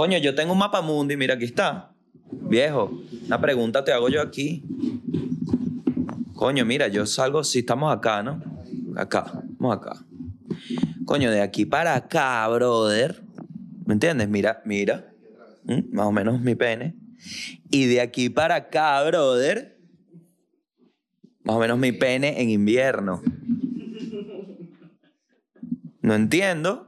Coño, 0.00 0.16
yo 0.16 0.34
tengo 0.34 0.54
un 0.54 0.58
mapa 0.58 0.80
mundi, 0.80 1.14
mira, 1.14 1.34
aquí 1.34 1.44
está. 1.44 1.92
Viejo, 2.32 3.02
una 3.26 3.38
pregunta 3.38 3.84
te 3.84 3.92
hago 3.92 4.08
yo 4.08 4.22
aquí. 4.22 4.64
Coño, 6.32 6.64
mira, 6.64 6.88
yo 6.88 7.04
salgo, 7.04 7.44
si 7.44 7.58
estamos 7.58 7.94
acá, 7.94 8.22
¿no? 8.22 8.42
Acá, 8.96 9.30
vamos 9.58 9.76
acá. 9.76 10.02
Coño, 11.04 11.30
de 11.30 11.42
aquí 11.42 11.66
para 11.66 11.94
acá, 11.96 12.48
brother. 12.48 13.22
¿Me 13.84 13.92
entiendes? 13.92 14.26
Mira, 14.30 14.62
mira. 14.64 15.12
¿Mm? 15.64 15.94
Más 15.94 16.06
o 16.06 16.12
menos 16.12 16.40
mi 16.40 16.54
pene. 16.54 16.94
Y 17.70 17.84
de 17.84 18.00
aquí 18.00 18.30
para 18.30 18.54
acá, 18.54 19.04
brother. 19.04 19.78
Más 21.42 21.56
o 21.56 21.58
menos 21.58 21.78
mi 21.78 21.92
pene 21.92 22.40
en 22.40 22.48
invierno. 22.48 23.20
No 26.00 26.14
entiendo. 26.14 26.86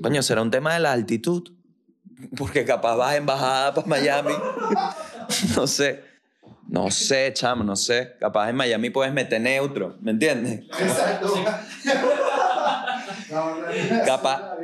Coño, 0.00 0.22
será 0.22 0.40
un 0.40 0.50
tema 0.50 0.72
de 0.72 0.80
la 0.80 0.92
altitud. 0.92 1.57
Porque 2.38 2.64
capaz 2.64 2.94
vas 2.94 3.16
en 3.16 3.26
bajada 3.26 3.74
para 3.74 3.86
Miami. 3.86 4.34
no 5.56 5.66
sé. 5.66 6.04
No 6.68 6.90
sé, 6.90 7.32
chamo, 7.32 7.64
no 7.64 7.76
sé. 7.76 8.16
Capaz 8.20 8.50
en 8.50 8.56
Miami 8.56 8.90
puedes 8.90 9.12
meter 9.12 9.40
neutro, 9.40 9.96
¿me 10.00 10.12
entiendes? 10.12 10.64
Exacto. 10.78 11.34
Capaz, 14.06 14.56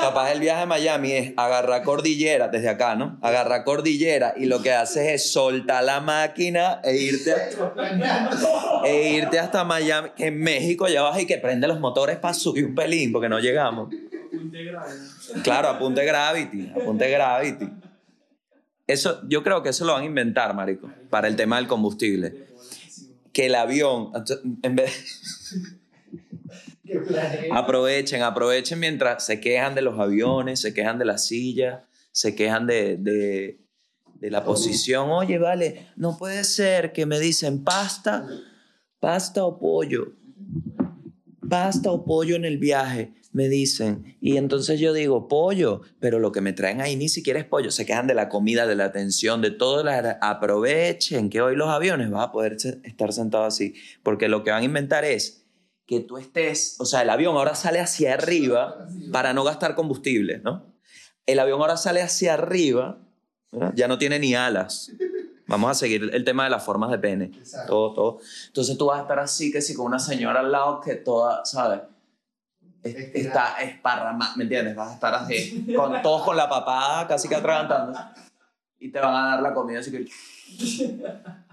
capaz 0.00 0.32
el 0.32 0.40
viaje 0.40 0.62
a 0.62 0.66
Miami 0.66 1.12
es 1.12 1.32
agarrar 1.36 1.82
cordillera 1.82 2.48
desde 2.48 2.68
acá, 2.68 2.94
¿no? 2.94 3.18
Agarrar 3.20 3.64
cordillera 3.64 4.34
y 4.36 4.46
lo 4.46 4.62
que 4.62 4.72
haces 4.72 5.08
es 5.08 5.32
soltar 5.32 5.82
la 5.84 6.00
máquina 6.00 6.80
e 6.84 6.96
irte, 6.96 7.34
e 8.84 9.08
irte 9.10 9.38
hasta 9.38 9.64
Miami, 9.64 10.10
que 10.16 10.26
en 10.26 10.38
México 10.38 10.88
ya 10.88 11.02
vas 11.02 11.18
y 11.20 11.26
que 11.26 11.38
prende 11.38 11.66
los 11.66 11.80
motores 11.80 12.16
para 12.18 12.34
subir 12.34 12.64
un 12.66 12.74
pelín 12.74 13.12
porque 13.12 13.28
no 13.28 13.40
llegamos. 13.40 13.88
Claro, 15.42 15.68
apunte 15.68 16.04
gravity, 16.04 16.70
apunte 16.70 17.10
gravity. 17.10 17.68
Eso, 18.86 19.20
yo 19.28 19.42
creo 19.42 19.62
que 19.62 19.70
eso 19.70 19.84
lo 19.84 19.94
van 19.94 20.02
a 20.02 20.06
inventar, 20.06 20.54
marico, 20.54 20.90
para 21.10 21.26
el 21.28 21.36
tema 21.36 21.56
del 21.56 21.66
combustible. 21.66 22.46
Que 23.32 23.46
el 23.46 23.54
avión, 23.54 24.12
en 24.62 24.76
vez, 24.76 25.72
aprovechen, 27.52 28.22
aprovechen 28.22 28.78
mientras 28.78 29.26
se 29.26 29.40
quejan 29.40 29.74
de 29.74 29.82
los 29.82 29.98
aviones, 29.98 30.60
se 30.60 30.72
quejan 30.72 30.98
de 30.98 31.04
las 31.04 31.26
sillas, 31.26 31.82
se 32.12 32.34
quejan 32.34 32.66
de, 32.66 32.96
de, 32.96 33.58
de 34.14 34.30
la 34.30 34.44
posición. 34.44 35.10
Oye, 35.10 35.38
vale, 35.38 35.88
no 35.96 36.16
puede 36.16 36.44
ser 36.44 36.92
que 36.92 37.04
me 37.06 37.18
dicen 37.18 37.64
pasta, 37.64 38.26
pasta 39.00 39.44
o 39.44 39.58
pollo, 39.58 40.12
pasta 41.48 41.90
o 41.90 42.04
pollo 42.04 42.36
en 42.36 42.44
el 42.44 42.58
viaje, 42.58 43.12
me 43.36 43.50
dicen. 43.50 44.16
Y 44.18 44.38
entonces 44.38 44.80
yo 44.80 44.94
digo, 44.94 45.28
pollo, 45.28 45.82
pero 46.00 46.18
lo 46.18 46.32
que 46.32 46.40
me 46.40 46.54
traen 46.54 46.80
ahí 46.80 46.96
ni 46.96 47.10
siquiera 47.10 47.38
es 47.38 47.44
pollo. 47.44 47.70
Se 47.70 47.84
quejan 47.84 48.06
de 48.06 48.14
la 48.14 48.30
comida, 48.30 48.66
de 48.66 48.76
la 48.76 48.86
atención, 48.86 49.42
de 49.42 49.50
todo. 49.50 49.84
La, 49.84 50.18
aprovechen 50.22 51.28
que 51.28 51.42
hoy 51.42 51.54
los 51.54 51.68
aviones 51.68 52.10
vas 52.10 52.28
a 52.28 52.32
poder 52.32 52.56
estar 52.82 53.12
sentado 53.12 53.44
así. 53.44 53.74
Porque 54.02 54.28
lo 54.28 54.42
que 54.42 54.52
van 54.52 54.62
a 54.62 54.64
inventar 54.64 55.04
es 55.04 55.44
que 55.86 56.00
tú 56.00 56.16
estés, 56.16 56.76
o 56.78 56.86
sea, 56.86 57.02
el 57.02 57.10
avión 57.10 57.36
ahora 57.36 57.54
sale 57.54 57.78
hacia 57.78 58.14
arriba 58.14 58.88
para 59.12 59.34
no 59.34 59.44
gastar 59.44 59.74
combustible, 59.74 60.38
¿no? 60.38 60.74
El 61.26 61.38
avión 61.38 61.60
ahora 61.60 61.76
sale 61.76 62.00
hacia 62.00 62.32
arriba, 62.32 63.06
¿verdad? 63.52 63.74
ya 63.76 63.86
no 63.86 63.98
tiene 63.98 64.18
ni 64.18 64.34
alas. 64.34 64.90
Vamos 65.46 65.70
a 65.70 65.74
seguir 65.74 66.08
el 66.10 66.24
tema 66.24 66.44
de 66.44 66.50
las 66.50 66.64
formas 66.64 66.90
de 66.90 66.98
pene. 66.98 67.26
Exacto. 67.26 67.68
Todo, 67.68 67.92
todo. 67.92 68.18
Entonces 68.46 68.78
tú 68.78 68.86
vas 68.86 68.98
a 68.98 69.02
estar 69.02 69.18
así, 69.18 69.52
que 69.52 69.60
si 69.60 69.74
con 69.74 69.84
una 69.84 69.98
señora 69.98 70.40
al 70.40 70.50
lado 70.50 70.80
que 70.80 70.94
toda, 70.94 71.44
¿sabes? 71.44 71.82
Es-. 72.86 73.26
Está 73.26 73.56
esparramada, 73.62 74.34
¿me 74.36 74.44
entiendes? 74.44 74.74
Vas 74.76 74.90
a 74.90 74.94
estar 74.94 75.14
así, 75.14 75.66
con, 75.76 76.00
todos 76.02 76.22
con 76.22 76.36
la 76.36 76.48
papada 76.48 77.06
casi 77.06 77.28
que 77.28 77.34
atragantando. 77.34 77.98
Y 78.78 78.90
te 78.90 78.98
van 79.00 79.14
a 79.14 79.28
dar 79.30 79.42
la 79.42 79.54
comida 79.54 79.80
así 79.80 79.90
que... 79.90 80.06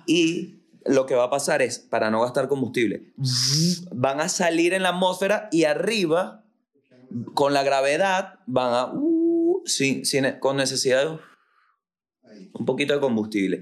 Y 0.05 0.55
lo 0.85 1.05
que 1.05 1.15
va 1.15 1.25
a 1.25 1.29
pasar 1.29 1.61
es, 1.61 1.79
para 1.79 2.11
no 2.11 2.21
gastar 2.21 2.47
combustible, 2.47 3.13
van 3.91 4.19
a 4.21 4.27
salir 4.29 4.73
en 4.73 4.83
la 4.83 4.89
atmósfera 4.89 5.47
y 5.51 5.63
arriba, 5.63 6.43
con 7.33 7.53
la 7.53 7.63
gravedad, 7.63 8.39
van 8.45 8.73
a... 8.73 8.85
uh, 8.93 9.61
sin, 9.65 10.05
sin- 10.05 10.39
con 10.39 10.57
necesidad 10.57 11.03
de 11.03 11.19
un 12.53 12.65
poquito 12.65 12.93
de 12.93 12.99
combustible. 12.99 13.61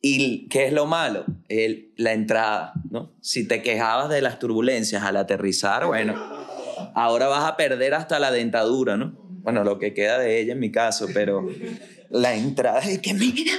¿Y 0.00 0.46
qué 0.48 0.66
es 0.66 0.72
lo 0.72 0.86
malo? 0.86 1.24
El, 1.48 1.92
la 1.96 2.12
entrada, 2.12 2.72
¿no? 2.90 3.12
Si 3.20 3.48
te 3.48 3.62
quejabas 3.62 4.08
de 4.10 4.20
las 4.22 4.38
turbulencias 4.38 5.02
al 5.02 5.16
aterrizar, 5.16 5.86
bueno, 5.86 6.14
ahora 6.94 7.28
vas 7.28 7.44
a 7.44 7.56
perder 7.56 7.94
hasta 7.94 8.18
la 8.18 8.30
dentadura, 8.30 8.96
¿no? 8.96 9.12
Bueno, 9.42 9.64
lo 9.64 9.78
que 9.78 9.94
queda 9.94 10.18
de 10.18 10.40
ella 10.40 10.52
en 10.52 10.60
mi 10.60 10.70
caso, 10.70 11.06
pero 11.14 11.48
la 12.10 12.34
entrada, 12.34 12.80
es 12.80 12.98
que 13.00 13.14
mira, 13.14 13.52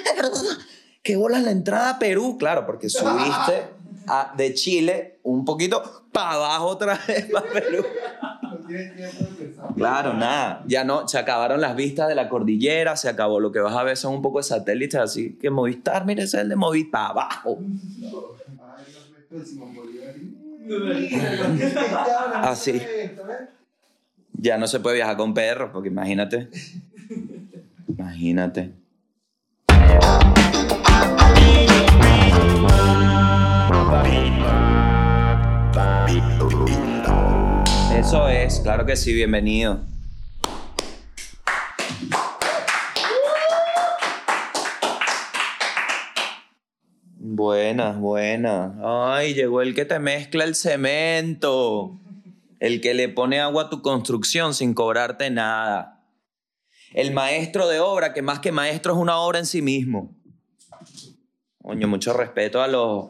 bolas 1.16 1.44
la 1.44 1.52
entrada 1.52 1.92
a 1.92 2.00
Perú, 2.00 2.38
claro, 2.38 2.66
porque 2.66 2.90
subiste 2.90 3.80
de 4.36 4.54
Chile 4.54 5.20
un 5.24 5.46
poquito 5.46 6.08
para 6.12 6.34
abajo 6.34 6.66
otra 6.66 7.00
vez 7.08 7.30
para 7.32 7.50
Perú. 7.52 7.86
Claro, 9.76 10.14
nada. 10.14 10.64
Ya 10.68 10.84
no, 10.84 11.08
se 11.08 11.18
acabaron 11.18 11.62
las 11.62 11.76
vistas 11.76 12.08
de 12.08 12.16
la 12.16 12.30
cordillera, 12.30 12.96
se 12.96 13.10
acabó. 13.10 13.40
Lo 13.40 13.52
que 13.52 13.60
vas 13.60 13.76
a 13.76 13.84
ver 13.84 13.98
son 13.98 14.16
un 14.16 14.22
poco 14.22 14.40
de 14.40 14.44
satélites, 14.44 15.00
así 15.00 15.38
que 15.38 15.50
Movistar, 15.50 16.06
mire, 16.06 16.24
ese 16.24 16.38
es 16.38 16.44
el 16.44 16.50
de 16.50 16.56
Movistar, 16.56 17.12
abajo. 17.12 17.60
Así. 22.34 22.74
¿ves? 22.74 23.12
Ya 24.34 24.58
no 24.58 24.68
se 24.68 24.80
puede 24.80 24.98
viajar 24.98 25.18
con 25.18 25.34
perros, 25.34 25.72
porque 25.74 25.90
imagínate. 25.90 26.50
Imagínate. 27.88 28.72
Eso 37.98 38.30
es, 38.30 38.60
claro 38.62 38.86
que 38.86 38.96
sí, 38.96 39.14
bienvenido. 39.14 39.82
Buenas, 47.40 47.98
buenas. 47.98 48.74
Ay, 48.84 49.34
llegó 49.34 49.62
el 49.62 49.74
que 49.74 49.86
te 49.86 49.98
mezcla 49.98 50.44
el 50.44 50.56
cemento. 50.56 51.98
El 52.60 52.82
que 52.82 52.94
le 52.94 53.08
pone 53.08 53.40
agua 53.40 53.64
a 53.64 53.70
tu 53.70 53.82
construcción 53.82 54.54
sin 54.54 54.74
cobrarte 54.74 55.30
nada. 55.30 56.04
El 56.94 57.14
maestro 57.14 57.70
de 57.70 57.80
obra, 57.80 58.12
que 58.14 58.22
más 58.22 58.40
que 58.40 58.52
maestro 58.52 58.92
es 58.92 59.00
una 59.00 59.20
obra 59.20 59.40
en 59.40 59.46
sí 59.46 59.62
mismo. 59.62 60.14
Coño, 61.62 61.88
mucho 61.88 62.12
respeto 62.12 62.62
a 62.62 62.68
los 62.68 63.06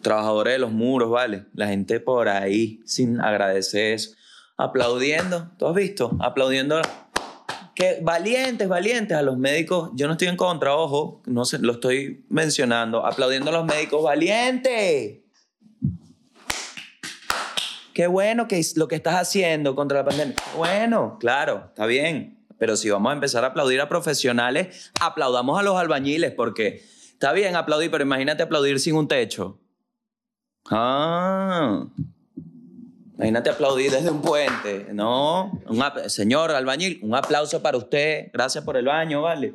trabajadores 0.00 0.54
de 0.54 0.58
los 0.58 0.72
muros, 0.72 1.10
¿vale? 1.10 1.44
La 1.52 1.68
gente 1.68 2.00
por 2.00 2.30
ahí 2.30 2.80
sin 2.86 3.20
agradecer 3.20 3.92
eso. 3.92 4.12
Aplaudiendo, 4.56 5.50
¿tú 5.58 5.66
has 5.66 5.74
visto? 5.74 6.16
Aplaudiendo. 6.18 6.80
Que 7.76 7.98
valientes, 8.00 8.66
valientes 8.68 9.14
a 9.14 9.20
los 9.20 9.36
médicos. 9.36 9.90
Yo 9.94 10.06
no 10.06 10.14
estoy 10.14 10.28
en 10.28 10.36
contra, 10.36 10.74
ojo, 10.74 11.20
no 11.26 11.44
sé, 11.44 11.58
lo 11.58 11.74
estoy 11.74 12.24
mencionando. 12.30 13.04
Aplaudiendo 13.04 13.50
a 13.50 13.52
los 13.52 13.66
médicos, 13.66 14.02
valientes. 14.02 15.18
Qué 17.92 18.06
bueno 18.06 18.48
que 18.48 18.62
lo 18.76 18.88
que 18.88 18.94
estás 18.94 19.16
haciendo 19.16 19.74
contra 19.74 19.98
la 19.98 20.04
pandemia. 20.06 20.34
Bueno, 20.56 21.18
claro, 21.20 21.66
está 21.68 21.84
bien. 21.84 22.46
Pero 22.58 22.76
si 22.76 22.88
vamos 22.88 23.10
a 23.10 23.14
empezar 23.14 23.44
a 23.44 23.48
aplaudir 23.48 23.82
a 23.82 23.90
profesionales, 23.90 24.90
aplaudamos 24.98 25.60
a 25.60 25.62
los 25.62 25.76
albañiles 25.76 26.32
porque 26.32 26.82
está 27.12 27.32
bien 27.32 27.56
aplaudir, 27.56 27.90
pero 27.90 28.04
imagínate 28.04 28.42
aplaudir 28.42 28.80
sin 28.80 28.94
un 28.94 29.06
techo. 29.06 29.60
Ah. 30.70 31.86
Imagínate 33.16 33.48
aplaudir 33.48 33.90
desde 33.90 34.10
un 34.10 34.20
puente. 34.20 34.88
No, 34.92 35.58
un 35.66 35.82
señor 36.08 36.50
albañil, 36.50 37.00
un 37.02 37.14
aplauso 37.14 37.62
para 37.62 37.78
usted. 37.78 38.30
Gracias 38.32 38.62
por 38.62 38.76
el 38.76 38.84
baño, 38.84 39.22
vale. 39.22 39.54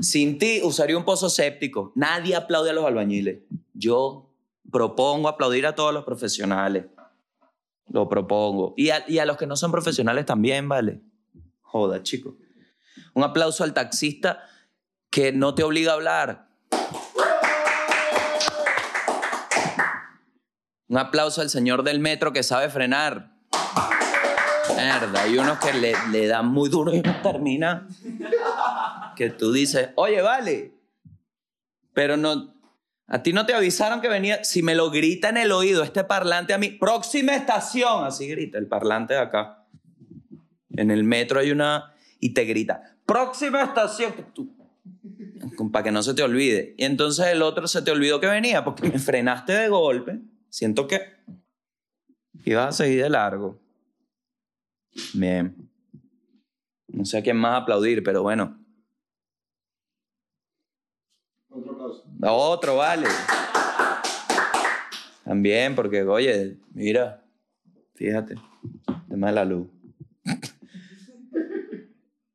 Sin 0.00 0.38
ti 0.38 0.60
usaría 0.62 0.96
un 0.96 1.04
pozo 1.04 1.28
séptico. 1.28 1.92
Nadie 1.94 2.34
aplaude 2.34 2.70
a 2.70 2.72
los 2.72 2.86
albañiles. 2.86 3.40
Yo 3.74 4.30
propongo 4.72 5.28
aplaudir 5.28 5.66
a 5.66 5.74
todos 5.74 5.92
los 5.92 6.04
profesionales. 6.04 6.86
Lo 7.88 8.08
propongo. 8.08 8.72
Y 8.78 8.88
a, 8.88 9.04
y 9.06 9.18
a 9.18 9.26
los 9.26 9.36
que 9.36 9.46
no 9.46 9.54
son 9.54 9.70
profesionales 9.70 10.24
también, 10.24 10.66
¿vale? 10.66 11.02
Joda, 11.60 12.02
chico. 12.02 12.36
Un 13.12 13.22
aplauso 13.22 13.64
al 13.64 13.74
taxista 13.74 14.44
que 15.10 15.30
no 15.30 15.54
te 15.54 15.62
obliga 15.62 15.92
a 15.92 15.94
hablar. 15.94 16.43
Un 20.88 20.98
aplauso 20.98 21.40
al 21.40 21.50
señor 21.50 21.82
del 21.82 22.00
metro 22.00 22.32
que 22.32 22.42
sabe 22.42 22.68
frenar. 22.68 23.32
Mierda, 24.76 25.22
hay 25.22 25.38
unos 25.38 25.58
que 25.58 25.72
le, 25.72 25.94
le 26.10 26.26
dan 26.26 26.48
muy 26.48 26.68
duro 26.68 26.92
y 26.92 27.00
no 27.00 27.20
termina. 27.22 27.88
Que 29.16 29.30
tú 29.30 29.52
dices, 29.52 29.90
oye, 29.96 30.20
vale. 30.20 30.74
Pero 31.92 32.16
no, 32.16 32.54
a 33.06 33.22
ti 33.22 33.32
no 33.32 33.46
te 33.46 33.54
avisaron 33.54 34.00
que 34.00 34.08
venía. 34.08 34.44
Si 34.44 34.62
me 34.62 34.74
lo 34.74 34.90
grita 34.90 35.28
en 35.28 35.36
el 35.36 35.52
oído 35.52 35.82
este 35.82 36.04
parlante 36.04 36.54
a 36.54 36.58
mí, 36.58 36.70
próxima 36.70 37.34
estación, 37.34 38.04
así 38.04 38.26
grita 38.26 38.58
el 38.58 38.66
parlante 38.66 39.14
de 39.14 39.20
acá. 39.20 39.66
En 40.70 40.90
el 40.90 41.04
metro 41.04 41.38
hay 41.40 41.50
una 41.50 41.94
y 42.18 42.34
te 42.34 42.44
grita, 42.44 42.96
próxima 43.06 43.62
estación. 43.62 44.12
Para 45.70 45.84
que 45.84 45.92
no 45.92 46.02
se 46.02 46.14
te 46.14 46.22
olvide. 46.22 46.74
Y 46.78 46.84
entonces 46.84 47.26
el 47.26 47.42
otro 47.42 47.68
se 47.68 47.82
te 47.82 47.90
olvidó 47.90 48.20
que 48.20 48.26
venía 48.26 48.64
porque 48.64 48.88
me 48.88 48.98
frenaste 48.98 49.52
de 49.52 49.68
golpe. 49.68 50.20
Siento 50.54 50.86
que 50.86 51.00
ibas 52.44 52.68
a 52.68 52.84
seguir 52.84 53.02
de 53.02 53.10
largo. 53.10 53.60
Bien. 55.12 55.68
No 56.86 57.04
sé 57.04 57.18
a 57.18 57.22
quién 57.24 57.36
más 57.36 57.60
aplaudir, 57.60 58.04
pero 58.04 58.22
bueno. 58.22 58.64
Otro 61.48 61.72
aplauso. 61.72 62.04
Otro, 62.20 62.76
vale. 62.76 63.08
También, 65.24 65.74
porque, 65.74 66.04
oye, 66.04 66.56
mira, 66.72 67.26
fíjate, 67.96 68.36
tema 69.08 69.26
de 69.26 69.32
la 69.32 69.44
luz. 69.44 69.66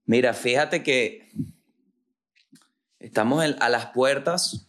Mira, 0.04 0.34
fíjate 0.34 0.84
que 0.84 1.32
estamos 3.00 3.46
a 3.62 3.70
las 3.70 3.86
puertas, 3.92 4.69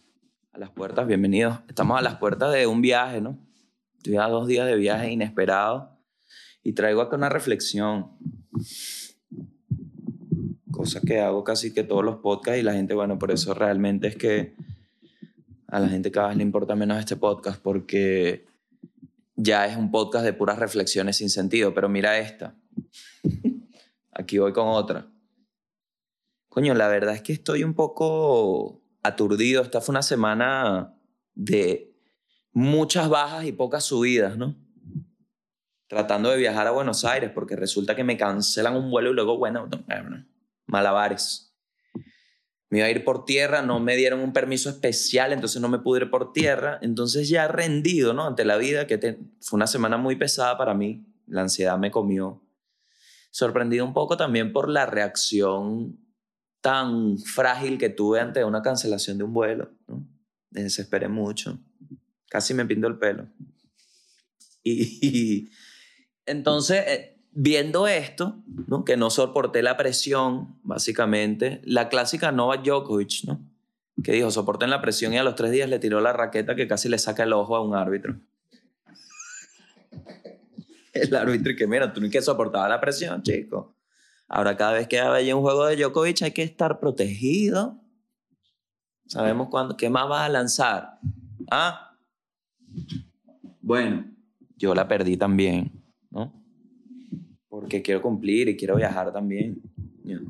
a 0.53 0.59
las 0.59 0.69
puertas, 0.69 1.07
bienvenidos, 1.07 1.59
estamos 1.69 1.97
a 1.97 2.01
las 2.01 2.15
puertas 2.15 2.51
de 2.51 2.67
un 2.67 2.81
viaje, 2.81 3.21
¿no? 3.21 3.39
Estoy 3.95 4.17
a 4.17 4.27
dos 4.27 4.47
días 4.47 4.67
de 4.67 4.75
viaje 4.75 5.09
inesperado 5.09 5.97
y 6.61 6.73
traigo 6.73 7.01
acá 7.01 7.15
una 7.15 7.29
reflexión, 7.29 8.11
cosa 10.69 10.99
que 10.99 11.21
hago 11.21 11.45
casi 11.45 11.73
que 11.73 11.83
todos 11.83 12.03
los 12.03 12.17
podcasts 12.17 12.59
y 12.59 12.63
la 12.63 12.73
gente, 12.73 12.93
bueno, 12.93 13.17
por 13.17 13.31
eso 13.31 13.53
realmente 13.53 14.07
es 14.07 14.17
que 14.17 14.55
a 15.67 15.79
la 15.79 15.87
gente 15.87 16.11
cada 16.11 16.27
vez 16.27 16.37
le 16.37 16.43
importa 16.43 16.75
menos 16.75 16.99
este 16.99 17.15
podcast 17.15 17.61
porque 17.61 18.45
ya 19.35 19.67
es 19.67 19.77
un 19.77 19.89
podcast 19.89 20.25
de 20.25 20.33
puras 20.33 20.59
reflexiones 20.59 21.15
sin 21.15 21.29
sentido, 21.29 21.73
pero 21.73 21.87
mira 21.87 22.19
esta. 22.19 22.57
Aquí 24.11 24.37
voy 24.37 24.51
con 24.51 24.67
otra. 24.67 25.09
Coño, 26.49 26.73
la 26.73 26.89
verdad 26.89 27.15
es 27.15 27.21
que 27.21 27.31
estoy 27.31 27.63
un 27.63 27.73
poco 27.73 28.80
aturdido. 29.03 29.61
Esta 29.61 29.81
fue 29.81 29.93
una 29.93 30.01
semana 30.01 30.95
de 31.33 31.95
muchas 32.53 33.09
bajas 33.09 33.45
y 33.45 33.51
pocas 33.51 33.83
subidas, 33.85 34.37
¿no? 34.37 34.55
Tratando 35.87 36.29
de 36.29 36.37
viajar 36.37 36.67
a 36.67 36.71
Buenos 36.71 37.03
Aires 37.03 37.31
porque 37.33 37.55
resulta 37.55 37.95
que 37.95 38.03
me 38.03 38.17
cancelan 38.17 38.75
un 38.75 38.89
vuelo 38.89 39.11
y 39.11 39.13
luego, 39.13 39.37
bueno, 39.37 39.67
no, 39.67 39.83
bueno, 39.85 40.25
malabares. 40.65 41.53
Me 42.69 42.77
iba 42.77 42.87
a 42.87 42.91
ir 42.91 43.03
por 43.03 43.25
tierra, 43.25 43.61
no 43.61 43.81
me 43.81 43.97
dieron 43.97 44.21
un 44.21 44.31
permiso 44.31 44.69
especial, 44.69 45.33
entonces 45.33 45.61
no 45.61 45.67
me 45.67 45.79
pude 45.79 46.01
ir 46.03 46.09
por 46.09 46.31
tierra. 46.31 46.79
Entonces 46.81 47.27
ya 47.27 47.49
rendido, 47.49 48.13
¿no? 48.13 48.25
Ante 48.25 48.45
la 48.45 48.55
vida, 48.55 48.87
que 48.87 48.97
te- 48.97 49.19
fue 49.41 49.57
una 49.57 49.67
semana 49.67 49.97
muy 49.97 50.15
pesada 50.15 50.57
para 50.57 50.73
mí. 50.73 51.05
La 51.27 51.41
ansiedad 51.41 51.77
me 51.77 51.91
comió. 51.91 52.41
Sorprendido 53.29 53.83
un 53.83 53.93
poco 53.93 54.15
también 54.15 54.53
por 54.53 54.69
la 54.69 54.85
reacción 54.85 55.99
tan 56.61 57.17
frágil 57.17 57.77
que 57.77 57.89
tuve 57.89 58.19
ante 58.19 58.43
una 58.45 58.61
cancelación 58.61 59.17
de 59.17 59.23
un 59.23 59.33
vuelo, 59.33 59.71
¿no? 59.87 60.07
Me 60.51 60.63
desesperé 60.63 61.07
mucho. 61.07 61.59
Casi 62.29 62.53
me 62.53 62.65
pinto 62.65 62.87
el 62.87 62.97
pelo. 62.97 63.27
Y, 64.63 65.49
entonces, 66.25 66.83
eh, 66.87 67.17
viendo 67.31 67.87
esto, 67.87 68.43
¿no? 68.67 68.85
que 68.85 68.95
no 68.95 69.09
soporté 69.09 69.63
la 69.63 69.75
presión, 69.77 70.59
básicamente, 70.63 71.61
la 71.63 71.89
clásica 71.89 72.31
Novak 72.31 72.63
Djokovic, 72.63 73.23
¿no? 73.25 73.41
que 74.03 74.13
dijo, 74.13 74.31
soporten 74.31 74.69
la 74.69 74.81
presión 74.81 75.13
y 75.13 75.17
a 75.17 75.23
los 75.23 75.35
tres 75.35 75.51
días 75.51 75.69
le 75.69 75.79
tiró 75.79 76.01
la 76.01 76.13
raqueta 76.13 76.55
que 76.55 76.67
casi 76.67 76.89
le 76.89 76.97
saca 76.97 77.23
el 77.23 77.33
ojo 77.33 77.55
a 77.55 77.61
un 77.61 77.75
árbitro. 77.75 78.19
El 80.93 81.15
árbitro 81.15 81.53
y 81.53 81.55
que, 81.55 81.67
mira, 81.67 81.93
tú 81.93 82.01
ni 82.01 82.09
que 82.09 82.21
soportaba 82.21 82.67
la 82.67 82.81
presión, 82.81 83.23
chico. 83.23 83.77
Ahora 84.33 84.55
cada 84.55 84.71
vez 84.71 84.87
que 84.87 84.97
haya 84.97 85.35
un 85.35 85.41
juego 85.41 85.65
de 85.65 85.75
Djokovic 85.75 86.21
hay 86.21 86.31
que 86.31 86.43
estar 86.43 86.79
protegido. 86.79 87.81
Sabemos 89.05 89.49
cuándo, 89.49 89.75
qué 89.75 89.89
más 89.89 90.07
vas 90.07 90.21
a 90.21 90.29
lanzar. 90.29 90.99
¿Ah? 91.51 91.97
Bueno, 93.59 94.09
yo 94.55 94.73
la 94.73 94.87
perdí 94.87 95.17
también, 95.17 95.83
¿no? 96.09 96.33
Porque 97.49 97.81
quiero 97.81 98.01
cumplir 98.01 98.47
y 98.47 98.55
quiero 98.55 98.77
viajar 98.77 99.11
también. 99.11 99.61
Ya. 100.05 100.21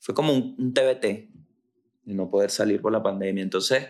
Fue 0.00 0.14
como 0.14 0.34
un, 0.34 0.54
un 0.58 0.74
TBT 0.74 1.02
de 1.02 2.14
no 2.14 2.30
poder 2.30 2.50
salir 2.50 2.82
por 2.82 2.92
la 2.92 3.02
pandemia. 3.02 3.42
Entonces, 3.42 3.86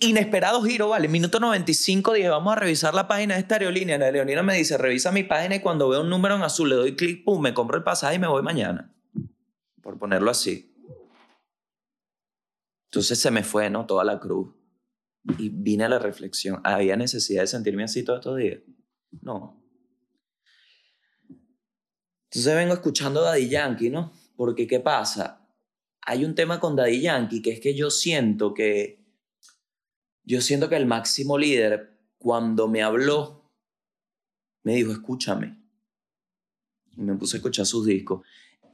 inesperado 0.00 0.62
giro, 0.62 0.88
vale. 0.88 1.08
Minuto 1.08 1.40
95, 1.40 2.14
dije, 2.14 2.28
vamos 2.28 2.52
a 2.52 2.56
revisar 2.56 2.94
la 2.94 3.06
página 3.06 3.34
de 3.34 3.40
esta 3.40 3.56
aerolínea. 3.56 3.98
La 3.98 4.06
aerolínea 4.06 4.42
me 4.42 4.56
dice, 4.56 4.76
revisa 4.76 5.12
mi 5.12 5.24
página 5.24 5.56
y 5.56 5.60
cuando 5.60 5.88
veo 5.88 6.00
un 6.00 6.10
número 6.10 6.36
en 6.36 6.42
azul 6.42 6.68
le 6.68 6.74
doy 6.76 6.96
clic, 6.96 7.24
pum, 7.24 7.40
me 7.40 7.54
compro 7.54 7.76
el 7.76 7.84
pasaje 7.84 8.16
y 8.16 8.18
me 8.18 8.26
voy 8.26 8.42
mañana. 8.42 8.94
Por 9.82 9.98
ponerlo 9.98 10.30
así. 10.30 10.74
Entonces 12.90 13.20
se 13.20 13.30
me 13.30 13.44
fue, 13.44 13.70
¿no? 13.70 13.86
Toda 13.86 14.04
la 14.04 14.18
cruz. 14.18 14.54
Y 15.38 15.50
vine 15.50 15.84
a 15.84 15.88
la 15.88 15.98
reflexión. 15.98 16.60
¿Había 16.64 16.96
necesidad 16.96 17.42
de 17.42 17.46
sentirme 17.46 17.84
así 17.84 18.02
todos 18.02 18.20
estos 18.20 18.36
días? 18.38 18.60
No. 19.20 19.62
Entonces 22.24 22.54
vengo 22.54 22.74
escuchando 22.74 23.22
Daddy 23.22 23.48
Yankee, 23.48 23.90
¿no? 23.90 24.12
Porque 24.36 24.66
¿qué 24.66 24.80
pasa? 24.80 25.46
Hay 26.02 26.24
un 26.24 26.34
tema 26.34 26.60
con 26.60 26.76
Daddy 26.76 27.00
Yankee 27.00 27.42
que 27.42 27.52
es 27.52 27.60
que 27.60 27.74
yo 27.74 27.90
siento 27.90 28.54
que 28.54 28.97
yo 30.28 30.40
siento 30.40 30.68
que 30.68 30.76
el 30.76 30.86
máximo 30.86 31.38
líder 31.38 31.98
cuando 32.18 32.68
me 32.68 32.82
habló 32.82 33.50
me 34.64 34.74
dijo, 34.74 34.92
"Escúchame." 34.92 35.58
Y 36.96 37.00
me 37.02 37.14
puse 37.14 37.36
a 37.36 37.38
escuchar 37.38 37.64
sus 37.66 37.86
discos. 37.86 38.26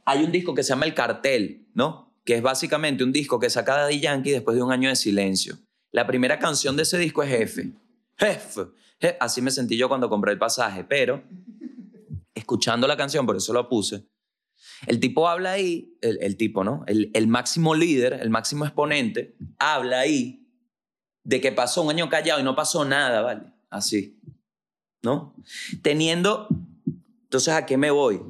Hay 0.05 0.25
un 0.25 0.33
disco 0.33 0.55
que 0.55 0.63
se 0.63 0.71
llama 0.71 0.87
El 0.87 0.95
Cartel, 0.95 1.69
¿no? 1.75 2.13
Que 2.25 2.37
es 2.37 2.43
básicamente 2.43 3.05
un 3.05 3.13
disco 3.13 3.39
que 3.39 3.51
saca 3.51 3.75
Daddy 3.77 4.01
Yankee 4.01 4.31
después 4.31 4.57
de 4.57 4.63
un 4.63 4.73
año 4.73 4.89
de 4.89 4.97
silencio. 4.97 5.59
La 5.93 6.07
primera 6.07 6.39
canción 6.39 6.77
de 6.77 6.83
ese 6.83 6.99
disco 6.99 7.23
es 7.23 7.31
Jefe. 7.31 7.73
Jefe. 8.19 8.61
Je- 9.01 9.17
Así 9.21 9.43
me 9.43 9.51
sentí 9.51 9.77
yo 9.77 9.89
cuando 9.89 10.09
compré 10.09 10.33
el 10.33 10.39
pasaje, 10.39 10.85
pero 10.85 11.23
escuchando 12.35 12.87
la 12.87 12.97
canción, 12.97 13.27
por 13.27 13.37
eso 13.37 13.53
lo 13.53 13.69
puse, 13.69 14.07
el 14.87 14.99
tipo 15.01 15.29
habla 15.29 15.53
ahí, 15.53 15.97
el, 16.01 16.37
tipo, 16.37 16.65
¿no? 16.65 16.85
El 16.87 17.27
máximo 17.29 17.75
líder, 17.75 18.15
el 18.15 18.31
máximo 18.31 18.65
exponente, 18.65 19.37
habla 19.59 20.01
ahí 20.01 20.44
de 21.25 21.41
que 21.41 21.53
pasó 21.53 21.83
un 21.83 21.91
año 21.91 22.09
callado 22.09 22.41
y 22.41 22.45
no 22.45 22.55
pasó 22.55 22.85
nada, 22.85 23.23
¿vale? 23.23 23.43
Así, 23.71 24.21
¿no? 25.03 25.35
Teniendo, 25.83 26.49
entonces, 27.25 27.55
¿a 27.55 27.67
qué 27.67 27.77
me 27.77 27.91
voy? 27.91 28.23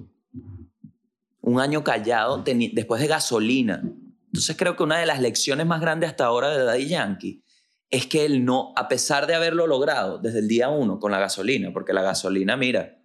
Un 1.40 1.60
año 1.60 1.84
callado 1.84 2.42
después 2.72 3.00
de 3.02 3.08
gasolina. 3.08 3.82
Entonces 4.26 4.56
creo 4.56 4.76
que 4.76 4.82
una 4.82 4.98
de 4.98 5.06
las 5.06 5.20
lecciones 5.20 5.66
más 5.66 5.80
grandes 5.80 6.10
hasta 6.10 6.24
ahora 6.24 6.56
de 6.56 6.64
Daddy 6.64 6.88
Yankee 6.88 7.44
es 7.90 8.06
que 8.06 8.24
él 8.24 8.44
no, 8.44 8.72
a 8.76 8.88
pesar 8.88 9.26
de 9.26 9.34
haberlo 9.34 9.66
logrado 9.66 10.18
desde 10.18 10.38
el 10.40 10.48
día 10.48 10.68
uno 10.68 10.98
con 10.98 11.12
la 11.12 11.20
gasolina, 11.20 11.72
porque 11.72 11.92
la 11.92 12.02
gasolina, 12.02 12.56
mira, 12.56 13.00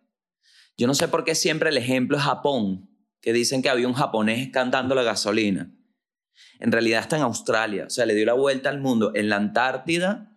yo 0.77 0.87
no 0.87 0.95
sé 0.95 1.07
por 1.07 1.25
qué 1.25 1.35
siempre 1.35 1.69
el 1.69 1.77
ejemplo 1.77 2.17
es 2.17 2.23
Japón, 2.23 2.89
que 3.21 3.33
dicen 3.33 3.61
que 3.61 3.69
había 3.69 3.87
un 3.87 3.93
japonés 3.93 4.49
cantando 4.51 4.95
la 4.95 5.03
gasolina. 5.03 5.71
En 6.59 6.71
realidad 6.71 7.01
está 7.01 7.17
en 7.17 7.23
Australia, 7.23 7.85
o 7.87 7.89
sea, 7.89 8.05
le 8.05 8.15
dio 8.15 8.25
la 8.25 8.33
vuelta 8.33 8.69
al 8.69 8.79
mundo. 8.79 9.11
En 9.15 9.29
la 9.29 9.37
Antártida 9.37 10.35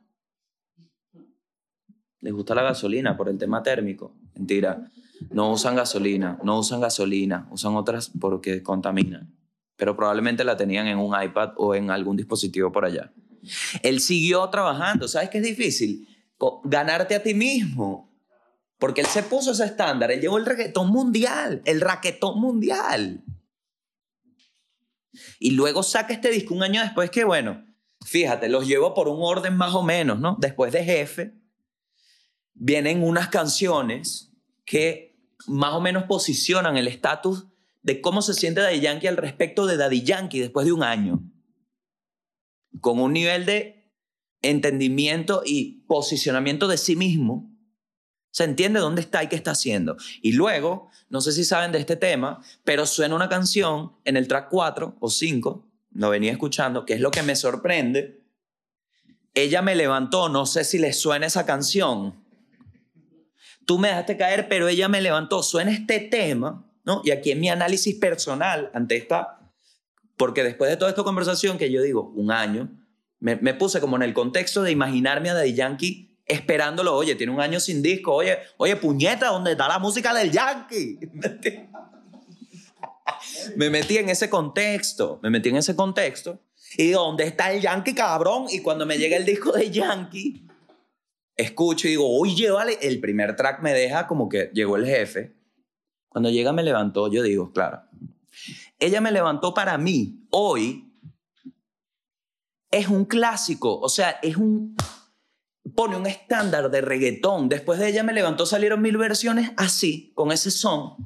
les 2.20 2.32
gusta 2.32 2.54
la 2.54 2.62
gasolina 2.62 3.16
por 3.16 3.28
el 3.28 3.36
tema 3.36 3.62
térmico. 3.62 4.14
Mentira, 4.34 4.88
no 5.30 5.52
usan 5.52 5.76
gasolina, 5.76 6.38
no 6.42 6.58
usan 6.58 6.80
gasolina, 6.80 7.48
usan 7.50 7.74
otras 7.74 8.10
porque 8.20 8.62
contaminan. 8.62 9.36
Pero 9.76 9.96
probablemente 9.96 10.44
la 10.44 10.56
tenían 10.56 10.86
en 10.86 10.98
un 10.98 11.20
iPad 11.20 11.52
o 11.56 11.74
en 11.74 11.90
algún 11.90 12.16
dispositivo 12.16 12.70
por 12.70 12.84
allá. 12.84 13.12
Él 13.82 14.00
siguió 14.00 14.48
trabajando, 14.50 15.08
¿sabes 15.08 15.30
qué 15.30 15.38
es 15.38 15.44
difícil? 15.44 16.08
Ganarte 16.64 17.16
a 17.16 17.22
ti 17.22 17.34
mismo. 17.34 18.10
Porque 18.78 19.00
él 19.00 19.06
se 19.06 19.22
puso 19.22 19.52
ese 19.52 19.64
estándar, 19.64 20.10
él 20.10 20.20
llevó 20.20 20.38
el 20.38 20.46
reggaetón 20.46 20.88
mundial, 20.88 21.62
el 21.64 21.80
raquetón 21.80 22.40
mundial. 22.40 23.22
Y 25.38 25.52
luego 25.52 25.82
saca 25.82 26.12
este 26.12 26.30
disco 26.30 26.54
un 26.54 26.62
año 26.62 26.82
después 26.82 27.10
que, 27.10 27.24
bueno, 27.24 27.64
fíjate, 28.04 28.48
los 28.48 28.66
llevo 28.66 28.94
por 28.94 29.08
un 29.08 29.18
orden 29.20 29.56
más 29.56 29.74
o 29.74 29.82
menos, 29.82 30.18
¿no? 30.18 30.36
Después 30.40 30.72
de 30.72 30.84
Jefe, 30.84 31.34
vienen 32.54 33.02
unas 33.02 33.28
canciones 33.28 34.32
que 34.64 35.18
más 35.46 35.74
o 35.74 35.80
menos 35.80 36.04
posicionan 36.04 36.76
el 36.76 36.88
estatus 36.88 37.46
de 37.82 38.00
cómo 38.00 38.22
se 38.22 38.34
siente 38.34 38.60
Daddy 38.60 38.80
Yankee 38.80 39.08
al 39.08 39.16
respecto 39.16 39.66
de 39.66 39.76
Daddy 39.76 40.02
Yankee 40.02 40.40
después 40.40 40.66
de 40.66 40.72
un 40.72 40.82
año. 40.82 41.22
Con 42.80 43.00
un 43.00 43.12
nivel 43.12 43.44
de 43.44 43.92
entendimiento 44.40 45.42
y 45.44 45.84
posicionamiento 45.86 46.68
de 46.68 46.78
sí 46.78 46.96
mismo 46.96 47.51
se 48.32 48.44
entiende 48.44 48.80
dónde 48.80 49.02
está 49.02 49.22
y 49.22 49.28
qué 49.28 49.36
está 49.36 49.52
haciendo. 49.52 49.96
Y 50.22 50.32
luego, 50.32 50.90
no 51.10 51.20
sé 51.20 51.32
si 51.32 51.44
saben 51.44 51.70
de 51.70 51.78
este 51.78 51.96
tema, 51.96 52.42
pero 52.64 52.86
suena 52.86 53.14
una 53.14 53.28
canción 53.28 53.92
en 54.04 54.16
el 54.16 54.26
track 54.26 54.48
4 54.50 54.96
o 54.98 55.10
5, 55.10 55.68
lo 55.92 56.10
venía 56.10 56.32
escuchando, 56.32 56.86
que 56.86 56.94
es 56.94 57.00
lo 57.00 57.10
que 57.10 57.22
me 57.22 57.36
sorprende. 57.36 58.24
Ella 59.34 59.60
me 59.60 59.76
levantó, 59.76 60.30
no 60.30 60.46
sé 60.46 60.64
si 60.64 60.78
les 60.78 60.98
suena 60.98 61.26
esa 61.26 61.44
canción. 61.44 62.24
Tú 63.66 63.78
me 63.78 63.88
dejaste 63.88 64.16
caer, 64.16 64.48
pero 64.48 64.66
ella 64.66 64.88
me 64.88 65.02
levantó. 65.02 65.42
Suena 65.42 65.70
este 65.70 66.00
tema, 66.00 66.66
¿no? 66.84 67.02
Y 67.04 67.10
aquí 67.10 67.30
en 67.32 67.40
mi 67.40 67.50
análisis 67.50 67.94
personal 67.96 68.70
ante 68.72 68.96
esta, 68.96 69.52
porque 70.16 70.42
después 70.42 70.70
de 70.70 70.78
toda 70.78 70.90
esta 70.90 71.04
conversación 71.04 71.58
que 71.58 71.70
yo 71.70 71.82
digo, 71.82 72.10
un 72.16 72.30
año, 72.30 72.70
me, 73.20 73.36
me 73.36 73.52
puse 73.52 73.78
como 73.80 73.96
en 73.96 74.02
el 74.02 74.14
contexto 74.14 74.62
de 74.62 74.70
imaginarme 74.70 75.28
a 75.28 75.34
Daddy 75.34 75.52
Yankee 75.52 76.11
esperándolo, 76.26 76.94
oye, 76.94 77.14
tiene 77.14 77.32
un 77.32 77.40
año 77.40 77.60
sin 77.60 77.82
disco, 77.82 78.14
oye, 78.14 78.38
oye, 78.56 78.76
puñeta, 78.76 79.28
¿dónde 79.28 79.52
está 79.52 79.68
la 79.68 79.78
música 79.78 80.14
del 80.14 80.30
Yankee? 80.30 80.98
me 83.56 83.70
metí 83.70 83.98
en 83.98 84.08
ese 84.08 84.30
contexto, 84.30 85.18
me 85.22 85.30
metí 85.30 85.48
en 85.48 85.56
ese 85.56 85.74
contexto 85.76 86.40
y 86.76 86.84
digo, 86.84 87.00
¿dónde 87.02 87.24
está 87.24 87.52
el 87.52 87.60
Yankee, 87.60 87.94
cabrón? 87.94 88.46
Y 88.48 88.60
cuando 88.60 88.86
me 88.86 88.96
llega 88.96 89.16
el 89.16 89.24
disco 89.24 89.52
de 89.52 89.70
Yankee, 89.70 90.46
escucho 91.36 91.86
y 91.86 91.90
digo, 91.90 92.08
oye, 92.08 92.50
vale, 92.50 92.78
el 92.80 93.00
primer 93.00 93.36
track 93.36 93.60
me 93.62 93.72
deja 93.72 94.06
como 94.06 94.28
que 94.28 94.50
llegó 94.54 94.76
el 94.76 94.86
jefe. 94.86 95.36
Cuando 96.08 96.30
llega 96.30 96.52
me 96.52 96.62
levantó, 96.62 97.10
yo 97.10 97.22
digo, 97.22 97.52
claro, 97.52 97.82
ella 98.78 99.00
me 99.00 99.12
levantó 99.12 99.54
para 99.54 99.76
mí, 99.78 100.26
hoy, 100.30 100.88
es 102.70 102.88
un 102.88 103.04
clásico, 103.04 103.78
o 103.80 103.88
sea, 103.88 104.18
es 104.22 104.36
un, 104.36 104.74
pone 105.74 105.96
un 105.96 106.06
estándar 106.06 106.70
de 106.70 106.80
reggaetón. 106.80 107.48
Después 107.48 107.78
de 107.78 107.88
ella 107.88 108.02
me 108.02 108.12
levantó, 108.12 108.46
salieron 108.46 108.82
mil 108.82 108.96
versiones 108.96 109.52
así, 109.56 110.12
con 110.14 110.32
ese 110.32 110.50
son. 110.50 110.96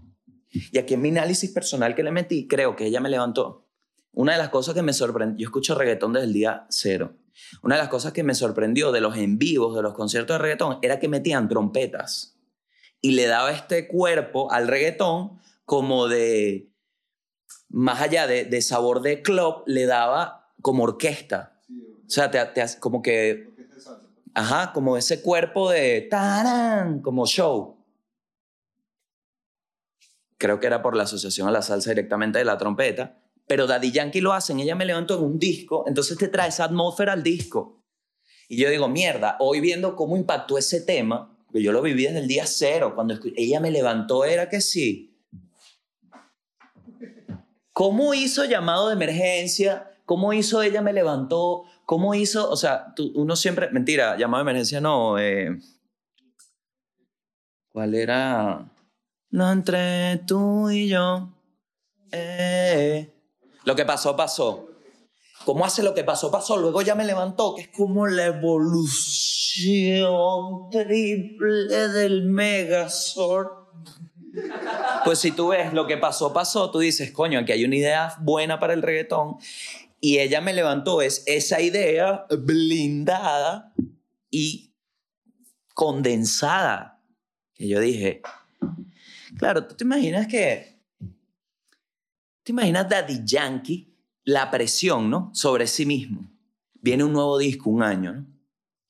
Y 0.50 0.78
aquí 0.78 0.94
en 0.94 1.02
mi 1.02 1.10
análisis 1.10 1.50
personal 1.50 1.94
que 1.94 2.02
le 2.02 2.10
metí, 2.10 2.48
creo 2.48 2.76
que 2.76 2.86
ella 2.86 3.00
me 3.00 3.10
levantó. 3.10 3.68
Una 4.12 4.32
de 4.32 4.38
las 4.38 4.48
cosas 4.48 4.74
que 4.74 4.82
me 4.82 4.94
sorprendió, 4.94 5.38
yo 5.38 5.48
escucho 5.48 5.74
reggaetón 5.74 6.14
desde 6.14 6.26
el 6.26 6.32
día 6.32 6.66
cero. 6.70 7.14
Una 7.62 7.74
de 7.74 7.82
las 7.82 7.90
cosas 7.90 8.12
que 8.12 8.22
me 8.22 8.34
sorprendió 8.34 8.90
de 8.92 9.02
los 9.02 9.16
en 9.16 9.38
vivos, 9.38 9.76
de 9.76 9.82
los 9.82 9.92
conciertos 9.92 10.34
de 10.34 10.42
reggaetón, 10.42 10.78
era 10.80 10.98
que 10.98 11.08
metían 11.08 11.48
trompetas. 11.48 12.38
Y 13.02 13.12
le 13.12 13.26
daba 13.26 13.50
este 13.50 13.86
cuerpo 13.86 14.50
al 14.50 14.68
reggaetón 14.68 15.38
como 15.66 16.08
de, 16.08 16.72
más 17.68 18.00
allá 18.00 18.26
de, 18.26 18.44
de 18.44 18.62
sabor 18.62 19.02
de 19.02 19.20
club, 19.20 19.64
le 19.66 19.84
daba 19.84 20.50
como 20.62 20.84
orquesta. 20.84 21.60
O 21.68 22.08
sea, 22.10 22.30
te, 22.30 22.42
te, 22.46 22.64
como 22.80 23.02
que 23.02 23.55
Ajá, 24.38 24.74
como 24.74 24.98
ese 24.98 25.22
cuerpo 25.22 25.70
de 25.70 26.02
tarán, 26.10 27.00
como 27.00 27.24
show. 27.24 27.82
Creo 30.36 30.60
que 30.60 30.66
era 30.66 30.82
por 30.82 30.94
la 30.94 31.04
asociación 31.04 31.48
a 31.48 31.50
la 31.50 31.62
salsa 31.62 31.88
directamente 31.88 32.38
de 32.38 32.44
la 32.44 32.58
trompeta. 32.58 33.22
Pero 33.46 33.66
Daddy 33.66 33.92
Yankee 33.92 34.20
lo 34.20 34.34
hacen, 34.34 34.60
ella 34.60 34.74
me 34.74 34.84
levantó 34.84 35.16
en 35.16 35.24
un 35.24 35.38
disco, 35.38 35.84
entonces 35.86 36.18
te 36.18 36.28
trae 36.28 36.50
esa 36.50 36.64
atmósfera 36.64 37.14
al 37.14 37.22
disco. 37.22 37.82
Y 38.46 38.58
yo 38.58 38.68
digo, 38.68 38.88
mierda, 38.88 39.38
hoy 39.40 39.60
viendo 39.60 39.96
cómo 39.96 40.18
impactó 40.18 40.58
ese 40.58 40.82
tema, 40.82 41.34
que 41.50 41.62
yo 41.62 41.72
lo 41.72 41.80
viví 41.80 42.04
desde 42.04 42.18
el 42.18 42.28
día 42.28 42.44
cero, 42.44 42.92
cuando 42.94 43.18
ella 43.36 43.58
me 43.60 43.70
levantó, 43.70 44.26
era 44.26 44.50
que 44.50 44.60
sí. 44.60 45.18
¿Cómo 47.72 48.12
hizo 48.12 48.44
llamado 48.44 48.88
de 48.88 48.96
emergencia? 48.96 49.96
¿Cómo 50.04 50.34
hizo 50.34 50.60
ella 50.60 50.82
me 50.82 50.92
levantó? 50.92 51.64
¿Cómo 51.86 52.14
hizo? 52.14 52.50
O 52.50 52.56
sea, 52.56 52.92
uno 53.14 53.36
siempre, 53.36 53.70
mentira, 53.70 54.18
llamado 54.18 54.42
de 54.42 54.50
emergencia 54.50 54.80
no. 54.80 55.20
Eh, 55.20 55.56
¿Cuál 57.68 57.94
era? 57.94 58.68
No 59.30 59.52
entre 59.52 60.16
tú 60.26 60.68
y 60.68 60.88
yo. 60.88 61.28
Eh, 62.10 63.08
lo 63.64 63.76
que 63.76 63.84
pasó, 63.84 64.16
pasó. 64.16 64.68
¿Cómo 65.44 65.64
hace 65.64 65.84
lo 65.84 65.94
que 65.94 66.02
pasó, 66.02 66.28
pasó? 66.28 66.56
Luego 66.56 66.82
ya 66.82 66.96
me 66.96 67.04
levantó, 67.04 67.54
que 67.54 67.62
es 67.62 67.68
como 67.68 68.08
la 68.08 68.26
evolución 68.26 70.08
triple 70.72 71.88
del 71.88 72.24
Megazord. 72.24 73.46
Pues 75.04 75.20
si 75.20 75.30
tú 75.30 75.48
ves 75.48 75.72
lo 75.72 75.86
que 75.86 75.98
pasó, 75.98 76.32
pasó, 76.32 76.72
tú 76.72 76.80
dices, 76.80 77.12
coño, 77.12 77.38
aquí 77.38 77.52
hay 77.52 77.64
una 77.64 77.76
idea 77.76 78.16
buena 78.18 78.58
para 78.58 78.74
el 78.74 78.82
reggaetón 78.82 79.36
y 80.06 80.20
ella 80.20 80.40
me 80.40 80.54
levantó 80.54 81.02
es 81.02 81.24
esa 81.26 81.60
idea 81.60 82.26
blindada 82.30 83.74
y 84.30 84.72
condensada. 85.74 87.02
Que 87.52 87.66
yo 87.66 87.80
dije, 87.80 88.22
claro, 89.36 89.66
tú 89.66 89.74
te 89.74 89.82
imaginas 89.82 90.28
que, 90.28 90.80
te 92.44 92.52
imaginas 92.52 92.88
Daddy 92.88 93.22
Yankee, 93.24 93.98
la 94.22 94.48
presión, 94.48 95.10
¿no? 95.10 95.32
Sobre 95.34 95.66
sí 95.66 95.84
mismo. 95.84 96.30
Viene 96.74 97.02
un 97.02 97.12
nuevo 97.12 97.36
disco, 97.36 97.68
un 97.68 97.82
año, 97.82 98.12
¿no? 98.12 98.26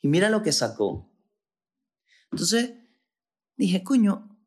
Y 0.03 0.09
mira 0.09 0.29
lo 0.29 0.43
que 0.43 0.53
sacó. 0.53 1.11
Entonces, 2.31 2.75
dije, 3.57 3.83
coño, 3.83 4.39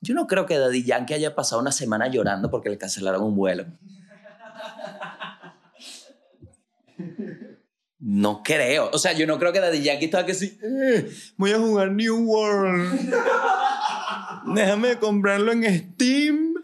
yo 0.00 0.14
no 0.14 0.28
creo 0.28 0.46
que 0.46 0.58
Daddy 0.58 0.84
Yankee 0.84 1.14
haya 1.14 1.34
pasado 1.34 1.60
una 1.60 1.72
semana 1.72 2.06
llorando 2.06 2.52
porque 2.52 2.70
le 2.70 2.78
cancelaron 2.78 3.24
un 3.24 3.34
vuelo. 3.34 3.66
No 7.98 8.42
creo. 8.42 8.90
O 8.92 8.98
sea, 8.98 9.12
yo 9.12 9.28
no 9.28 9.38
creo 9.38 9.52
que 9.52 9.60
Daddy 9.60 9.80
Yankee 9.80 10.06
estaba 10.06 10.26
que 10.26 10.34
sí. 10.34 10.58
Eh, 10.60 11.08
voy 11.36 11.52
a 11.52 11.58
jugar 11.58 11.92
New 11.92 12.24
World. 12.24 13.14
Déjame 14.54 14.96
comprarlo 14.96 15.52
en 15.52 15.64
Steam. 15.64 16.54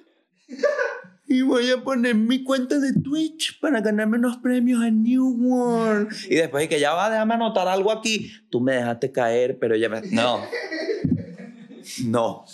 Y 1.29 1.43
voy 1.43 1.71
a 1.71 1.83
poner 1.85 2.15
mi 2.15 2.43
cuenta 2.43 2.79
de 2.79 2.93
Twitch 2.93 3.61
para 3.61 3.81
ganarme 3.81 4.17
unos 4.17 4.39
premios 4.39 4.83
a 4.83 4.91
New 4.91 5.37
World. 5.39 6.09
Y 6.29 6.37
después 6.37 6.65
de 6.65 6.69
que 6.69 6.81
ya 6.81 6.95
va, 6.95 7.11
déjame 7.11 7.35
anotar 7.35 7.69
algo 7.69 7.93
aquí. 7.93 8.33
Tú 8.51 8.61
me 8.61 8.73
dejaste 8.73 9.13
caer, 9.13 9.59
pero 9.59 9.77
ya 9.77 9.89
me... 9.89 10.01
No. 10.11 10.43
No. 12.05 12.45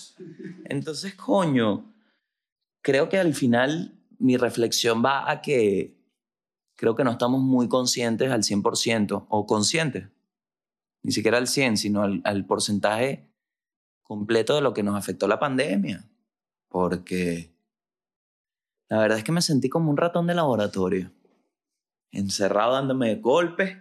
Entonces, 0.64 1.14
coño, 1.14 1.90
creo 2.82 3.08
que 3.08 3.18
al 3.18 3.32
final 3.32 3.98
mi 4.18 4.36
reflexión 4.36 5.02
va 5.04 5.30
a 5.30 5.40
que 5.40 5.93
creo 6.84 6.94
que 6.94 7.04
no 7.04 7.12
estamos 7.12 7.40
muy 7.40 7.66
conscientes 7.66 8.30
al 8.30 8.42
100% 8.42 9.24
o 9.26 9.46
conscientes, 9.46 10.10
ni 11.02 11.12
siquiera 11.12 11.38
al 11.38 11.48
100, 11.48 11.78
sino 11.78 12.02
al, 12.02 12.20
al, 12.24 12.44
porcentaje 12.44 13.26
completo 14.02 14.54
de 14.54 14.60
lo 14.60 14.74
que 14.74 14.82
nos 14.82 14.94
afectó 14.94 15.26
la 15.26 15.38
pandemia. 15.38 16.06
Porque 16.68 17.56
la 18.90 18.98
verdad 18.98 19.16
es 19.16 19.24
que 19.24 19.32
me 19.32 19.40
sentí 19.40 19.70
como 19.70 19.90
un 19.90 19.96
ratón 19.96 20.26
de 20.26 20.34
laboratorio, 20.34 21.10
encerrado 22.10 22.74
dándome 22.74 23.14
golpes, 23.14 23.78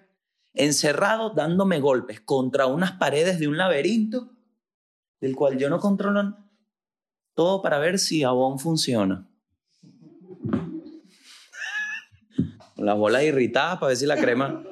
encerrado 0.53 1.31
dándome 1.31 1.81
golpes 1.81 2.21
contra 2.21 2.67
unas 2.67 2.93
paredes 2.93 3.37
de 3.37 3.49
un 3.49 3.57
laberinto 3.57 4.31
del 5.19 5.35
cual 5.35 5.57
yo 5.57 5.69
no 5.69 5.81
controlo 5.81 6.37
todo 7.33 7.61
para 7.61 7.79
ver 7.79 7.99
si 7.99 8.23
Avon 8.23 8.59
funciona. 8.59 9.27
Las 12.85 12.97
bolas 12.97 13.23
irritadas 13.23 13.79
para 13.79 13.89
ver 13.89 13.97
si 13.97 14.05
la 14.05 14.17
crema. 14.17 14.63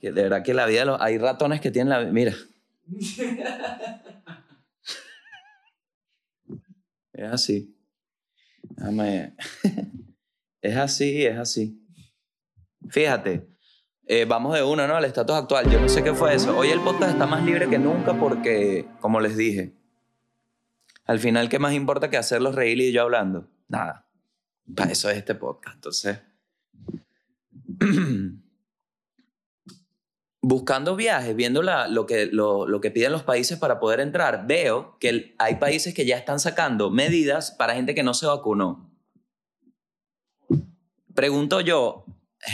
Que 0.00 0.12
de 0.12 0.22
verdad 0.22 0.42
que 0.42 0.54
la 0.54 0.66
vida, 0.66 0.96
hay 1.00 1.18
ratones 1.18 1.60
que 1.60 1.70
tienen 1.70 1.90
la. 1.90 2.04
Mira. 2.04 2.34
Es 7.12 7.30
así. 7.30 7.76
Es 10.62 10.76
así, 10.76 11.26
es 11.26 11.38
así. 11.38 11.86
Fíjate, 12.88 13.46
eh, 14.06 14.24
vamos 14.24 14.54
de 14.54 14.62
una, 14.62 14.86
¿no? 14.86 14.96
Al 14.96 15.04
estatus 15.04 15.36
actual. 15.36 15.70
Yo 15.70 15.80
no 15.80 15.88
sé 15.88 16.02
qué 16.02 16.14
fue 16.14 16.34
eso. 16.34 16.56
Hoy 16.56 16.68
el 16.70 16.80
podcast 16.80 17.12
está 17.12 17.26
más 17.26 17.44
libre 17.44 17.68
que 17.68 17.78
nunca 17.78 18.18
porque, 18.18 18.86
como 19.00 19.20
les 19.20 19.36
dije, 19.36 19.74
al 21.04 21.18
final, 21.18 21.48
¿qué 21.48 21.58
más 21.58 21.74
importa 21.74 22.08
que 22.08 22.16
hacerlos 22.16 22.54
reír 22.54 22.80
y 22.80 22.92
yo 22.92 23.02
hablando? 23.02 23.48
Nada. 23.68 24.06
Para 24.74 24.92
eso 24.92 25.10
es 25.10 25.18
este 25.18 25.34
podcast. 25.34 25.76
Entonces, 25.76 26.20
buscando 30.42 30.96
viajes, 30.96 31.36
viendo 31.36 31.62
lo, 31.62 32.06
que, 32.06 32.26
lo, 32.26 32.80
que 32.80 32.90
piden 32.90 33.12
los 33.12 33.22
países 33.22 33.58
para 33.58 33.78
poder 33.78 34.00
entrar, 34.00 34.46
veo 34.46 34.96
que 34.98 35.34
hay 35.38 35.56
países 35.56 35.94
que 35.94 36.06
ya 36.06 36.16
están 36.16 36.40
sacando 36.40 36.90
medidas 36.90 37.50
para 37.50 37.74
gente 37.74 37.94
que 37.94 38.02
no 38.02 38.14
se 38.14 38.26
vacunó. 38.26 38.90
Pregunto 41.14 41.60
yo, 41.60 42.06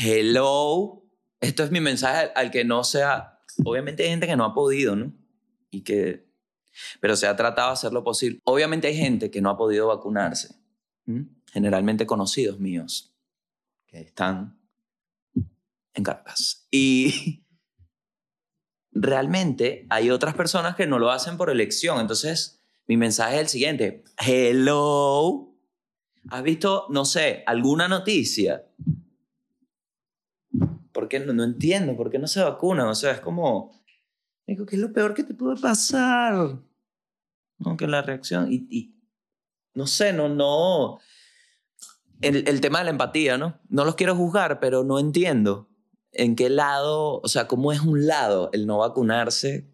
hello, 0.02 1.04
esto 1.40 1.62
es 1.62 1.70
mi 1.70 1.80
mensaje 1.80 2.30
al 2.34 2.50
que 2.50 2.64
no 2.64 2.82
sea, 2.82 3.40
obviamente 3.64 4.02
hay 4.02 4.10
gente 4.10 4.26
que 4.26 4.36
no 4.36 4.44
ha 4.44 4.54
podido, 4.54 4.96
¿no? 4.96 5.12
Y 5.70 5.82
que, 5.82 6.26
pero 7.00 7.14
se 7.16 7.26
ha 7.26 7.36
tratado 7.36 7.68
de 7.68 7.74
hacer 7.74 7.92
lo 7.92 8.02
posible. 8.02 8.40
Obviamente 8.44 8.88
hay 8.88 8.96
gente 8.96 9.30
que 9.30 9.40
no 9.40 9.50
ha 9.50 9.56
podido 9.56 9.86
vacunarse, 9.86 10.56
generalmente 11.52 12.06
conocidos 12.06 12.58
míos, 12.58 13.14
que 13.86 14.00
están 14.00 14.58
en 15.96 16.04
Caracas. 16.04 16.68
Y 16.70 17.44
realmente 18.92 19.86
hay 19.90 20.10
otras 20.10 20.34
personas 20.34 20.76
que 20.76 20.86
no 20.86 20.98
lo 20.98 21.10
hacen 21.10 21.36
por 21.36 21.50
elección. 21.50 22.00
Entonces, 22.00 22.62
mi 22.86 22.96
mensaje 22.96 23.36
es 23.36 23.40
el 23.40 23.48
siguiente. 23.48 24.04
Hello. 24.18 25.52
¿Has 26.28 26.42
visto, 26.42 26.86
no 26.90 27.04
sé, 27.04 27.42
alguna 27.46 27.88
noticia? 27.88 28.66
Porque 30.92 31.20
no, 31.20 31.32
no 31.32 31.44
entiendo, 31.44 31.96
¿por 31.96 32.10
qué 32.10 32.18
no 32.18 32.26
se 32.26 32.42
vacunan? 32.42 32.88
O 32.88 32.94
sea, 32.94 33.12
es 33.12 33.20
como, 33.20 33.80
digo, 34.46 34.66
¿qué 34.66 34.76
es 34.76 34.82
lo 34.82 34.92
peor 34.92 35.14
que 35.14 35.24
te 35.24 35.34
puede 35.34 35.60
pasar? 35.60 36.58
No, 37.58 37.76
que 37.76 37.86
la 37.86 38.02
reacción. 38.02 38.52
Y, 38.52 38.66
y 38.70 38.96
no 39.74 39.86
sé, 39.86 40.12
no, 40.12 40.28
no. 40.28 40.98
El, 42.22 42.48
el 42.48 42.60
tema 42.60 42.78
de 42.78 42.86
la 42.86 42.90
empatía, 42.90 43.38
¿no? 43.38 43.60
No 43.68 43.84
los 43.84 43.94
quiero 43.94 44.16
juzgar, 44.16 44.58
pero 44.58 44.84
no 44.84 44.98
entiendo 44.98 45.68
en 46.16 46.34
qué 46.36 46.50
lado, 46.50 47.20
o 47.20 47.28
sea, 47.28 47.46
cómo 47.46 47.72
es 47.72 47.80
un 47.80 48.06
lado 48.06 48.50
el 48.52 48.66
no 48.66 48.78
vacunarse 48.78 49.70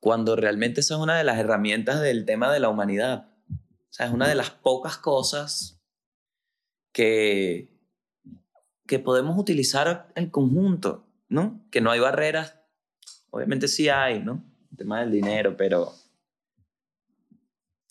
cuando 0.00 0.36
realmente 0.36 0.80
esa 0.80 0.94
es 0.94 1.00
una 1.00 1.16
de 1.16 1.24
las 1.24 1.38
herramientas 1.38 2.00
del 2.00 2.24
tema 2.24 2.52
de 2.52 2.60
la 2.60 2.68
humanidad. 2.68 3.28
O 3.50 3.92
sea, 3.96 4.06
es 4.06 4.12
una 4.12 4.28
de 4.28 4.34
las 4.34 4.50
pocas 4.50 4.98
cosas 4.98 5.80
que, 6.92 7.78
que 8.86 8.98
podemos 8.98 9.38
utilizar 9.38 10.12
en 10.14 10.30
conjunto, 10.30 11.06
¿no? 11.28 11.66
Que 11.70 11.80
no 11.80 11.90
hay 11.90 12.00
barreras. 12.00 12.58
Obviamente 13.30 13.68
sí 13.68 13.88
hay, 13.88 14.20
¿no? 14.20 14.44
El 14.70 14.76
tema 14.76 15.00
del 15.00 15.10
dinero, 15.10 15.56
pero 15.56 15.92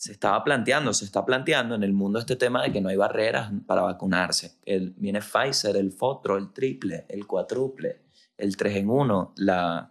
se 0.03 0.11
estaba 0.11 0.43
planteando, 0.43 0.93
se 0.93 1.05
está 1.05 1.25
planteando 1.25 1.75
en 1.75 1.83
el 1.83 1.93
mundo 1.93 2.19
este 2.19 2.35
tema 2.35 2.61
de 2.61 2.73
que 2.73 2.81
no 2.81 2.89
hay 2.89 2.97
barreras 2.97 3.53
para 3.65 3.83
vacunarse. 3.83 4.57
El, 4.65 4.89
viene 4.97 5.21
Pfizer, 5.21 5.77
el 5.77 5.93
Fotro, 5.93 6.37
el 6.37 6.51
triple, 6.51 7.05
el 7.07 7.25
cuádruple, 7.25 8.01
el 8.37 8.57
3 8.57 8.75
en 8.75 8.89
1, 8.89 9.33
la, 9.37 9.89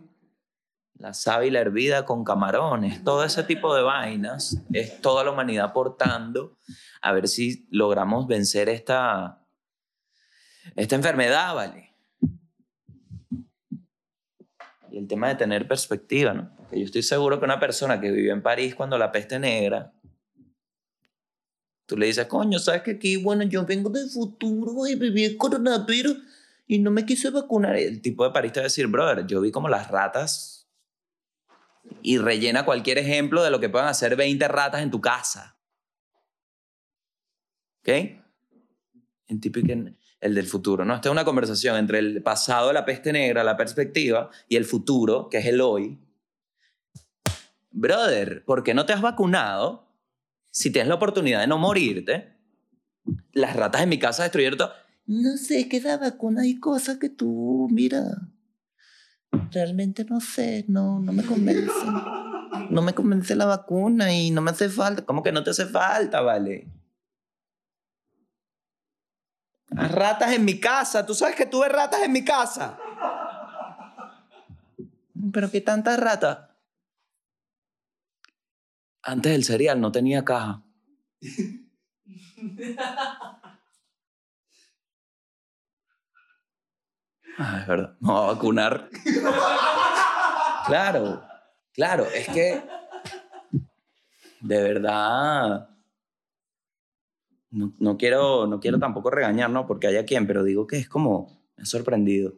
la 0.99 1.15
sábila 1.15 1.61
hervida 1.61 2.05
con 2.05 2.25
camarones, 2.25 3.03
todo 3.03 3.25
ese 3.25 3.43
tipo 3.45 3.75
de 3.75 3.81
vainas. 3.81 4.63
Es 4.71 5.01
toda 5.01 5.25
la 5.25 5.31
humanidad 5.31 5.65
aportando 5.65 6.59
a 7.01 7.13
ver 7.13 7.27
si 7.27 7.67
logramos 7.71 8.27
vencer 8.27 8.69
esta, 8.69 9.41
esta 10.77 10.95
enfermedad, 10.95 11.55
¿vale? 11.55 11.95
Y 14.91 14.99
el 14.99 15.09
tema 15.09 15.29
de 15.29 15.37
tener 15.37 15.67
perspectiva, 15.67 16.35
¿no? 16.35 16.55
Porque 16.55 16.81
yo 16.81 16.85
estoy 16.85 17.03
seguro 17.03 17.39
que 17.39 17.47
una 17.47 17.59
persona 17.59 17.99
que 17.99 18.11
vivió 18.11 18.35
en 18.35 18.43
París 18.43 18.75
cuando 18.75 18.99
la 18.99 19.11
peste 19.11 19.39
negra 19.39 19.91
Tú 21.93 21.99
le 21.99 22.07
dices, 22.07 22.25
coño, 22.25 22.59
¿sabes 22.59 22.81
que 22.81 22.93
aquí, 22.93 23.17
bueno, 23.17 23.43
yo 23.43 23.67
vengo 23.67 23.91
del 23.91 24.09
futuro 24.09 24.87
y 24.87 24.95
viví 24.95 25.25
el 25.25 25.37
coronavirus 25.37 26.17
y 26.67 26.79
no 26.79 26.91
me 26.91 27.05
quise 27.05 27.29
vacunar? 27.29 27.77
El 27.77 28.01
tipo 28.01 28.25
de 28.25 28.31
París 28.31 28.51
te 28.55 28.61
va 28.61 28.63
a 28.63 28.69
decir, 28.69 28.87
brother, 28.87 29.27
yo 29.27 29.43
vi 29.43 29.51
como 29.51 29.69
las 29.69 29.91
ratas 29.91 30.67
y 32.01 32.17
rellena 32.17 32.65
cualquier 32.65 32.97
ejemplo 32.97 33.43
de 33.43 33.51
lo 33.51 33.61
que 33.61 33.69
puedan 33.69 33.89
hacer 33.89 34.17
20 34.17 34.49
ratas 34.49 34.81
en 34.81 34.91
tu 34.91 35.03
casa. 35.03 35.59
¿Ok? 37.81 37.89
En 39.27 39.41
típico, 39.43 39.71
el 40.21 40.35
del 40.35 40.47
futuro, 40.47 40.87
¿no? 40.87 40.95
Esta 40.95 41.11
es 41.11 41.13
una 41.13 41.27
conversación 41.27 41.77
entre 41.77 41.99
el 41.99 42.23
pasado 42.23 42.69
de 42.69 42.73
la 42.73 42.87
peste 42.87 43.13
negra, 43.13 43.45
la 43.45 43.59
perspectiva, 43.59 44.31
y 44.49 44.57
el 44.57 44.65
futuro, 44.65 45.29
que 45.29 45.37
es 45.37 45.45
el 45.45 45.61
hoy. 45.61 45.99
Brother, 47.71 48.47
¿por 48.47 48.63
qué 48.63 48.73
no 48.73 48.87
te 48.87 48.95
has 48.95 49.03
vacunado? 49.03 49.92
Si 50.53 50.71
tienes 50.71 50.89
la 50.89 50.97
oportunidad 50.97 51.41
de 51.41 51.47
no 51.47 51.59
morirte, 51.59 52.37
las 53.33 53.57
ratas 53.57 53.83
en 53.83 53.89
mi 53.89 53.99
casa 53.99 54.23
destruyeron 54.23 54.59
todo. 54.59 54.73
No 55.07 55.37
sé, 55.37 55.69
qué 55.69 55.81
la 55.81 55.97
vacuna 55.97 56.43
hay 56.43 56.61
cosas 56.61 56.99
que 56.99 57.09
tú, 57.09 57.69
mira, 57.71 58.03
realmente 59.51 60.05
no 60.05 60.21
sé, 60.21 60.65
no, 60.69 61.01
no 61.01 61.13
me 61.13 61.25
convence. 61.25 61.73
No 62.69 62.83
me 62.83 62.93
convence 62.93 63.35
la 63.35 63.47
vacuna 63.47 64.13
y 64.15 64.31
no 64.31 64.43
me 64.43 64.51
hace 64.51 64.69
falta. 64.69 65.05
¿Cómo 65.05 65.23
que 65.23 65.33
no 65.33 65.43
te 65.43 65.51
hace 65.51 65.67
falta, 65.67 66.21
vale? 66.21 66.69
Las 69.71 69.91
ratas 69.91 70.33
en 70.33 70.45
mi 70.45 70.61
casa. 70.61 71.05
¿Tú 71.07 71.15
sabes 71.15 71.35
que 71.35 71.47
tuve 71.47 71.69
ratas 71.71 72.03
en 72.03 72.13
mi 72.13 72.25
casa? 72.25 72.79
¿Pero 75.33 75.51
qué 75.51 75.63
tantas 75.63 75.99
ratas? 75.99 76.52
Antes 79.03 79.33
el 79.33 79.45
cereal 79.45 79.81
no 79.81 79.91
tenía 79.91 80.25
caja. 80.25 80.63
Ah, 87.39 87.61
es 87.63 87.67
verdad. 87.67 87.97
No 88.01 88.15
va 88.15 88.25
a 88.25 88.33
vacunar. 88.35 88.89
Claro, 90.67 91.25
claro, 91.73 92.05
es 92.05 92.29
que 92.29 92.63
de 94.41 94.63
verdad 94.63 95.69
no, 97.51 97.97
quiero, 97.97 98.47
no 98.47 98.61
quiero 98.61 98.79
tampoco 98.79 99.11
regañar, 99.11 99.51
¿no? 99.51 99.67
Porque 99.67 99.89
haya 99.89 100.05
quien, 100.05 100.27
pero 100.27 100.45
digo 100.45 100.67
que 100.67 100.79
es 100.79 100.89
como, 100.89 101.45
me 101.57 101.63
ha 101.63 101.67
sorprendido. 101.67 102.35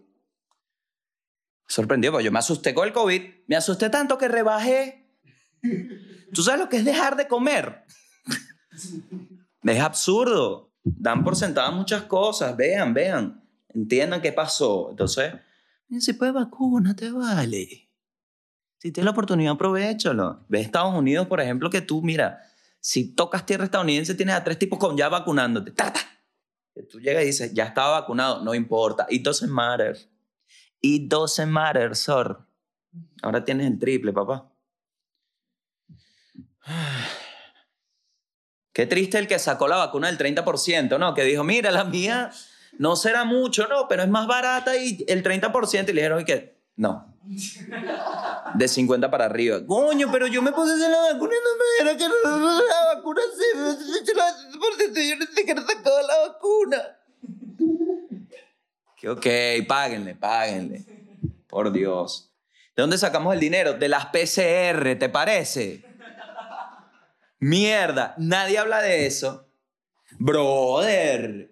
Sorprendido, 1.67 2.13
porque 2.13 2.25
yo 2.25 2.33
me 2.33 2.39
asusté 2.39 2.75
con 2.75 2.87
el 2.87 2.93
COVID, 2.93 3.23
me 3.47 3.57
asusté 3.57 3.91
tanto 3.91 4.19
que 4.19 4.29
rebajé 4.29 5.04
¿Tú 6.33 6.43
sabes 6.43 6.61
lo 6.61 6.69
que 6.69 6.79
es 6.79 6.85
dejar 6.85 7.17
de 7.17 7.29
comer? 7.29 7.85
es 9.63 9.81
absurdo. 9.81 10.73
Dan 10.83 11.25
por 11.25 11.37
sentadas 11.37 11.73
muchas 11.73 12.03
cosas. 12.03 12.57
Vean, 12.57 12.93
vean. 12.93 13.43
Entiendan 13.69 14.21
qué 14.21 14.33
pasó. 14.33 14.91
Entonces, 14.91 15.35
si 16.01 16.13
puede 16.13 16.33
vacuna, 16.33 16.95
te 16.95 17.11
vale. 17.11 17.91
Si 18.79 18.93
tienes 18.93 19.07
la 19.07 19.13
oportunidad, 19.13 19.55
aprovechalo. 19.55 20.45
Ve 20.49 20.61
Estados 20.61 20.95
Unidos, 20.95 21.27
por 21.27 21.41
ejemplo, 21.41 21.71
que 21.71 21.81
tú, 21.81 22.03
mira, 22.03 22.43
si 22.81 23.15
tocas 23.15 23.47
tierra 23.47 23.65
estadounidense, 23.65 24.15
tienes 24.15 24.35
a 24.35 24.45
tres 24.45 24.59
tipos 24.59 24.79
con 24.79 24.97
ya 24.97 25.09
vacunándote. 25.09 25.71
¡Tata! 25.71 26.01
Tú 26.91 27.01
llegas 27.01 27.23
y 27.23 27.27
dices, 27.27 27.55
ya 27.55 27.65
estaba 27.65 28.01
vacunado, 28.01 28.45
no 28.45 28.55
importa. 28.55 29.07
It 29.09 29.25
doesn't 29.25 29.51
matter. 29.51 29.97
It 30.81 31.09
doesn't 31.09 31.51
matter, 31.51 31.97
sir. 31.97 32.37
Ahora 33.23 33.45
tienes 33.45 33.67
el 33.67 33.79
triple, 33.79 34.13
papá. 34.13 34.54
Qué 38.73 38.87
triste 38.87 39.19
el 39.19 39.29
que 39.29 39.39
sacó 39.39 39.69
la 39.69 39.77
vacuna 39.77 40.09
del 40.09 40.19
30%, 40.19 40.99
¿no? 40.99 41.15
Que 41.15 41.23
dijo, 41.23 41.45
mira, 41.45 41.71
la 41.71 41.85
mía 41.85 42.33
no 42.79 42.97
será 42.97 43.25
mucho, 43.25 43.69
¿no? 43.69 43.87
Pero 43.89 44.03
es 44.03 44.09
más 44.09 44.27
barata 44.27 44.77
y 44.77 45.05
el 45.07 45.23
30%. 45.23 45.89
Y 45.89 45.93
le 45.93 46.01
dijeron, 46.01 46.21
¿y 46.21 46.25
qué? 46.25 46.59
No. 46.77 47.15
De 48.55 48.69
50 48.69 49.11
para 49.11 49.27
arriba. 49.27 49.65
Coño, 49.65 50.11
pero 50.11 50.27
yo 50.27 50.43
me 50.43 50.53
puse 50.53 50.77
la 50.77 51.13
vacuna 51.13 51.35
y 51.35 51.39
no 51.45 51.51
me 51.57 51.65
dijeron 51.79 51.99
que 51.99 52.09
la 52.09 52.95
vacuna 52.95 53.21
se... 53.37 53.45
Yo 55.09 55.17
no 55.17 55.27
sé 55.27 55.45
que 55.47 55.55
sacó 55.55 55.91
la 56.07 56.29
vacuna. 56.29 56.99
Que 58.97 59.09
ok, 59.09 59.27
páguenle, 59.69 60.15
páguenle. 60.17 60.85
Por 61.47 61.71
Dios. 61.71 62.33
¿De 62.77 62.83
dónde 62.83 62.99
sacamos 62.99 63.33
el 63.35 63.41
dinero? 63.41 63.75
De 63.75 63.89
las 63.89 64.07
PCR, 64.07 64.99
¿te 64.99 65.09
parece? 65.09 65.85
Mierda, 67.45 68.15
nadie 68.17 68.57
habla 68.57 68.81
de 68.81 69.05
eso. 69.05 69.47
Brother. 70.19 71.51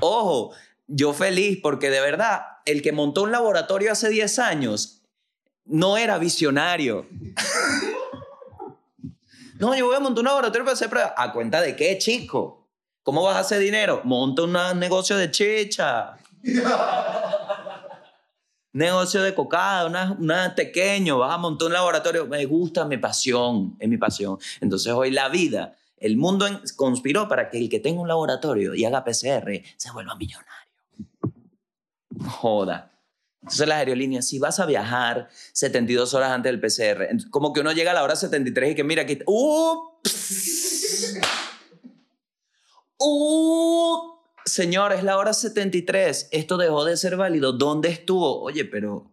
Ojo, 0.00 0.52
yo 0.86 1.14
feliz 1.14 1.58
porque 1.62 1.88
de 1.88 2.02
verdad, 2.02 2.42
el 2.66 2.82
que 2.82 2.92
montó 2.92 3.22
un 3.22 3.32
laboratorio 3.32 3.90
hace 3.90 4.10
10 4.10 4.38
años 4.38 5.00
no 5.64 5.96
era 5.96 6.18
visionario. 6.18 7.08
no, 9.58 9.74
yo 9.74 9.86
voy 9.86 9.96
a 9.96 10.00
montar 10.00 10.20
un 10.20 10.26
laboratorio 10.26 10.66
para 10.66 10.74
hacer 10.74 10.90
pruebas. 10.90 11.14
¿A 11.16 11.32
cuenta 11.32 11.62
de 11.62 11.74
qué, 11.74 11.96
chico? 11.96 12.68
¿Cómo 13.02 13.22
vas 13.22 13.36
a 13.36 13.40
hacer 13.40 13.60
dinero? 13.60 14.02
Monta 14.04 14.42
un 14.42 14.78
negocio 14.78 15.16
de 15.16 15.30
chicha 15.30 16.18
negocio 18.72 19.22
de 19.22 19.34
cocada, 19.34 20.16
una, 20.18 20.54
pequeño, 20.54 21.18
vas 21.18 21.34
a 21.34 21.38
montar 21.38 21.66
un 21.68 21.74
laboratorio, 21.74 22.26
me 22.26 22.44
gusta, 22.44 22.84
mi 22.84 22.98
pasión, 22.98 23.76
es 23.78 23.88
mi 23.88 23.96
pasión. 23.98 24.38
Entonces 24.60 24.92
hoy 24.92 25.10
la 25.10 25.28
vida, 25.28 25.76
el 25.96 26.16
mundo 26.16 26.46
conspiró 26.76 27.28
para 27.28 27.50
que 27.50 27.58
el 27.58 27.68
que 27.68 27.80
tenga 27.80 28.00
un 28.00 28.08
laboratorio 28.08 28.74
y 28.74 28.84
haga 28.84 29.04
PCR 29.04 29.62
se 29.76 29.90
vuelva 29.92 30.14
millonario. 30.14 30.50
Joda. 32.26 32.92
Entonces 33.42 33.68
las 33.68 33.78
aerolíneas, 33.78 34.26
si 34.26 34.38
vas 34.38 34.60
a 34.60 34.66
viajar 34.66 35.28
72 35.52 36.12
horas 36.14 36.30
antes 36.30 36.52
del 36.52 36.60
PCR, 36.60 37.30
como 37.30 37.52
que 37.52 37.60
uno 37.60 37.72
llega 37.72 37.92
a 37.92 37.94
la 37.94 38.04
hora 38.04 38.14
73 38.14 38.72
y 38.72 38.74
que 38.74 38.84
mira 38.84 39.02
aquí, 39.02 39.18
¡Ups! 39.26 41.18
¡Uh! 42.98 44.19
Señor, 44.50 44.92
es 44.92 45.04
la 45.04 45.16
hora 45.16 45.32
73, 45.32 46.28
esto 46.32 46.56
dejó 46.56 46.84
de 46.84 46.96
ser 46.96 47.16
válido, 47.16 47.52
¿dónde 47.52 47.88
estuvo? 47.88 48.40
Oye, 48.42 48.64
pero 48.64 49.12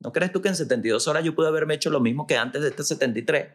¿no 0.00 0.12
crees 0.12 0.32
tú 0.32 0.40
que 0.40 0.48
en 0.48 0.56
72 0.56 1.06
horas 1.08 1.22
yo 1.22 1.34
pude 1.34 1.46
haberme 1.46 1.74
hecho 1.74 1.90
lo 1.90 2.00
mismo 2.00 2.26
que 2.26 2.38
antes 2.38 2.62
de 2.62 2.68
este 2.68 2.82
73? 2.82 3.48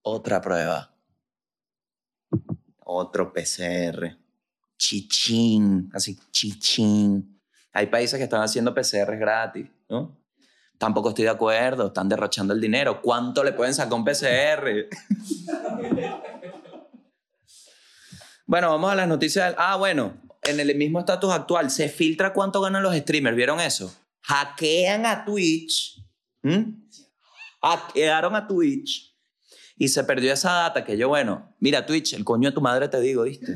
Otra 0.00 0.40
prueba. 0.40 0.90
Otro 2.78 3.30
PCR. 3.30 4.16
Chichín, 4.78 5.90
así, 5.92 6.18
chichín. 6.30 7.38
Hay 7.74 7.88
países 7.88 8.16
que 8.16 8.24
están 8.24 8.40
haciendo 8.40 8.72
PCR 8.74 9.18
gratis, 9.18 9.68
¿no? 9.90 10.18
Tampoco 10.78 11.10
estoy 11.10 11.24
de 11.24 11.30
acuerdo, 11.30 11.88
están 11.88 12.08
derrochando 12.08 12.54
el 12.54 12.60
dinero. 12.60 13.02
¿Cuánto 13.02 13.44
le 13.44 13.52
pueden 13.52 13.74
sacar 13.74 13.92
un 13.92 14.04
PCR? 14.04 14.88
Bueno, 18.46 18.70
vamos 18.70 18.92
a 18.92 18.94
las 18.94 19.08
noticias. 19.08 19.54
Ah, 19.58 19.76
bueno, 19.76 20.14
en 20.42 20.60
el 20.60 20.74
mismo 20.76 20.98
estatus 20.98 21.32
actual 21.32 21.70
se 21.70 21.88
filtra 21.88 22.32
cuánto 22.32 22.60
ganan 22.60 22.82
los 22.82 22.94
streamers. 22.96 23.36
¿Vieron 23.36 23.60
eso? 23.60 23.94
Hackean 24.22 25.06
a 25.06 25.24
Twitch. 25.24 26.02
Hackearon 27.62 28.34
a 28.34 28.48
Twitch 28.48 29.16
Y 29.76 29.86
se 29.86 30.02
perdió 30.02 30.32
esa 30.32 30.52
data 30.52 30.84
que 30.84 30.96
yo, 30.96 31.08
bueno, 31.08 31.54
mira 31.60 31.86
Twitch, 31.86 32.14
el 32.14 32.24
coño 32.24 32.50
de 32.50 32.54
tu 32.54 32.60
madre 32.60 32.88
te 32.88 33.00
digo, 33.00 33.22
¿viste? 33.22 33.54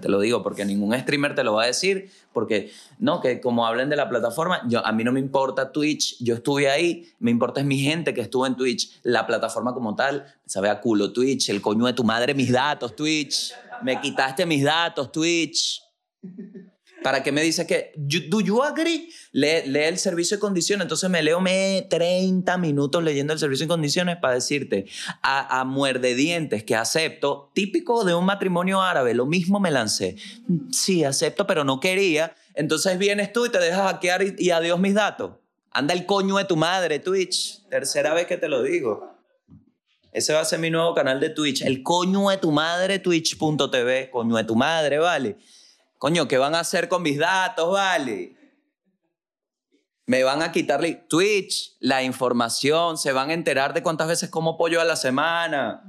Te 0.00 0.08
lo 0.08 0.20
digo 0.20 0.42
porque 0.42 0.64
ningún 0.64 0.98
streamer 0.98 1.34
te 1.34 1.44
lo 1.44 1.54
va 1.54 1.64
a 1.64 1.66
decir, 1.66 2.10
porque 2.32 2.70
no, 2.98 3.20
que 3.20 3.40
como 3.40 3.66
hablen 3.66 3.88
de 3.88 3.96
la 3.96 4.08
plataforma, 4.08 4.62
yo, 4.68 4.84
a 4.86 4.92
mí 4.92 5.04
no 5.04 5.12
me 5.12 5.20
importa 5.20 5.72
Twitch, 5.72 6.16
yo 6.20 6.34
estuve 6.34 6.70
ahí, 6.70 7.08
me 7.18 7.30
importa 7.30 7.60
es 7.60 7.66
mi 7.66 7.78
gente 7.78 8.14
que 8.14 8.20
estuvo 8.20 8.46
en 8.46 8.56
Twitch, 8.56 9.00
la 9.02 9.26
plataforma 9.26 9.74
como 9.74 9.94
tal, 9.94 10.26
sabe 10.46 10.68
a 10.68 10.80
culo 10.80 11.12
Twitch, 11.12 11.48
el 11.50 11.60
coño 11.60 11.86
de 11.86 11.92
tu 11.92 12.04
madre, 12.04 12.34
mis 12.34 12.52
datos, 12.52 12.94
Twitch, 12.94 13.52
me 13.82 14.00
quitaste 14.00 14.46
mis 14.46 14.64
datos, 14.64 15.10
Twitch. 15.12 15.82
¿Para 17.02 17.22
qué 17.22 17.30
me 17.32 17.42
dices 17.42 17.66
que, 17.66 17.92
you- 17.96 18.28
do 18.28 18.40
you 18.40 18.62
agree? 18.62 19.08
Lee 19.32 19.62
el 19.84 19.98
servicio 19.98 20.36
de 20.36 20.40
condiciones. 20.40 20.84
Entonces 20.84 21.08
me 21.08 21.22
leo 21.22 21.40
me 21.40 21.86
30 21.88 22.58
minutos 22.58 23.02
leyendo 23.04 23.32
el 23.32 23.38
servicio 23.38 23.66
de 23.66 23.68
condiciones 23.68 24.16
para 24.16 24.34
decirte 24.34 24.86
a, 25.22 25.60
a 25.60 25.64
muerde 25.64 26.14
dientes 26.14 26.64
que 26.64 26.74
acepto, 26.74 27.50
típico 27.54 28.04
de 28.04 28.14
un 28.14 28.24
matrimonio 28.24 28.82
árabe, 28.82 29.14
lo 29.14 29.26
mismo 29.26 29.60
me 29.60 29.70
lancé. 29.70 30.16
Sí, 30.72 31.04
acepto, 31.04 31.46
pero 31.46 31.62
no 31.64 31.78
quería. 31.80 32.34
Entonces 32.54 32.98
vienes 32.98 33.32
tú 33.32 33.46
y 33.46 33.50
te 33.50 33.58
dejas 33.58 33.82
hackear 33.92 34.22
y, 34.22 34.34
y 34.38 34.50
adiós 34.50 34.80
mis 34.80 34.94
datos. 34.94 35.32
Anda 35.70 35.94
el 35.94 36.04
coño 36.06 36.36
de 36.38 36.44
tu 36.46 36.56
madre, 36.56 36.98
Twitch. 36.98 37.62
Tercera 37.68 38.12
vez 38.14 38.26
que 38.26 38.36
te 38.36 38.48
lo 38.48 38.62
digo. 38.62 39.14
Ese 40.10 40.32
va 40.32 40.40
a 40.40 40.44
ser 40.44 40.58
mi 40.58 40.70
nuevo 40.70 40.94
canal 40.94 41.20
de 41.20 41.28
Twitch. 41.30 41.62
El 41.62 41.82
coño 41.84 42.28
de 42.30 42.38
tu 42.38 42.50
madre, 42.50 42.98
twitch.tv. 42.98 44.10
Coño 44.10 44.36
de 44.36 44.44
tu 44.44 44.56
madre, 44.56 44.98
¿vale? 44.98 45.36
Coño, 45.98 46.28
¿qué 46.28 46.38
van 46.38 46.54
a 46.54 46.60
hacer 46.60 46.88
con 46.88 47.02
mis 47.02 47.18
datos, 47.18 47.72
vale? 47.72 48.36
Me 50.06 50.22
van 50.22 50.42
a 50.42 50.52
quitarle 50.52 50.94
Twitch, 50.94 51.76
la 51.80 52.02
información, 52.02 52.96
se 52.96 53.12
van 53.12 53.30
a 53.30 53.34
enterar 53.34 53.74
de 53.74 53.82
cuántas 53.82 54.08
veces 54.08 54.30
como 54.30 54.56
pollo 54.56 54.80
a 54.80 54.84
la 54.84 54.96
semana. 54.96 55.82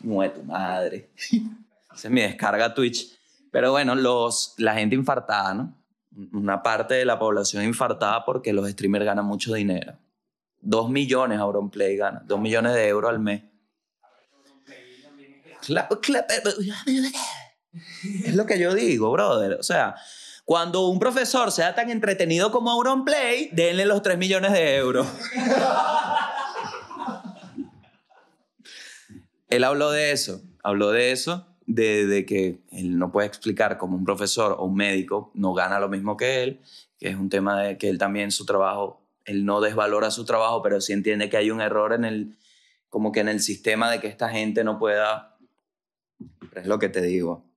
De 0.00 0.28
tu 0.30 0.42
madre. 0.44 1.10
Es 1.94 2.08
mi 2.08 2.20
descarga 2.20 2.72
Twitch. 2.74 3.08
Pero 3.50 3.72
bueno, 3.72 3.96
los, 3.96 4.54
la 4.58 4.74
gente 4.74 4.94
infartada, 4.94 5.52
¿no? 5.52 5.74
Una 6.32 6.62
parte 6.62 6.94
de 6.94 7.04
la 7.04 7.18
población 7.18 7.64
infartada 7.64 8.24
porque 8.24 8.52
los 8.52 8.68
streamers 8.70 9.04
ganan 9.04 9.24
mucho 9.24 9.52
dinero. 9.54 9.94
Dos 10.60 10.90
millones 10.90 11.40
Auronplay 11.40 11.96
gana, 11.96 12.22
dos 12.24 12.38
millones 12.38 12.74
de 12.74 12.86
euros 12.86 13.10
al 13.10 13.18
mes. 13.18 13.42
Cla- 15.66 15.88
cla- 15.88 16.26
es 18.24 18.34
lo 18.34 18.46
que 18.46 18.58
yo 18.58 18.74
digo, 18.74 19.10
brother. 19.10 19.54
O 19.54 19.62
sea, 19.62 19.94
cuando 20.44 20.88
un 20.88 20.98
profesor 20.98 21.52
sea 21.52 21.74
tan 21.74 21.90
entretenido 21.90 22.50
como 22.50 22.70
Auronplay, 22.70 23.50
denle 23.52 23.84
los 23.84 24.02
3 24.02 24.16
millones 24.16 24.52
de 24.52 24.76
euros. 24.76 25.06
él 29.48 29.64
habló 29.64 29.90
de 29.90 30.12
eso, 30.12 30.40
habló 30.62 30.90
de 30.90 31.12
eso, 31.12 31.46
de, 31.66 32.24
que 32.26 32.62
él 32.72 32.98
no 32.98 33.12
puede 33.12 33.26
explicar 33.26 33.76
cómo 33.76 33.96
un 33.96 34.04
profesor 34.04 34.56
o 34.58 34.64
un 34.64 34.74
médico 34.74 35.30
no 35.34 35.52
gana 35.52 35.78
lo 35.78 35.88
mismo 35.88 36.16
que 36.16 36.42
él, 36.42 36.60
que 36.98 37.10
es 37.10 37.16
un 37.16 37.28
tema 37.28 37.60
de 37.60 37.76
que 37.76 37.90
él 37.90 37.98
también 37.98 38.30
su 38.30 38.46
trabajo, 38.46 39.02
él 39.26 39.44
no 39.44 39.60
desvalora 39.60 40.10
su 40.10 40.24
trabajo, 40.24 40.62
pero 40.62 40.80
sí 40.80 40.94
entiende 40.94 41.28
que 41.28 41.36
hay 41.36 41.50
un 41.50 41.60
error 41.60 41.92
en 41.92 42.04
el, 42.04 42.38
como 42.88 43.12
que 43.12 43.20
en 43.20 43.28
el 43.28 43.40
sistema 43.40 43.90
de 43.90 44.00
que 44.00 44.06
esta 44.06 44.30
gente 44.30 44.64
no 44.64 44.78
pueda, 44.78 45.36
es 46.54 46.66
lo 46.66 46.78
que 46.78 46.88
te 46.88 47.02
digo. 47.02 47.47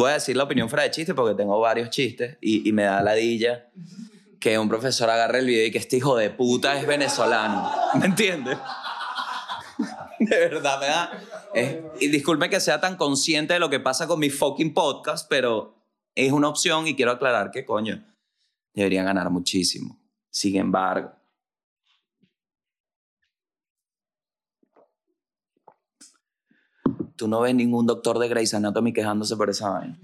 Voy 0.00 0.12
a 0.12 0.14
decir 0.14 0.34
la 0.34 0.44
opinión 0.44 0.70
fuera 0.70 0.84
de 0.84 0.90
chiste 0.90 1.12
porque 1.12 1.34
tengo 1.34 1.60
varios 1.60 1.90
chistes 1.90 2.38
y, 2.40 2.72
me 2.72 2.84
da 2.84 3.02
ladilla 3.02 3.68
que 4.40 4.58
un 4.58 4.66
profesor 4.66 5.10
agarre 5.10 5.40
el 5.40 5.46
video 5.46 5.66
y 5.66 5.70
que 5.70 5.76
este 5.76 5.98
hijo 5.98 6.16
de 6.16 6.30
puta 6.30 6.80
es 6.80 6.86
venezolano. 6.86 7.70
¿Me 8.00 8.06
entiendes? 8.06 8.56
De 10.18 10.38
verdad, 10.38 10.80
me 10.80 10.86
da. 10.86 11.10
y 12.00 12.08
disculpe 12.08 12.48
que 12.48 12.60
sea 12.60 12.80
tan 12.80 12.96
consciente 12.96 13.52
de 13.52 13.60
lo 13.60 13.68
que 13.68 13.78
pasa 13.78 14.06
con 14.06 14.18
mi 14.18 14.30
fucking 14.30 14.72
podcast, 14.72 15.28
pero 15.28 15.74
es 16.14 16.32
una 16.32 16.48
opción 16.48 16.86
y 16.86 16.96
quiero 16.96 17.12
aclarar 17.12 17.50
que, 17.50 17.66
coño, 17.66 18.02
deberían 18.72 19.04
ganar 19.04 19.28
muchísimo. 19.28 20.00
Sin 20.30 20.56
embargo, 20.56 21.12
tú 27.20 27.28
no 27.28 27.40
ves 27.42 27.54
ningún 27.54 27.86
doctor 27.86 28.18
de 28.18 28.28
Grey's 28.28 28.54
Anatomy 28.54 28.94
quejándose 28.94 29.36
por 29.36 29.50
esa 29.50 29.68
vaina. 29.68 29.98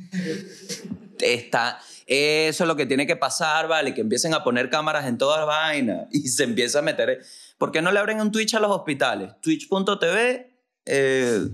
Está, 1.18 1.78
eso 2.06 2.64
es 2.64 2.68
lo 2.68 2.76
que 2.76 2.84
tiene 2.84 3.06
que 3.06 3.16
pasar, 3.16 3.66
¿vale? 3.68 3.94
Que 3.94 4.02
empiecen 4.02 4.34
a 4.34 4.44
poner 4.44 4.68
cámaras 4.68 5.06
en 5.06 5.16
todas 5.16 5.38
las 5.38 5.46
vainas 5.46 6.08
y 6.12 6.28
se 6.28 6.44
empieza 6.44 6.80
a 6.80 6.82
meter... 6.82 7.22
¿Por 7.56 7.72
qué 7.72 7.80
no 7.80 7.90
le 7.90 7.98
abren 7.98 8.20
un 8.20 8.30
Twitch 8.30 8.52
a 8.54 8.60
los 8.60 8.70
hospitales? 8.70 9.32
Twitch.tv, 9.40 10.50
eh, 10.84 11.48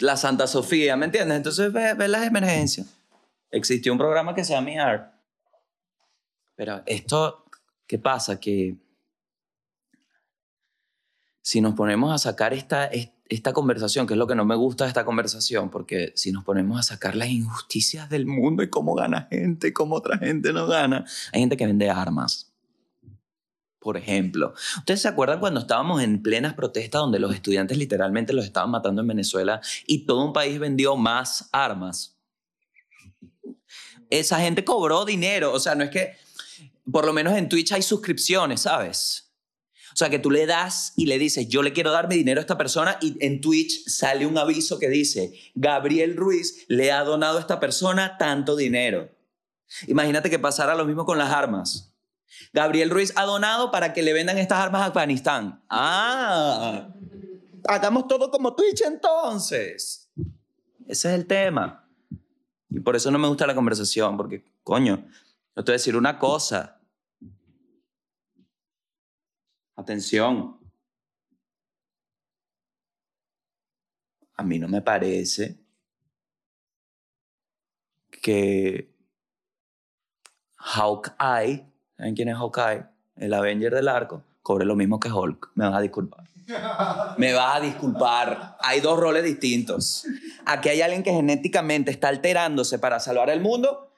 la 0.00 0.18
Santa 0.18 0.46
Sofía, 0.46 0.94
¿me 0.98 1.06
entiendes? 1.06 1.38
Entonces 1.38 1.72
ve, 1.72 1.94
ve 1.94 2.08
las 2.08 2.26
emergencias. 2.26 2.86
Existió 3.50 3.90
un 3.90 3.96
programa 3.98 4.34
que 4.34 4.44
se 4.44 4.52
llama 4.52 4.70
ER. 4.70 5.06
Pero 6.56 6.82
esto, 6.84 7.46
¿qué 7.86 7.98
pasa? 7.98 8.38
Que 8.38 8.76
si 11.40 11.62
nos 11.62 11.72
ponemos 11.72 12.12
a 12.12 12.18
sacar 12.18 12.52
esta, 12.52 12.84
es- 12.84 13.08
esta 13.28 13.52
conversación, 13.52 14.06
que 14.06 14.14
es 14.14 14.18
lo 14.18 14.26
que 14.26 14.34
no 14.34 14.44
me 14.44 14.54
gusta 14.54 14.84
de 14.84 14.88
esta 14.88 15.04
conversación, 15.04 15.70
porque 15.70 16.12
si 16.16 16.32
nos 16.32 16.44
ponemos 16.44 16.78
a 16.78 16.82
sacar 16.82 17.14
las 17.14 17.28
injusticias 17.28 18.08
del 18.08 18.26
mundo 18.26 18.62
y 18.62 18.70
cómo 18.70 18.94
gana 18.94 19.28
gente, 19.30 19.72
cómo 19.72 19.96
otra 19.96 20.18
gente 20.18 20.52
no 20.52 20.66
gana, 20.66 21.04
hay 21.32 21.40
gente 21.40 21.56
que 21.56 21.66
vende 21.66 21.90
armas. 21.90 22.52
Por 23.78 23.96
ejemplo, 23.96 24.54
¿ustedes 24.78 25.02
se 25.02 25.08
acuerdan 25.08 25.40
cuando 25.40 25.60
estábamos 25.60 26.02
en 26.02 26.22
plenas 26.22 26.54
protestas 26.54 27.00
donde 27.00 27.20
los 27.20 27.34
estudiantes 27.34 27.78
literalmente 27.78 28.32
los 28.32 28.44
estaban 28.44 28.70
matando 28.70 29.02
en 29.02 29.08
Venezuela 29.08 29.60
y 29.86 30.04
todo 30.04 30.24
un 30.24 30.32
país 30.32 30.58
vendió 30.58 30.96
más 30.96 31.48
armas? 31.52 32.18
Esa 34.10 34.40
gente 34.40 34.64
cobró 34.64 35.04
dinero, 35.04 35.52
o 35.52 35.60
sea, 35.60 35.74
no 35.74 35.84
es 35.84 35.90
que, 35.90 36.16
por 36.90 37.04
lo 37.04 37.12
menos 37.12 37.36
en 37.36 37.48
Twitch 37.48 37.72
hay 37.72 37.82
suscripciones, 37.82 38.62
¿sabes? 38.62 39.27
O 39.98 40.04
sea, 40.06 40.10
que 40.10 40.20
tú 40.20 40.30
le 40.30 40.46
das 40.46 40.92
y 40.94 41.06
le 41.06 41.18
dices, 41.18 41.48
yo 41.48 41.60
le 41.60 41.72
quiero 41.72 41.90
dar 41.90 42.06
mi 42.06 42.14
dinero 42.14 42.38
a 42.38 42.42
esta 42.42 42.56
persona 42.56 42.98
y 43.00 43.16
en 43.18 43.40
Twitch 43.40 43.84
sale 43.88 44.26
un 44.26 44.38
aviso 44.38 44.78
que 44.78 44.88
dice, 44.88 45.34
Gabriel 45.56 46.16
Ruiz 46.16 46.66
le 46.68 46.92
ha 46.92 47.02
donado 47.02 47.38
a 47.38 47.40
esta 47.40 47.58
persona 47.58 48.16
tanto 48.16 48.54
dinero. 48.54 49.10
Imagínate 49.88 50.30
que 50.30 50.38
pasara 50.38 50.76
lo 50.76 50.84
mismo 50.84 51.04
con 51.04 51.18
las 51.18 51.32
armas. 51.32 51.92
Gabriel 52.52 52.90
Ruiz 52.90 53.12
ha 53.16 53.24
donado 53.24 53.72
para 53.72 53.92
que 53.92 54.04
le 54.04 54.12
vendan 54.12 54.38
estas 54.38 54.60
armas 54.60 54.82
a 54.82 54.84
Afganistán. 54.84 55.64
Ah, 55.68 56.94
hagamos 57.66 58.06
todo 58.06 58.30
como 58.30 58.54
Twitch 58.54 58.82
entonces. 58.82 60.08
Ese 60.86 61.08
es 61.08 61.14
el 61.16 61.26
tema. 61.26 61.90
Y 62.70 62.78
por 62.78 62.94
eso 62.94 63.10
no 63.10 63.18
me 63.18 63.26
gusta 63.26 63.48
la 63.48 63.54
conversación, 63.56 64.16
porque, 64.16 64.44
coño, 64.62 65.04
yo 65.56 65.64
te 65.64 65.72
voy 65.72 65.74
a 65.74 65.80
decir 65.80 65.96
una 65.96 66.20
cosa. 66.20 66.77
Atención. 69.78 70.58
A 74.34 74.42
mí 74.42 74.58
no 74.58 74.66
me 74.66 74.82
parece 74.82 75.56
que 78.20 78.92
Hawkeye, 80.56 81.64
¿saben 81.96 82.16
quién 82.16 82.28
es 82.28 82.36
Hawkeye? 82.36 82.86
El 83.18 83.32
Avenger 83.32 83.72
del 83.72 83.86
arco, 83.86 84.24
cobre 84.42 84.64
lo 84.64 84.74
mismo 84.74 84.98
que 84.98 85.12
Hulk. 85.12 85.52
Me 85.54 85.66
vas 85.66 85.76
a 85.76 85.80
disculpar. 85.80 86.24
Me 87.16 87.32
vas 87.32 87.56
a 87.56 87.60
disculpar. 87.60 88.56
Hay 88.58 88.80
dos 88.80 88.98
roles 88.98 89.22
distintos. 89.22 90.06
Aquí 90.44 90.70
hay 90.70 90.82
alguien 90.82 91.04
que 91.04 91.12
genéticamente 91.12 91.92
está 91.92 92.08
alterándose 92.08 92.80
para 92.80 92.98
salvar 92.98 93.30
el 93.30 93.40
mundo 93.40 93.92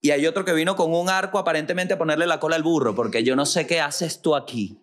y 0.00 0.10
hay 0.10 0.26
otro 0.26 0.44
que 0.44 0.54
vino 0.54 0.74
con 0.74 0.92
un 0.92 1.08
arco 1.08 1.38
aparentemente 1.38 1.94
a 1.94 1.98
ponerle 1.98 2.26
la 2.26 2.40
cola 2.40 2.56
al 2.56 2.64
burro, 2.64 2.96
porque 2.96 3.22
yo 3.22 3.36
no 3.36 3.46
sé 3.46 3.68
qué 3.68 3.80
haces 3.80 4.22
tú 4.22 4.34
aquí. 4.34 4.80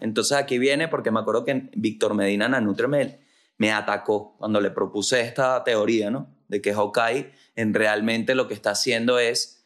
Entonces 0.00 0.36
aquí 0.36 0.58
viene 0.58 0.88
porque 0.88 1.10
me 1.10 1.20
acuerdo 1.20 1.44
que 1.44 1.68
Víctor 1.74 2.14
Medina 2.14 2.48
Nanutre 2.48 2.88
me, 2.88 3.72
atacó 3.72 4.36
cuando 4.38 4.60
le 4.60 4.70
propuse 4.70 5.20
esta 5.20 5.64
teoría, 5.64 6.10
¿no? 6.10 6.28
De 6.48 6.60
que 6.60 6.74
Hawkeye 6.74 7.32
en 7.56 7.74
realmente 7.74 8.34
lo 8.34 8.46
que 8.46 8.54
está 8.54 8.70
haciendo 8.70 9.18
es 9.18 9.64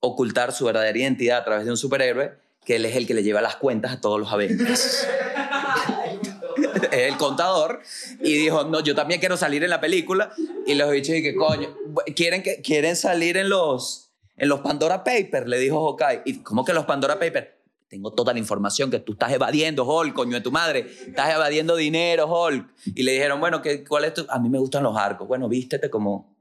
ocultar 0.00 0.52
su 0.52 0.64
verdadera 0.64 0.98
identidad 0.98 1.38
a 1.38 1.44
través 1.44 1.64
de 1.64 1.72
un 1.72 1.76
superhéroe, 1.76 2.38
que 2.64 2.76
él 2.76 2.84
es 2.84 2.96
el 2.96 3.06
que 3.06 3.14
le 3.14 3.22
lleva 3.22 3.40
las 3.40 3.56
cuentas 3.56 3.92
a 3.92 4.00
todos 4.00 4.20
los 4.20 4.32
Avengers. 4.32 5.06
el 6.92 7.16
contador 7.16 7.80
y 8.20 8.34
dijo, 8.34 8.64
no, 8.64 8.80
yo 8.80 8.94
también 8.94 9.20
quiero 9.20 9.36
salir 9.36 9.64
en 9.64 9.70
la 9.70 9.80
película 9.80 10.32
y 10.66 10.74
los 10.74 10.90
bichos 10.90 11.14
que 11.14 11.34
coño, 11.34 11.74
quieren, 12.14 12.42
que, 12.42 12.60
quieren 12.62 12.96
salir 12.96 13.36
en 13.36 13.48
los, 13.48 14.10
en 14.36 14.48
los 14.48 14.60
Pandora 14.60 15.04
Papers, 15.04 15.46
le 15.46 15.58
dijo 15.58 15.84
Hawkeye. 15.84 16.22
¿Y 16.24 16.42
cómo 16.42 16.64
que 16.64 16.72
los 16.72 16.84
Pandora 16.84 17.18
Papers? 17.18 17.57
Tengo 17.88 18.12
toda 18.12 18.34
la 18.34 18.38
información 18.38 18.90
que 18.90 18.98
tú 18.98 19.12
estás 19.12 19.32
evadiendo, 19.32 19.84
Hulk, 19.84 20.12
coño 20.14 20.34
de 20.34 20.42
tu 20.42 20.52
madre. 20.52 20.80
Estás 21.06 21.34
evadiendo 21.34 21.74
dinero, 21.74 22.26
Hulk. 22.26 22.68
Y 22.94 23.02
le 23.02 23.12
dijeron, 23.12 23.40
bueno, 23.40 23.62
¿qué, 23.62 23.82
¿cuál 23.82 24.04
es 24.04 24.14
tu...? 24.14 24.26
A 24.28 24.38
mí 24.38 24.50
me 24.50 24.58
gustan 24.58 24.82
los 24.82 24.96
arcos. 24.96 25.26
Bueno, 25.26 25.48
vístete 25.48 25.88
como... 25.88 26.36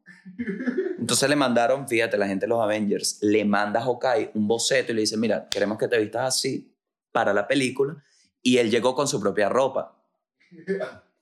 Entonces 1.00 1.30
le 1.30 1.38
mandaron, 1.38 1.88
fíjate, 1.88 2.18
la 2.18 2.28
gente 2.28 2.46
de 2.46 2.50
los 2.50 2.62
Avengers, 2.62 3.20
le 3.22 3.46
manda 3.46 3.80
a 3.80 3.84
Hawkeye 3.84 4.32
un 4.34 4.46
boceto 4.46 4.92
y 4.92 4.96
le 4.96 5.02
dice, 5.02 5.16
mira, 5.16 5.48
queremos 5.50 5.78
que 5.78 5.88
te 5.88 5.98
vistas 5.98 6.36
así 6.36 6.76
para 7.14 7.34
la 7.34 7.48
película. 7.48 8.04
Y 8.42 8.58
él 8.58 8.70
llegó 8.70 8.94
con 8.94 9.08
su 9.08 9.22
propia 9.22 9.48
ropa. 9.48 9.98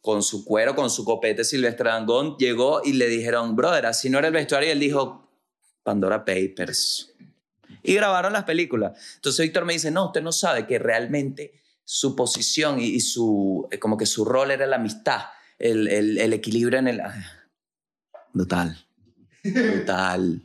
Con 0.02 0.24
su 0.24 0.44
cuero, 0.44 0.76
con 0.76 0.90
su 0.90 1.06
copete 1.06 1.44
Silvestre 1.44 1.90
Dangond, 1.90 2.38
llegó 2.40 2.82
y 2.84 2.94
le 2.94 3.08
dijeron, 3.08 3.56
brother, 3.56 3.86
así 3.86 4.10
no 4.10 4.18
era 4.18 4.28
el 4.28 4.34
vestuario. 4.34 4.70
Y 4.70 4.72
él 4.72 4.80
dijo, 4.80 5.30
Pandora 5.84 6.26
Papers. 6.26 7.15
Y 7.84 7.96
grabaron 7.96 8.34
las 8.34 8.44
películas. 8.44 8.94
Entonces 9.16 9.44
Víctor 9.44 9.66
me 9.66 9.74
dice, 9.74 9.92
no, 9.92 10.08
usted 10.08 10.22
no 10.22 10.32
sabe 10.32 10.66
que 10.66 10.80
realmente 10.80 11.62
su 11.84 12.16
posición 12.16 12.80
y, 12.80 13.00
su, 13.00 13.68
eh, 13.72 13.80
como 13.80 13.98
que 13.98 14.06
su 14.06 14.26
rol 14.26 14.52
era 14.52 14.66
la 14.66 14.78
amistad, 14.78 15.22
el, 15.60 15.88
el, 15.88 16.34
equilibrio 16.34 16.80
en 16.80 16.88
el... 16.88 17.02
ah, 17.02 17.14
Brutal. 18.34 18.78
Brutal. 19.44 20.42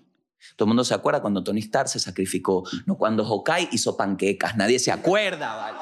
Todo 0.57 0.67
el 0.67 0.69
mundo 0.69 0.85
se 0.85 0.95
acuerda 0.95 1.21
cuando 1.21 1.43
Tony 1.43 1.61
Stark 1.61 1.89
se 1.89 1.99
sacrificó, 1.99 2.65
no 2.87 2.97
cuando 2.97 3.25
Hawkeye 3.25 3.71
hizo 3.73 3.97
panquecas. 3.97 4.57
Nadie 4.57 4.79
se 4.79 4.93
acuerda, 4.93 5.57
¿vale? 5.57 5.79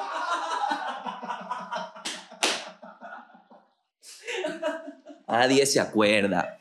Nadie 5.27 5.65
se 5.65 5.79
acuerda. 5.79 6.57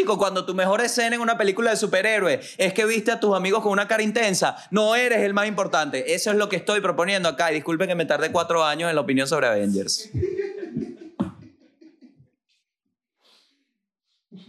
Chico, 0.00 0.16
cuando 0.16 0.46
tu 0.46 0.54
mejor 0.54 0.80
escena 0.80 1.14
en 1.14 1.20
una 1.20 1.36
película 1.36 1.72
de 1.72 1.76
superhéroe 1.76 2.40
es 2.56 2.72
que 2.72 2.86
viste 2.86 3.12
a 3.12 3.20
tus 3.20 3.36
amigos 3.36 3.62
con 3.62 3.70
una 3.70 3.86
cara 3.86 4.02
intensa, 4.02 4.56
no 4.70 4.96
eres 4.96 5.18
el 5.18 5.34
más 5.34 5.46
importante. 5.46 6.14
Eso 6.14 6.30
es 6.30 6.38
lo 6.38 6.48
que 6.48 6.56
estoy 6.56 6.80
proponiendo 6.80 7.28
acá. 7.28 7.52
Y 7.52 7.56
disculpen 7.56 7.86
que 7.86 7.94
me 7.94 8.06
tardé 8.06 8.32
cuatro 8.32 8.64
años 8.64 8.88
en 8.88 8.94
la 8.94 9.02
opinión 9.02 9.28
sobre 9.28 9.48
Avengers. 9.48 10.08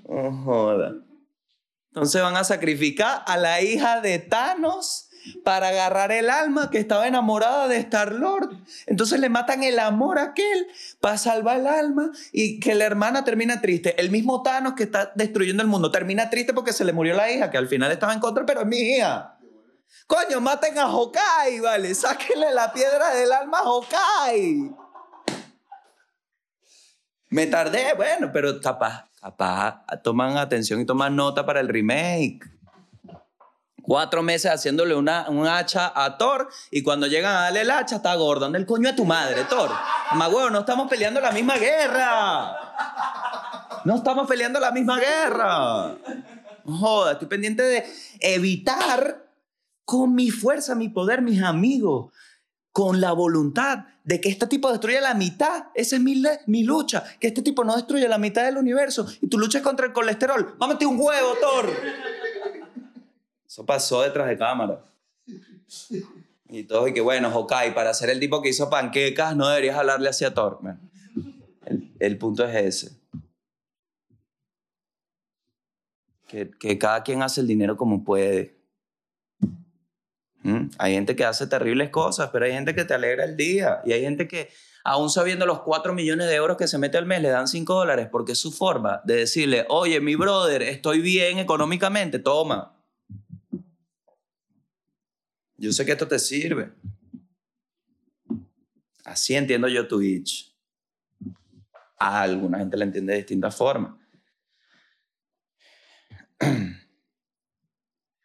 No 0.08 0.44
joda. 0.46 0.94
Entonces 1.90 2.22
van 2.22 2.38
a 2.38 2.46
sacrificar 2.46 3.24
a 3.28 3.36
la 3.36 3.62
hija 3.62 4.00
de 4.00 4.20
Thanos 4.20 5.10
para 5.44 5.70
agarrar 5.70 6.12
el 6.12 6.30
alma 6.30 6.70
que 6.70 6.78
estaba 6.78 7.08
enamorada 7.08 7.68
de 7.68 7.78
Star-Lord. 7.78 8.58
Entonces 8.88 9.20
le 9.20 9.30
matan 9.30 9.64
el 9.64 9.80
amor 9.80 10.20
a 10.20 10.24
aquel 10.24 10.68
para 11.00 11.18
salvar 11.18 11.60
el 11.60 11.68
alma 11.68 12.12
y 12.32 12.60
que 12.60 12.76
la 12.76 12.86
hermana 12.86 13.24
termina 13.24 13.62
triste. 13.62 14.00
El 14.00 14.12
mismo 14.12 14.42
Thanos 14.42 14.74
que 14.74 14.84
está 14.84 15.12
destruyendo 15.16 15.64
el 15.64 15.70
mundo 15.70 15.92
termina 15.92 16.30
triste 16.30 16.54
porque 16.54 16.74
se 16.74 16.86
le 16.86 16.94
murió 16.94 17.16
la 17.16 17.32
hija, 17.32 17.50
que 17.50 17.58
al 17.58 17.68
final 17.68 17.92
estaba 17.92 18.14
en 18.14 18.20
contra, 18.20 18.46
pero 18.46 18.62
es 18.62 18.68
mi 18.68 18.78
hija. 18.78 19.38
Coño, 20.08 20.42
maten 20.42 20.78
a 20.78 20.88
Hawkeye, 20.88 21.62
vale. 21.62 21.96
Sáquenle 21.96 22.52
la 22.54 22.74
piedra 22.74 23.14
del 23.16 23.32
alma 23.32 23.60
a 23.60 23.64
Hawkeye. 23.64 24.72
Me 27.30 27.48
tardé, 27.48 27.94
bueno, 27.96 28.30
pero 28.34 28.60
capaz, 28.60 29.06
capaz 29.22 29.86
toman 30.04 30.38
atención 30.38 30.82
y 30.82 30.86
toman 30.86 31.16
nota 31.16 31.46
para 31.46 31.62
el 31.62 31.70
remake. 31.70 32.42
Cuatro 33.82 34.22
meses 34.22 34.52
haciéndole 34.52 34.96
una, 34.96 35.30
un 35.30 35.48
hacha 35.48 35.92
a 35.96 36.18
Thor 36.18 36.50
y 36.70 36.84
cuando 36.84 37.08
llegan 37.08 37.36
a 37.36 37.42
darle 37.42 37.62
el 37.62 37.72
hacha 37.72 37.98
está 37.98 38.14
gordo. 38.16 38.42
¿Dónde 38.42 38.60
el 38.60 38.66
coño 38.66 38.90
de 38.90 38.96
tu 38.96 39.06
madre, 39.06 39.44
Thor? 39.46 39.72
Huevo, 40.14 40.50
no 40.50 40.60
estamos 40.60 40.90
peleando 40.90 41.20
la 41.20 41.32
misma 41.32 41.58
guerra. 41.58 42.56
No 43.86 43.96
estamos 43.96 44.28
peleando 44.28 44.60
la 44.60 44.72
misma 44.72 45.00
guerra. 45.00 45.96
Joda, 46.66 47.14
estoy 47.14 47.28
pendiente 47.28 47.64
de 47.64 47.86
evitar 48.20 49.28
con 49.84 50.14
mi 50.14 50.30
fuerza, 50.30 50.76
mi 50.76 50.90
poder, 50.90 51.22
mis 51.22 51.42
amigos, 51.42 52.14
con 52.72 53.02
la 53.02 53.12
voluntad 53.14 53.80
de 54.04 54.22
que 54.22 54.30
este 54.30 54.48
tipo 54.48 54.70
destruya 54.72 55.02
la 55.02 55.14
mitad. 55.14 55.66
Esa 55.74 55.96
es 55.96 56.02
mi, 56.02 56.22
mi 56.46 56.64
lucha. 56.64 57.04
Que 57.20 57.28
este 57.28 57.42
tipo 57.42 57.64
no 57.64 57.76
destruya 57.76 58.08
la 58.08 58.18
mitad 58.18 58.44
del 58.46 58.58
universo. 58.58 59.08
Y 59.22 59.28
tu 59.28 59.38
lucha 59.38 59.58
es 59.58 59.64
contra 59.64 59.86
el 59.86 59.94
colesterol. 59.94 60.56
Mámate 60.60 60.86
un 60.86 61.00
huevo, 61.00 61.36
Thor. 61.42 61.70
Eso 63.52 63.66
pasó 63.66 64.02
detrás 64.02 64.30
de 64.30 64.38
cámara. 64.38 64.82
Y 66.48 66.64
todo, 66.64 66.88
y 66.88 66.94
que 66.94 67.02
bueno, 67.02 67.30
Hawkeye, 67.30 67.74
para 67.74 67.94
ser 67.94 68.10
el 68.10 68.18
tipo 68.18 68.42
que 68.42 68.48
hizo 68.48 68.70
panquecas, 68.70 69.36
no 69.36 69.50
deberías 69.50 69.76
hablarle 69.76 70.08
así 70.08 70.24
a 70.24 70.34
Thor. 70.34 70.62
El, 71.66 71.94
el 72.00 72.18
punto 72.18 72.46
es 72.46 72.56
ese. 72.56 72.98
Que, 76.30 76.50
que 76.50 76.78
cada 76.78 77.04
quien 77.04 77.22
hace 77.24 77.42
el 77.42 77.48
dinero 77.48 77.76
como 77.76 78.06
puede. 78.06 78.58
¿Mm? 80.44 80.70
Hay 80.78 80.94
gente 80.94 81.18
que 81.18 81.26
hace 81.26 81.46
terribles 81.46 81.90
cosas, 81.90 82.30
pero 82.32 82.46
hay 82.46 82.54
gente 82.54 82.74
que 82.74 82.86
te 82.86 82.94
alegra 82.94 83.26
el 83.26 83.36
día. 83.36 83.82
Y 83.84 83.92
hay 83.92 84.02
gente 84.02 84.30
que, 84.30 84.48
aún 84.86 85.10
sabiendo 85.10 85.46
los 85.46 85.60
4 85.60 85.94
millones 85.94 86.28
de 86.28 86.36
euros 86.36 86.56
que 86.56 86.70
se 86.70 86.78
mete 86.78 86.98
al 86.98 87.06
mes, 87.06 87.22
le 87.22 87.28
dan 87.28 87.50
5 87.50 87.74
dólares 87.74 88.08
porque 88.10 88.32
es 88.32 88.40
su 88.40 88.54
forma 88.54 89.02
de 89.04 89.18
decirle, 89.18 89.66
oye, 89.68 90.00
mi 90.00 90.16
brother, 90.16 90.62
estoy 90.62 91.02
bien 91.02 91.38
económicamente, 91.38 92.18
toma. 92.18 92.78
Yo 95.62 95.72
sé 95.72 95.86
que 95.86 95.92
esto 95.92 96.08
te 96.08 96.18
sirve. 96.18 96.74
Así 99.06 99.36
entiendo 99.36 99.68
yo 99.68 99.88
Twitch. 99.88 100.58
A 102.00 102.24
alguna 102.24 102.58
gente 102.58 102.78
la 102.78 102.86
entiende 102.86 103.14
de 103.14 103.20
distintas 103.20 103.56
formas. 103.56 103.94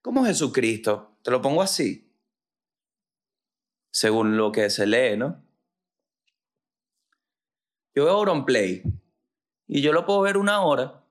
Como 0.01 0.25
Jesucristo, 0.27 1.19
te 1.23 1.31
lo 1.31 1.43
pongo 1.43 1.61
así, 1.61 2.11
según 3.91 4.39
lo 4.39 4.51
que 4.51 4.71
se 4.71 4.87
lee, 4.87 5.19
¿no? 5.19 5.45
Yo 7.95 8.07
veo 8.07 8.15
Auronplay 8.15 8.83
y 9.67 9.83
yo 9.83 9.93
lo 9.93 10.07
puedo 10.07 10.23
ver 10.23 10.39
una 10.39 10.63
hora 10.63 11.05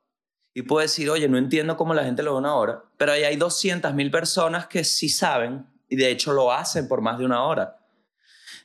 y 0.55 0.63
puedo 0.63 0.81
decir, 0.81 1.07
oye, 1.11 1.29
no 1.29 1.37
entiendo 1.37 1.77
cómo 1.77 1.93
la 1.93 2.03
gente 2.03 2.23
lo 2.23 2.33
ve 2.33 2.39
una 2.39 2.55
hora, 2.55 2.83
pero 2.97 3.11
ahí 3.11 3.23
hay 3.23 3.35
200 3.35 3.93
mil 3.93 4.09
personas 4.09 4.65
que 4.65 4.83
sí 4.83 5.07
saben 5.07 5.74
y 5.89 5.95
de 5.95 6.09
hecho 6.09 6.33
lo 6.33 6.51
hacen 6.51 6.87
por 6.87 7.01
más 7.01 7.17
de 7.17 7.25
una 7.25 7.43
hora. 7.43 7.79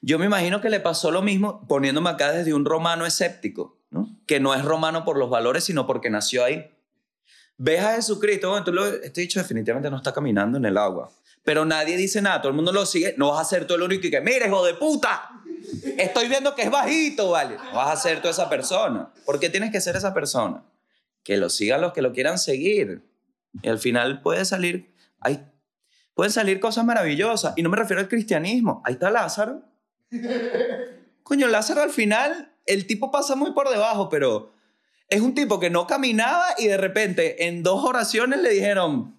Yo 0.03 0.19
me 0.19 0.27
imagino 0.27 0.61
que 0.61 0.71
le 0.71 0.81
pasó 0.81 1.11
lo 1.11 1.23
mismo 1.23 1.67
poniéndome 1.69 2.11
acá 2.11 2.33
desde 2.33 2.55
un 2.55 2.65
romano 2.65 3.05
escéptico, 3.05 3.79
¿no? 3.91 4.17
que 4.27 4.41
no 4.41 4.55
es 4.55 4.65
romano 4.65 5.05
por 5.05 5.19
los 5.19 5.29
valores, 5.29 5.65
sino 5.65 5.87
porque 5.87 6.09
nació 6.09 6.45
ahí. 6.45 6.71
Ves 7.59 7.85
a 7.85 7.95
Jesucristo, 7.97 8.49
bueno, 8.49 8.65
tú 8.65 8.73
lo, 8.73 8.87
este 8.87 9.21
dicho 9.21 9.39
definitivamente 9.39 9.91
no 9.91 9.99
está 9.99 10.15
caminando 10.15 10.57
en 10.57 10.65
el 10.65 10.79
agua, 10.79 11.11
pero 11.45 11.67
nadie 11.67 11.97
dice 11.99 12.23
nada, 12.23 12.41
todo 12.41 12.49
el 12.49 12.57
mundo 12.57 12.73
lo 12.73 12.87
sigue, 12.87 13.15
no 13.19 13.33
vas 13.33 13.43
a 13.43 13.45
ser 13.45 13.67
tú 13.67 13.75
el 13.75 13.83
único 13.83 14.07
y 14.07 14.11
que, 14.11 14.23
mire, 14.23 14.47
hijo 14.47 14.65
de 14.65 14.73
puta, 14.73 15.31
estoy 15.99 16.29
viendo 16.29 16.55
que 16.55 16.63
es 16.63 16.71
bajito, 16.71 17.31
¿vale? 17.31 17.57
No 17.57 17.75
vas 17.75 17.99
a 17.99 18.01
ser 18.01 18.23
tú 18.23 18.29
esa 18.29 18.49
persona. 18.49 19.11
¿Por 19.27 19.39
qué 19.39 19.51
tienes 19.51 19.71
que 19.71 19.81
ser 19.81 19.97
esa 19.97 20.15
persona? 20.15 20.65
Que 21.23 21.37
lo 21.37 21.51
sigan 21.51 21.83
los 21.83 21.93
que 21.93 22.01
lo 22.01 22.13
quieran 22.13 22.39
seguir. 22.39 23.03
Y 23.63 23.69
al 23.69 23.79
final 23.79 24.23
puede 24.23 24.45
salir, 24.45 24.95
hay, 25.21 25.45
pueden 26.21 26.35
salir 26.35 26.61
cosas 26.61 26.85
maravillosas. 26.85 27.55
Y 27.57 27.63
no 27.63 27.71
me 27.71 27.79
refiero 27.79 27.99
al 27.99 28.07
cristianismo. 28.07 28.83
Ahí 28.85 28.93
está 28.93 29.11
Lázaro. 29.11 29.63
Coño, 31.23 31.49
Lázaro 31.49 31.81
al 31.81 31.89
final, 31.89 32.53
el 32.67 32.87
tipo 32.87 33.11
pasa 33.11 33.37
muy 33.37 33.53
por 33.53 33.71
debajo, 33.71 34.11
pero 34.11 34.53
es 35.09 35.23
un 35.23 35.35
tipo 35.35 35.59
que 35.59 35.71
no 35.71 35.87
caminaba 35.87 36.45
y 36.59 36.67
de 36.67 36.77
repente 36.77 37.47
en 37.47 37.63
dos 37.63 37.83
oraciones 37.87 38.43
le 38.43 38.51
dijeron, 38.51 39.19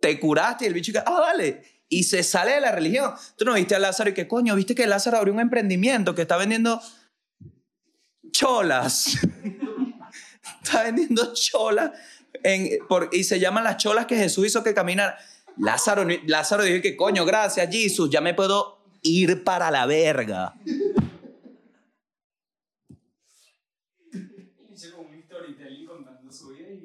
te 0.00 0.20
curaste 0.20 0.66
y 0.66 0.68
el 0.68 0.74
bicho 0.74 0.92
que, 0.92 0.98
ah, 0.98 1.18
vale. 1.18 1.62
Y 1.88 2.02
se 2.02 2.24
sale 2.24 2.52
de 2.52 2.60
la 2.60 2.72
religión. 2.72 3.14
Tú 3.38 3.46
no 3.46 3.54
viste 3.54 3.74
a 3.74 3.78
Lázaro 3.78 4.10
y 4.10 4.12
que, 4.12 4.28
coño, 4.28 4.54
viste 4.56 4.74
que 4.74 4.86
Lázaro 4.86 5.16
abrió 5.16 5.32
un 5.32 5.40
emprendimiento 5.40 6.14
que 6.14 6.20
está 6.20 6.36
vendiendo 6.36 6.78
cholas. 8.32 9.16
está 10.62 10.82
vendiendo 10.82 11.32
cholas 11.32 11.92
en, 12.42 12.86
por, 12.86 13.08
y 13.12 13.24
se 13.24 13.40
llaman 13.40 13.64
las 13.64 13.78
cholas 13.78 14.04
que 14.04 14.16
Jesús 14.16 14.46
hizo 14.46 14.62
que 14.62 14.74
caminar. 14.74 15.16
Lázaro, 15.60 16.06
Lázaro 16.26 16.64
dijo 16.64 16.80
que, 16.80 16.96
coño, 16.96 17.24
gracias, 17.24 17.68
Jesús, 17.70 18.08
ya 18.10 18.20
me 18.20 18.34
puedo 18.34 18.78
ir 19.02 19.44
para 19.44 19.70
la 19.70 19.86
verga. 19.86 20.54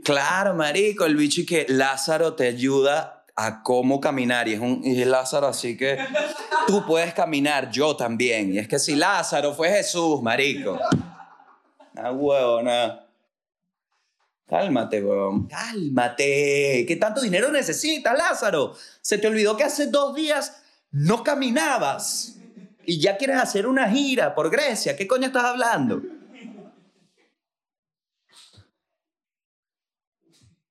Claro, 0.04 0.54
marico, 0.54 1.06
el 1.06 1.16
bicho 1.16 1.42
y 1.42 1.46
que 1.46 1.66
Lázaro 1.68 2.34
te 2.36 2.48
ayuda 2.48 3.26
a 3.36 3.64
cómo 3.64 4.00
caminar 4.00 4.48
y 4.48 4.54
es 4.54 4.60
un 4.60 4.82
y 4.84 5.02
es 5.02 5.08
Lázaro 5.08 5.48
así 5.48 5.76
que 5.76 5.98
tú 6.68 6.86
puedes 6.86 7.14
caminar, 7.14 7.72
yo 7.72 7.96
también. 7.96 8.54
Y 8.54 8.60
es 8.60 8.68
que 8.68 8.78
si 8.78 8.96
Lázaro 8.96 9.54
fue 9.54 9.70
Jesús, 9.70 10.22
marico. 10.22 10.80
Ah, 11.96 12.12
huevona. 12.12 13.05
Cálmate, 14.48 15.04
weón. 15.04 15.48
Cálmate. 15.48 16.86
¿Qué 16.88 16.96
tanto 17.00 17.22
dinero 17.22 17.52
necesitas, 17.52 18.16
Lázaro? 18.16 18.76
Se 19.02 19.18
te 19.18 19.28
olvidó 19.28 19.58
que 19.58 19.64
hace 19.64 19.88
dos 19.88 20.14
días 20.16 20.62
no 20.92 21.24
caminabas 21.24 22.38
y 22.86 23.00
ya 23.00 23.18
quieres 23.18 23.38
hacer 23.38 23.66
una 23.66 23.90
gira 23.90 24.36
por 24.36 24.52
Grecia. 24.52 24.96
¿Qué 24.96 25.08
coño 25.08 25.28
estás 25.28 25.46
hablando? 25.46 26.02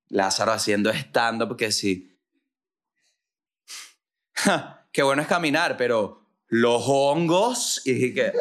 Lázaro 0.07 0.53
haciendo 0.53 0.89
stand-up 0.91 1.57
que 1.57 1.71
sí. 1.73 2.17
Ja, 4.33 4.87
qué 4.93 5.03
bueno 5.03 5.21
es 5.21 5.27
caminar, 5.27 5.75
pero 5.75 6.25
los 6.47 6.83
hongos. 6.87 7.81
Y 7.83 7.93
dije 7.93 8.13
que. 8.13 8.33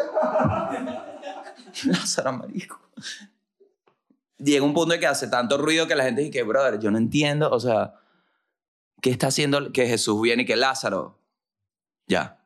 Lázaro, 1.90 2.32
marico. 2.34 2.80
Llega 4.44 4.64
un 4.64 4.74
punto 4.74 4.94
en 4.94 5.00
que 5.00 5.06
hace 5.06 5.28
tanto 5.28 5.56
ruido 5.56 5.86
que 5.86 5.94
la 5.94 6.04
gente 6.04 6.20
dice 6.20 6.32
que, 6.32 6.42
brother, 6.42 6.78
yo 6.78 6.90
no 6.90 6.98
entiendo, 6.98 7.50
o 7.50 7.58
sea, 7.58 7.94
¿qué 9.00 9.10
está 9.10 9.28
haciendo 9.28 9.72
que 9.72 9.86
Jesús 9.86 10.20
viene 10.20 10.42
y 10.42 10.46
que 10.46 10.56
Lázaro? 10.56 11.18
Ya. 12.06 12.44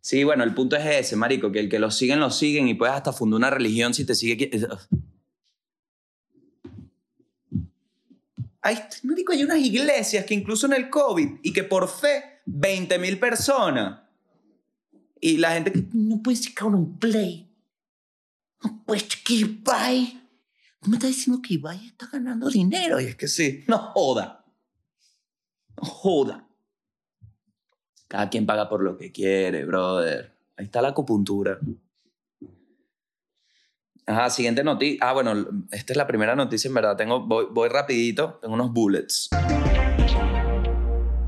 Sí, 0.00 0.24
bueno, 0.24 0.44
el 0.44 0.54
punto 0.54 0.76
es 0.76 0.84
ese, 0.84 1.16
marico, 1.16 1.50
que 1.50 1.60
el 1.60 1.68
que 1.68 1.78
lo 1.78 1.90
siguen, 1.90 2.20
lo 2.20 2.30
siguen 2.30 2.68
y 2.68 2.74
puedes 2.74 2.94
hasta 2.94 3.12
fundar 3.12 3.38
una 3.38 3.50
religión 3.50 3.94
si 3.94 4.04
te 4.04 4.14
sigue... 4.14 4.50
Hay, 8.60 8.76
marico, 9.04 9.32
hay 9.32 9.44
unas 9.44 9.58
iglesias 9.58 10.26
que 10.26 10.34
incluso 10.34 10.66
en 10.66 10.74
el 10.74 10.90
COVID 10.90 11.38
y 11.42 11.52
que 11.52 11.64
por 11.64 11.88
fe 11.88 12.40
20 12.44 12.98
mil 12.98 13.18
personas. 13.18 14.00
Y 15.20 15.38
la 15.38 15.52
gente 15.52 15.72
que 15.72 15.84
no 15.94 16.22
puede 16.22 16.36
sacar 16.36 16.68
un 16.68 16.98
play. 16.98 17.47
Puede 18.86 19.02
que 19.24 19.34
Ibai. 19.34 20.20
¿Tú 20.80 20.90
me 20.90 20.96
estás 20.96 21.10
diciendo 21.10 21.42
que 21.42 21.54
Ibai 21.54 21.86
está 21.86 22.08
ganando 22.10 22.48
dinero? 22.48 23.00
Y 23.00 23.06
es 23.06 23.16
que 23.16 23.28
sí. 23.28 23.64
No 23.66 23.78
joda. 23.78 24.44
No 25.76 25.84
joda. 25.84 26.48
Cada 28.08 28.30
quien 28.30 28.46
paga 28.46 28.68
por 28.68 28.82
lo 28.82 28.96
que 28.96 29.12
quiere, 29.12 29.64
brother. 29.64 30.34
Ahí 30.56 30.64
está 30.64 30.80
la 30.80 30.88
acupuntura. 30.88 31.58
Ajá, 34.06 34.30
siguiente 34.30 34.64
noticia. 34.64 34.98
Ah, 35.02 35.12
bueno, 35.12 35.46
esta 35.70 35.92
es 35.92 35.96
la 35.96 36.06
primera 36.06 36.34
noticia, 36.34 36.68
en 36.68 36.74
verdad. 36.74 36.96
Tengo, 36.96 37.20
voy, 37.20 37.46
voy 37.50 37.68
rapidito, 37.68 38.38
tengo 38.40 38.54
unos 38.54 38.72
bullets. 38.72 39.28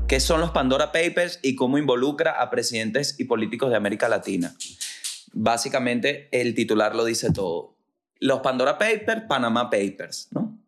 ¿Qué 0.07 0.19
son 0.19 0.41
los 0.41 0.51
Pandora 0.51 0.91
Papers 0.91 1.39
y 1.43 1.55
cómo 1.55 1.77
involucra 1.77 2.41
a 2.41 2.49
presidentes 2.49 3.17
y 3.19 3.25
políticos 3.25 3.69
de 3.69 3.77
América 3.77 4.09
Latina? 4.09 4.53
Básicamente, 5.33 6.29
el 6.31 6.53
titular 6.53 6.95
lo 6.95 7.05
dice 7.05 7.31
todo. 7.31 7.77
Los 8.19 8.41
Pandora 8.41 8.77
Papers, 8.77 9.23
Panama 9.27 9.69
Papers, 9.69 10.27
¿no? 10.31 10.59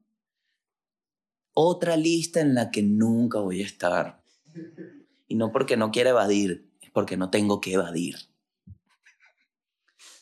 Otra 1.54 1.98
lista 1.98 2.42
en 2.42 2.56
la 2.56 2.72
que 2.72 2.82
nunca 2.82 3.40
voy 3.40 3.62
a 3.62 3.66
estar. 3.66 4.24
Y 5.28 5.36
no 5.36 5.52
porque 5.52 5.78
no 5.78 5.92
quiera 5.92 6.10
evadir, 6.10 6.72
es 6.82 6.90
porque 6.90 7.18
no 7.18 7.30
tengo 7.30 7.62
que 7.62 7.74
evadir. 7.74 8.16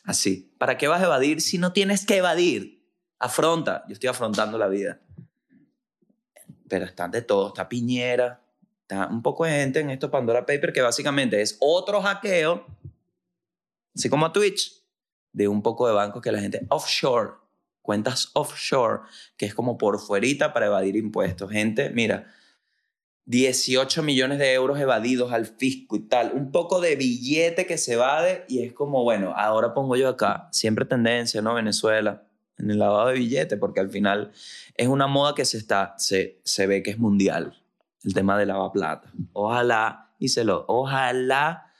Así. 0.03 0.53
¿Para 0.57 0.77
qué 0.77 0.87
vas 0.87 1.01
a 1.01 1.05
evadir 1.05 1.41
si 1.41 1.57
no 1.57 1.73
tienes 1.73 2.05
que 2.05 2.17
evadir? 2.17 2.83
Afronta. 3.19 3.85
Yo 3.87 3.93
estoy 3.93 4.09
afrontando 4.09 4.57
la 4.57 4.67
vida. 4.67 4.99
Pero 6.67 6.85
están 6.85 7.11
de 7.11 7.21
todo. 7.21 7.49
Está 7.49 7.69
Piñera. 7.69 8.41
Está 8.81 9.07
un 9.07 9.21
poco 9.21 9.45
de 9.45 9.51
gente 9.51 9.79
en 9.79 9.89
estos 9.89 10.09
Pandora 10.09 10.45
Papers 10.45 10.73
que 10.73 10.81
básicamente 10.81 11.41
es 11.41 11.55
otro 11.61 12.01
hackeo, 12.01 12.65
así 13.95 14.09
como 14.09 14.25
a 14.25 14.33
Twitch, 14.33 14.81
de 15.33 15.47
un 15.47 15.61
poco 15.61 15.87
de 15.87 15.93
bancos 15.93 16.21
que 16.21 16.31
la 16.31 16.39
gente 16.39 16.65
offshore, 16.69 17.31
cuentas 17.81 18.31
offshore, 18.33 19.01
que 19.37 19.45
es 19.45 19.55
como 19.55 19.77
por 19.77 19.99
fuerita 19.99 20.53
para 20.53 20.67
evadir 20.67 20.95
impuestos. 20.95 21.51
Gente, 21.51 21.89
mira, 21.89 22.27
18 23.25 24.03
millones 24.03 24.39
de 24.39 24.53
euros 24.53 24.79
evadidos 24.79 25.31
al 25.31 25.45
fisco 25.45 25.95
y 25.95 26.01
tal, 26.01 26.31
un 26.33 26.51
poco 26.51 26.81
de 26.81 26.95
billete 26.95 27.65
que 27.65 27.77
se 27.77 27.93
evade 27.93 28.45
y 28.47 28.63
es 28.63 28.73
como, 28.73 29.03
bueno, 29.03 29.33
ahora 29.35 29.73
pongo 29.73 29.95
yo 29.95 30.09
acá, 30.09 30.49
siempre 30.51 30.85
tendencia, 30.85 31.41
¿no? 31.41 31.53
Venezuela, 31.53 32.23
en 32.57 32.71
el 32.71 32.79
lavado 32.79 33.07
de 33.07 33.15
billete, 33.15 33.57
porque 33.57 33.79
al 33.79 33.89
final 33.89 34.31
es 34.75 34.87
una 34.87 35.07
moda 35.07 35.33
que 35.35 35.45
se, 35.45 35.57
está, 35.57 35.95
se, 35.97 36.41
se 36.43 36.67
ve 36.67 36.83
que 36.83 36.91
es 36.91 36.99
mundial, 36.99 37.63
el 38.03 38.13
tema 38.13 38.37
de 38.37 38.45
lavaplata. 38.45 39.11
Ojalá, 39.33 40.13
y 40.19 40.29
se 40.29 40.43
lo, 40.43 40.65
ojalá 40.67 41.70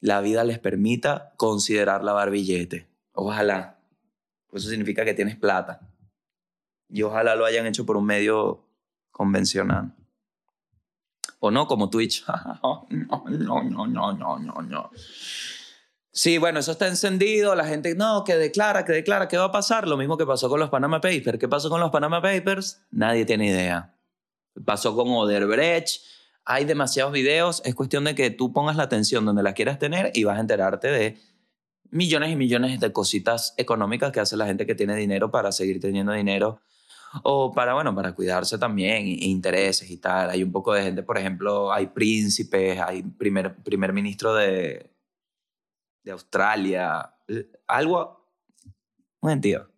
la 0.00 0.20
vida 0.20 0.44
les 0.44 0.58
permita 0.58 1.32
considerar 1.36 2.04
lavar 2.04 2.30
billete. 2.30 2.88
Ojalá. 3.12 3.78
Eso 4.52 4.68
significa 4.68 5.04
que 5.04 5.14
tienes 5.14 5.36
plata. 5.36 5.88
Y 6.88 7.02
ojalá 7.02 7.36
lo 7.36 7.44
hayan 7.44 7.66
hecho 7.66 7.86
por 7.86 7.96
un 7.96 8.06
medio 8.06 8.66
convencional 9.10 9.94
o 11.40 11.50
no 11.50 11.66
como 11.66 11.90
Twitch. 11.90 12.24
no, 12.62 12.86
no, 12.90 13.62
no, 13.86 14.12
no, 14.12 14.38
no, 14.38 14.62
no. 14.62 14.90
Sí, 16.12 16.38
bueno, 16.38 16.58
eso 16.58 16.72
está 16.72 16.86
encendido, 16.86 17.54
la 17.54 17.64
gente, 17.64 17.94
no, 17.94 18.24
que 18.24 18.36
declara, 18.36 18.84
que 18.84 18.92
declara, 18.92 19.28
¿qué 19.28 19.38
va 19.38 19.44
a 19.44 19.52
pasar? 19.52 19.86
Lo 19.86 19.96
mismo 19.96 20.16
que 20.18 20.26
pasó 20.26 20.48
con 20.48 20.60
los 20.60 20.68
Panama 20.68 21.00
Papers. 21.00 21.38
¿Qué 21.38 21.48
pasó 21.48 21.70
con 21.70 21.80
los 21.80 21.90
Panama 21.90 22.20
Papers? 22.20 22.82
Nadie 22.90 23.24
tiene 23.24 23.46
idea. 23.46 23.94
Pasó 24.64 24.94
con 24.94 25.08
Oderbrecht, 25.08 26.02
hay 26.44 26.64
demasiados 26.64 27.12
videos, 27.12 27.62
es 27.64 27.74
cuestión 27.74 28.04
de 28.04 28.14
que 28.14 28.30
tú 28.30 28.52
pongas 28.52 28.76
la 28.76 28.84
atención 28.84 29.24
donde 29.24 29.42
la 29.42 29.54
quieras 29.54 29.78
tener 29.78 30.10
y 30.14 30.24
vas 30.24 30.38
a 30.38 30.40
enterarte 30.40 30.88
de 30.88 31.18
millones 31.90 32.30
y 32.30 32.36
millones 32.36 32.80
de 32.80 32.92
cositas 32.92 33.54
económicas 33.56 34.12
que 34.12 34.20
hace 34.20 34.36
la 34.36 34.46
gente 34.46 34.66
que 34.66 34.74
tiene 34.74 34.96
dinero 34.96 35.30
para 35.30 35.52
seguir 35.52 35.80
teniendo 35.80 36.12
dinero 36.12 36.60
o 37.24 37.52
para, 37.52 37.74
bueno, 37.74 37.94
para 37.94 38.14
cuidarse 38.14 38.58
también, 38.58 39.06
intereses 39.06 39.90
y 39.90 39.96
tal. 39.96 40.30
Hay 40.30 40.42
un 40.42 40.52
poco 40.52 40.72
de 40.72 40.82
gente, 40.82 41.02
por 41.02 41.18
ejemplo, 41.18 41.72
hay 41.72 41.88
príncipes, 41.88 42.78
hay 42.80 43.02
primer, 43.02 43.56
primer 43.56 43.92
ministro 43.92 44.34
de, 44.34 44.90
de 46.04 46.12
Australia, 46.12 47.14
algo, 47.66 48.28
un 49.20 49.30
sentido. 49.30 49.68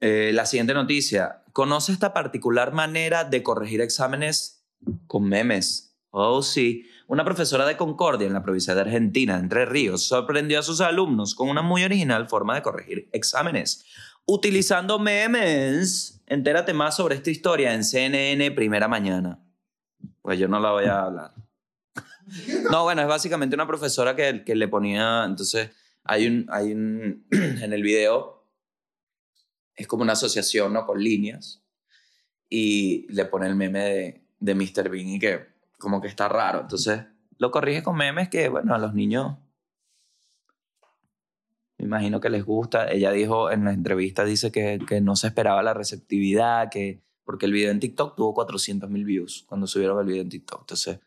Eh, 0.00 0.30
la 0.32 0.46
siguiente 0.46 0.74
noticia. 0.74 1.37
¿Conoce 1.58 1.90
esta 1.90 2.12
particular 2.12 2.72
manera 2.72 3.24
de 3.24 3.42
corregir 3.42 3.80
exámenes 3.80 4.64
con 5.08 5.24
memes? 5.24 5.98
Oh, 6.10 6.40
sí. 6.40 6.84
Una 7.08 7.24
profesora 7.24 7.66
de 7.66 7.76
Concordia 7.76 8.28
en 8.28 8.32
la 8.32 8.44
provincia 8.44 8.76
de 8.76 8.82
Argentina, 8.82 9.36
Entre 9.40 9.66
Ríos, 9.66 10.06
sorprendió 10.06 10.60
a 10.60 10.62
sus 10.62 10.80
alumnos 10.80 11.34
con 11.34 11.48
una 11.48 11.60
muy 11.60 11.82
original 11.82 12.28
forma 12.28 12.54
de 12.54 12.62
corregir 12.62 13.08
exámenes 13.12 13.84
utilizando 14.24 15.00
memes. 15.00 16.22
Entérate 16.28 16.74
más 16.74 16.94
sobre 16.94 17.16
esta 17.16 17.30
historia 17.30 17.74
en 17.74 17.82
CNN 17.82 18.52
Primera 18.52 18.86
Mañana. 18.86 19.40
Pues 20.22 20.38
yo 20.38 20.46
no 20.46 20.60
la 20.60 20.70
voy 20.70 20.84
a 20.84 21.02
hablar. 21.02 21.34
No, 22.70 22.84
bueno, 22.84 23.02
es 23.02 23.08
básicamente 23.08 23.56
una 23.56 23.66
profesora 23.66 24.14
que, 24.14 24.44
que 24.44 24.54
le 24.54 24.68
ponía, 24.68 25.24
entonces 25.24 25.70
hay 26.04 26.28
un, 26.28 26.46
hay 26.50 26.72
un, 26.72 27.26
en 27.32 27.72
el 27.72 27.82
video, 27.82 28.37
es 29.78 29.86
como 29.86 30.02
una 30.02 30.12
asociación, 30.12 30.72
¿no? 30.72 30.84
Con 30.84 31.02
líneas, 31.02 31.62
y 32.50 33.06
le 33.12 33.24
pone 33.26 33.46
el 33.46 33.54
meme 33.54 33.84
de, 33.84 34.24
de 34.40 34.54
Mr. 34.54 34.88
Bean 34.90 35.08
y 35.08 35.18
que 35.18 35.46
como 35.78 36.00
que 36.00 36.08
está 36.08 36.28
raro, 36.28 36.62
entonces 36.62 37.02
lo 37.38 37.50
corrige 37.50 37.82
con 37.82 37.96
memes 37.96 38.28
que, 38.28 38.48
bueno, 38.48 38.74
a 38.74 38.78
los 38.78 38.94
niños 38.94 39.36
me 41.78 41.84
imagino 41.84 42.20
que 42.20 42.28
les 42.28 42.44
gusta. 42.44 42.90
Ella 42.90 43.12
dijo 43.12 43.50
en 43.50 43.64
la 43.64 43.72
entrevista, 43.72 44.24
dice 44.24 44.50
que, 44.50 44.80
que 44.86 45.00
no 45.00 45.14
se 45.14 45.28
esperaba 45.28 45.62
la 45.62 45.74
receptividad, 45.74 46.68
que, 46.70 47.04
porque 47.24 47.46
el 47.46 47.52
video 47.52 47.70
en 47.70 47.78
TikTok 47.78 48.16
tuvo 48.16 48.34
400 48.34 48.90
mil 48.90 49.04
views 49.04 49.44
cuando 49.48 49.68
subieron 49.68 50.00
el 50.00 50.06
video 50.06 50.22
en 50.22 50.28
TikTok. 50.28 50.62
Entonces, 50.62 50.98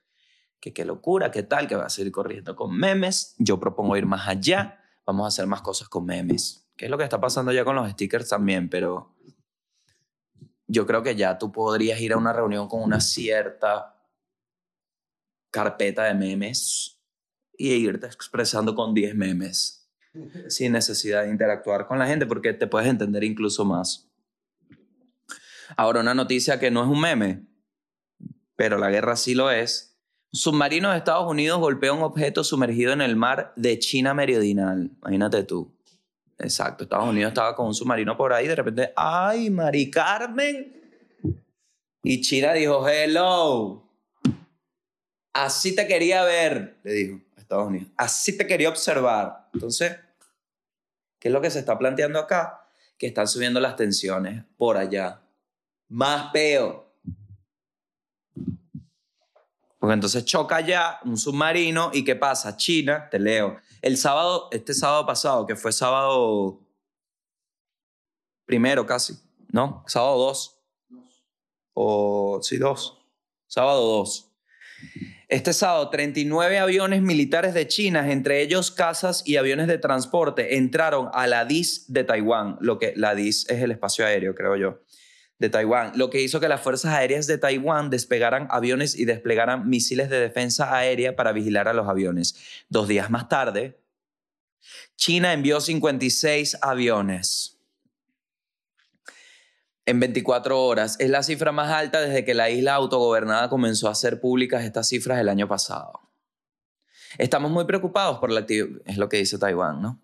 que 0.62 0.72
qué 0.72 0.86
locura, 0.86 1.32
qué 1.32 1.44
tal, 1.44 1.68
que 1.68 1.76
va 1.76 1.86
a 1.86 1.90
seguir 1.90 2.12
corriendo 2.14 2.56
con 2.56 2.76
memes. 2.76 3.36
Yo 3.38 3.60
propongo 3.60 3.98
ir 3.98 4.06
más 4.06 4.28
allá, 4.30 4.80
vamos 5.06 5.26
a 5.26 5.28
hacer 5.28 5.46
más 5.48 5.62
cosas 5.62 5.90
con 5.90 6.06
memes. 6.06 6.61
¿Qué 6.82 6.86
es 6.86 6.90
lo 6.90 6.98
que 6.98 7.04
está 7.04 7.22
pasando 7.22 7.52
ya 7.52 7.64
con 7.64 7.76
los 7.76 7.92
stickers 7.92 8.28
también? 8.28 8.68
Pero 8.68 9.16
yo 10.66 10.88
creo 10.88 11.04
que 11.04 11.16
ya 11.16 11.38
tú 11.38 11.52
podrías 11.52 12.02
ir 12.02 12.12
a 12.12 12.18
una 12.18 12.34
reunión 12.34 12.68
con 12.68 12.82
una 12.82 13.00
cierta 13.00 14.04
carpeta 15.52 16.06
de 16.06 16.16
memes 16.16 17.00
y 17.56 17.70
irte 17.74 18.08
expresando 18.08 18.74
con 18.74 18.96
10 18.96 19.14
memes 19.14 19.92
sin 20.48 20.72
necesidad 20.72 21.22
de 21.22 21.30
interactuar 21.30 21.86
con 21.86 22.00
la 22.00 22.08
gente 22.08 22.26
porque 22.26 22.52
te 22.52 22.66
puedes 22.66 22.90
entender 22.90 23.24
incluso 23.26 23.64
más. 23.64 24.10
Ahora, 25.78 26.00
una 26.00 26.16
noticia 26.16 26.60
que 26.60 26.72
no 26.72 26.82
es 26.82 26.90
un 26.90 27.00
meme, 27.00 27.46
pero 28.56 28.80
la 28.80 28.90
guerra 28.90 29.16
sí 29.18 29.36
lo 29.36 29.52
es. 29.52 30.00
Submarino 30.32 30.90
de 30.90 30.98
Estados 30.98 31.30
Unidos 31.30 31.60
golpea 31.60 31.94
un 31.94 32.02
objeto 32.02 32.44
sumergido 32.44 32.92
en 32.92 33.02
el 33.02 33.16
mar 33.16 33.54
de 33.56 33.78
China 33.78 34.16
Meridional. 34.16 34.90
Imagínate 34.98 35.44
tú. 35.44 35.78
Exacto, 36.42 36.84
Estados 36.84 37.08
Unidos 37.08 37.30
estaba 37.30 37.56
con 37.56 37.68
un 37.68 37.74
submarino 37.74 38.18
por 38.18 38.34
ahí, 38.34 38.48
de 38.48 38.56
repente, 38.56 38.94
¡ay, 38.96 39.50
Mari 39.52 39.92
Carmen! 39.92 40.76
Y 42.04 42.22
China 42.22 42.54
dijo, 42.54 42.88
hello, 42.90 43.84
así 45.34 45.76
te 45.76 45.88
quería 45.88 46.24
ver, 46.24 46.78
le 46.84 46.94
dijo. 46.94 47.22
Estados 47.38 47.68
Unidos. 47.68 47.90
Así 47.98 48.38
te 48.38 48.48
quería 48.48 48.70
observar. 48.70 49.50
Entonces, 49.54 49.98
¿qué 51.20 51.28
es 51.28 51.34
lo 51.34 51.42
que 51.42 51.52
se 51.52 51.60
está 51.60 51.78
planteando 51.78 52.18
acá? 52.18 52.66
Que 52.98 53.08
están 53.08 53.28
subiendo 53.28 53.60
las 53.60 53.76
tensiones 53.76 54.46
por 54.58 54.78
allá. 54.78 55.22
Más 55.90 56.32
peo. 56.32 56.96
Porque 59.78 59.94
entonces 59.94 60.24
choca 60.24 60.62
ya 60.62 61.00
un 61.04 61.18
submarino 61.18 61.92
y 61.94 62.06
¿qué 62.06 62.16
pasa? 62.16 62.56
China, 62.56 63.10
te 63.10 63.20
leo. 63.20 63.60
El 63.82 63.98
sábado, 63.98 64.48
este 64.52 64.74
sábado 64.74 65.06
pasado, 65.06 65.46
que 65.46 65.56
fue 65.56 65.72
sábado 65.72 66.60
primero 68.46 68.86
casi, 68.86 69.16
¿no? 69.50 69.84
Sábado 69.88 70.18
2. 70.18 70.58
O 71.74 72.40
sí, 72.44 72.58
2. 72.58 72.98
Sábado 73.48 73.82
2. 73.82 74.28
Este 75.30 75.54
sábado, 75.54 75.90
39 75.90 76.60
aviones 76.60 77.02
militares 77.02 77.54
de 77.54 77.68
China, 77.68 78.12
entre 78.12 78.42
ellos 78.42 78.70
casas 78.70 79.24
y 79.26 79.38
aviones 79.38 79.68
de 79.68 79.78
transporte, 79.78 80.58
entraron 80.58 81.10
a 81.14 81.26
la 81.26 81.46
DIS 81.46 81.86
de 81.88 82.04
Taiwán. 82.04 82.58
Lo 82.60 82.78
que 82.78 82.94
la 82.98 83.16
DIS 83.16 83.50
es 83.50 83.62
el 83.62 83.72
espacio 83.72 84.06
aéreo, 84.06 84.36
creo 84.36 84.58
yo, 84.58 84.82
de 85.42 85.50
Taiwán. 85.50 85.94
Lo 85.96 86.12
que 86.12 86.22
hizo 86.22 86.40
que 86.40 86.48
las 86.48 86.62
fuerzas 86.62 86.94
aéreas 86.94 87.26
de 87.26 87.40
Taiwán 87.40 87.90
despegaran 87.90 88.48
aviones 88.52 88.94
y 88.96 89.06
desplegaran 89.06 89.68
misiles 89.68 90.08
de 90.12 90.20
defensa 90.20 90.78
aérea 90.78 91.16
para 91.16 91.32
vigilar 91.32 91.68
a 91.68 91.74
los 91.74 91.90
aviones. 91.90 92.36
Dos 92.70 92.88
días 92.88 93.10
más 93.10 93.28
tarde, 93.28 93.82
China 94.96 95.34
envió 95.34 95.60
56 95.60 96.60
aviones 96.62 97.58
en 99.88 100.00
24 100.00 100.64
horas. 100.64 100.96
Es 101.00 101.10
la 101.10 101.24
cifra 101.24 101.52
más 101.52 101.72
alta 101.72 102.02
desde 102.02 102.24
que 102.24 102.36
la 102.36 102.52
isla 102.52 102.76
autogobernada 102.76 103.50
comenzó 103.50 103.88
a 103.88 103.94
hacer 103.94 104.22
públicas 104.22 104.64
estas 104.64 104.90
cifras 104.90 105.20
el 105.20 105.28
año 105.28 105.48
pasado. 105.48 106.02
Estamos 107.18 107.50
muy 107.50 107.66
preocupados 107.66 108.20
por 108.20 108.32
la 108.32 108.42
actividad, 108.42 108.80
es 108.86 108.98
lo 108.98 109.10
que 109.10 109.18
dice 109.18 109.40
Taiwán, 109.40 109.82
¿no? 109.82 110.00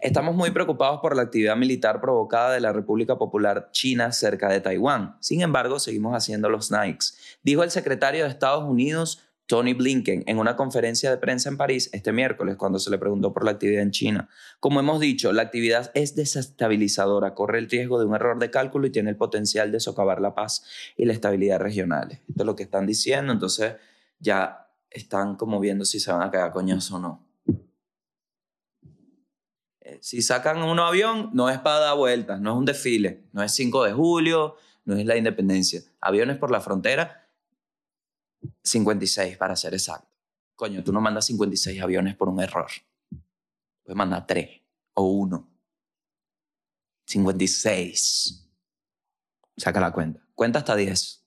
Estamos 0.00 0.34
muy 0.34 0.50
preocupados 0.50 1.00
por 1.00 1.16
la 1.16 1.22
actividad 1.22 1.56
militar 1.56 2.00
provocada 2.00 2.52
de 2.52 2.60
la 2.60 2.72
República 2.72 3.16
Popular 3.16 3.68
China 3.72 4.12
cerca 4.12 4.48
de 4.48 4.60
Taiwán. 4.60 5.16
Sin 5.20 5.42
embargo, 5.42 5.78
seguimos 5.78 6.14
haciendo 6.14 6.48
los 6.48 6.70
Nikes, 6.70 7.18
dijo 7.42 7.62
el 7.62 7.70
secretario 7.70 8.24
de 8.24 8.30
Estados 8.30 8.64
Unidos 8.64 9.22
Tony 9.48 9.72
Blinken 9.72 10.24
en 10.26 10.38
una 10.38 10.56
conferencia 10.56 11.10
de 11.10 11.16
prensa 11.16 11.48
en 11.48 11.56
París 11.56 11.88
este 11.94 12.12
miércoles 12.12 12.56
cuando 12.56 12.78
se 12.78 12.90
le 12.90 12.98
preguntó 12.98 13.32
por 13.32 13.44
la 13.46 13.52
actividad 13.52 13.82
en 13.82 13.92
China. 13.92 14.28
Como 14.60 14.78
hemos 14.78 15.00
dicho, 15.00 15.32
la 15.32 15.40
actividad 15.40 15.90
es 15.94 16.14
desestabilizadora, 16.14 17.34
corre 17.34 17.58
el 17.58 17.70
riesgo 17.70 17.98
de 17.98 18.04
un 18.04 18.14
error 18.14 18.38
de 18.38 18.50
cálculo 18.50 18.86
y 18.86 18.90
tiene 18.90 19.08
el 19.08 19.16
potencial 19.16 19.72
de 19.72 19.80
socavar 19.80 20.20
la 20.20 20.34
paz 20.34 20.64
y 20.98 21.06
la 21.06 21.14
estabilidad 21.14 21.60
regionales. 21.60 22.20
Esto 22.28 22.42
es 22.42 22.46
lo 22.46 22.56
que 22.56 22.64
están 22.64 22.86
diciendo, 22.86 23.32
entonces 23.32 23.76
ya 24.20 24.68
están 24.90 25.36
como 25.36 25.60
viendo 25.60 25.86
si 25.86 25.98
se 25.98 26.12
van 26.12 26.28
a 26.28 26.30
quedar 26.30 26.52
coñazo 26.52 26.96
o 26.96 26.98
no. 26.98 27.27
Eh, 29.88 29.98
si 30.02 30.20
sacan 30.20 30.62
un 30.62 30.78
avión, 30.78 31.30
no 31.32 31.48
es 31.48 31.58
para 31.60 31.78
dar 31.78 31.96
vueltas, 31.96 32.40
no 32.40 32.52
es 32.52 32.56
un 32.58 32.64
desfile, 32.66 33.24
no 33.32 33.42
es 33.42 33.52
5 33.54 33.84
de 33.84 33.92
julio, 33.92 34.56
no 34.84 34.96
es 34.96 35.06
la 35.06 35.16
independencia. 35.16 35.80
Aviones 36.00 36.36
por 36.36 36.50
la 36.50 36.60
frontera 36.60 37.26
56 38.62 39.38
para 39.38 39.56
ser 39.56 39.72
exacto. 39.72 40.14
Coño, 40.54 40.84
tú 40.84 40.92
no 40.92 41.00
mandas 41.00 41.24
56 41.26 41.80
aviones 41.80 42.16
por 42.16 42.28
un 42.28 42.40
error. 42.40 42.70
Puedes 43.82 43.96
mandar 43.96 44.26
3 44.26 44.60
o 44.94 45.04
1. 45.04 45.48
56. 47.06 48.46
Saca 49.56 49.80
la 49.80 49.92
cuenta. 49.92 50.20
Cuenta 50.34 50.58
hasta 50.58 50.76
10. 50.76 51.24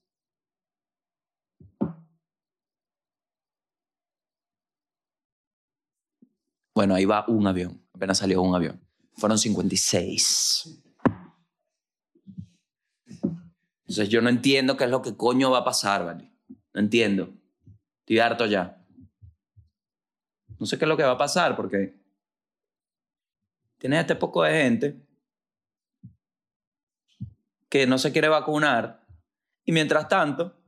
Bueno, 6.76 6.94
ahí 6.94 7.06
va 7.06 7.26
un 7.28 7.48
avión. 7.48 7.82
Apenas 8.02 8.18
salió 8.18 8.42
un 8.42 8.56
avión. 8.56 8.82
Fueron 9.14 9.38
56. 9.38 10.82
Entonces 13.82 14.10
yo 14.10 14.24
no 14.24 14.30
entiendo 14.30 14.76
qué 14.76 14.86
es 14.86 14.90
lo 14.90 15.04
que 15.04 15.16
coño 15.16 15.52
va 15.52 15.60
a 15.60 15.64
pasar, 15.64 16.04
¿vale? 16.04 16.32
No 16.74 16.82
entiendo. 16.82 17.32
Estoy 18.00 18.18
harto 18.18 18.48
ya. 18.48 18.84
No 20.58 20.66
sé 20.66 20.80
qué 20.80 20.86
es 20.86 20.90
lo 20.90 20.98
que 20.98 21.04
va 21.04 21.12
a 21.12 21.18
pasar 21.20 21.56
porque 21.56 21.94
tienes 23.78 24.00
este 24.00 24.16
poco 24.16 24.42
de 24.42 24.52
gente 24.64 25.00
que 27.70 27.86
no 27.86 28.00
se 28.00 28.12
quiere 28.12 28.30
vacunar 28.30 29.06
y 29.64 29.74
mientras 29.74 30.08
tanto, 30.08 30.60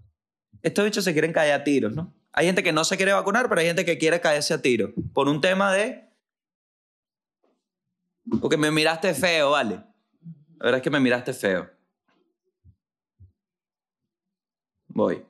estos 0.62 0.86
bichos 0.86 1.04
se 1.04 1.14
quieren 1.14 1.34
caer 1.34 1.54
a 1.54 1.64
tiros, 1.64 1.94
¿no? 1.94 2.14
Hay 2.32 2.46
gente 2.46 2.62
que 2.62 2.74
no 2.74 2.84
se 2.84 2.96
quiere 2.96 3.12
vacunar, 3.12 3.50
pero 3.50 3.60
hay 3.60 3.66
gente 3.66 3.86
que 3.86 3.98
quiere 3.98 4.22
caerse 4.22 4.54
a 4.54 4.62
tiros 4.62 4.92
por 5.16 5.28
un 5.28 5.42
tema 5.42 5.74
de... 5.74 6.13
Porque 8.42 8.58
me 8.58 8.72
miraste 8.72 9.14
feo, 9.14 9.52
vale. 9.52 9.76
La 9.76 10.66
verdad 10.66 10.78
es 10.78 10.84
que 10.84 10.90
me 10.90 11.00
miraste 11.00 11.34
feo. 11.34 11.70
Voy. 14.88 15.26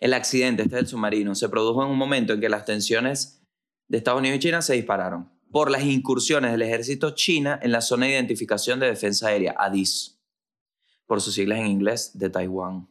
El 0.00 0.14
accidente, 0.14 0.62
este 0.62 0.76
del 0.76 0.86
submarino, 0.86 1.34
se 1.34 1.48
produjo 1.48 1.82
en 1.84 1.90
un 1.90 1.98
momento 1.98 2.32
en 2.32 2.40
que 2.40 2.48
las 2.48 2.64
tensiones 2.64 3.42
de 3.88 3.98
Estados 3.98 4.20
Unidos 4.20 4.36
y 4.36 4.40
China 4.40 4.62
se 4.62 4.74
dispararon 4.74 5.30
por 5.50 5.70
las 5.70 5.84
incursiones 5.84 6.50
del 6.52 6.62
ejército 6.62 7.10
china 7.14 7.58
en 7.62 7.72
la 7.72 7.80
zona 7.80 8.06
de 8.06 8.12
identificación 8.12 8.80
de 8.80 8.86
defensa 8.88 9.28
aérea, 9.28 9.54
ADIS, 9.56 10.20
por 11.06 11.20
sus 11.20 11.34
siglas 11.34 11.60
en 11.60 11.68
inglés, 11.68 12.18
de 12.18 12.28
Taiwán. 12.28 12.88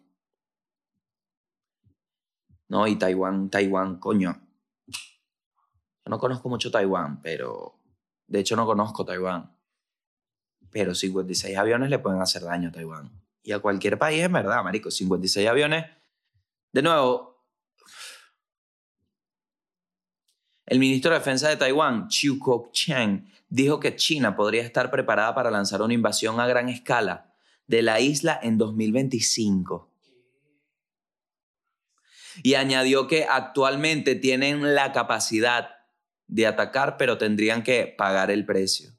No, 2.67 2.87
y 2.87 2.95
Taiwán, 2.95 3.49
Taiwán, 3.49 3.99
coño. 3.99 4.41
Yo 4.87 6.09
no 6.09 6.17
conozco 6.17 6.49
mucho 6.49 6.71
Taiwán, 6.71 7.21
pero 7.21 7.74
de 8.27 8.39
hecho 8.39 8.55
no 8.55 8.65
conozco 8.65 9.05
Taiwán. 9.05 9.55
Pero 10.71 10.93
56 10.93 11.57
aviones 11.57 11.89
le 11.89 11.99
pueden 11.99 12.21
hacer 12.21 12.43
daño 12.43 12.69
a 12.69 12.71
Taiwán. 12.71 13.11
Y 13.43 13.51
a 13.51 13.59
cualquier 13.59 13.97
país, 13.97 14.23
en 14.23 14.33
verdad, 14.33 14.63
marico. 14.63 14.91
56 14.91 15.47
aviones 15.47 15.85
de 16.75 16.81
nuevo, 16.81 17.41
el 20.65 20.77
ministro 20.77 21.11
de 21.11 21.19
Defensa 21.19 21.47
de 21.47 21.55
Taiwán, 21.55 22.09
Chiu 22.09 22.37
Kuo-cheng, 22.37 23.31
dijo 23.47 23.79
que 23.79 23.95
China 23.95 24.35
podría 24.35 24.63
estar 24.63 24.91
preparada 24.91 25.33
para 25.33 25.49
lanzar 25.49 25.81
una 25.81 25.93
invasión 25.93 26.37
a 26.41 26.47
gran 26.47 26.67
escala 26.67 27.33
de 27.67 27.81
la 27.81 28.01
isla 28.01 28.37
en 28.43 28.57
2025. 28.57 29.89
Y 32.43 32.55
añadió 32.55 33.07
que 33.07 33.23
actualmente 33.23 34.15
tienen 34.15 34.75
la 34.75 34.91
capacidad 34.91 35.74
de 36.27 36.47
atacar, 36.47 36.97
pero 36.97 37.17
tendrían 37.17 37.63
que 37.63 37.93
pagar 37.97 38.31
el 38.31 38.45
precio. 38.45 38.91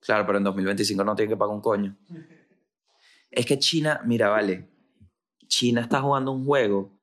Claro, 0.00 0.24
pero 0.26 0.38
en 0.38 0.44
2025 0.44 1.04
no 1.04 1.14
tienen 1.14 1.30
que 1.30 1.36
pagar 1.36 1.54
un 1.54 1.60
coño. 1.60 1.96
Es 3.30 3.44
que 3.44 3.58
China, 3.58 4.00
mira, 4.04 4.28
vale, 4.28 4.68
China 5.48 5.80
está 5.80 6.00
jugando 6.00 6.32
un 6.32 6.44
juego 6.44 6.98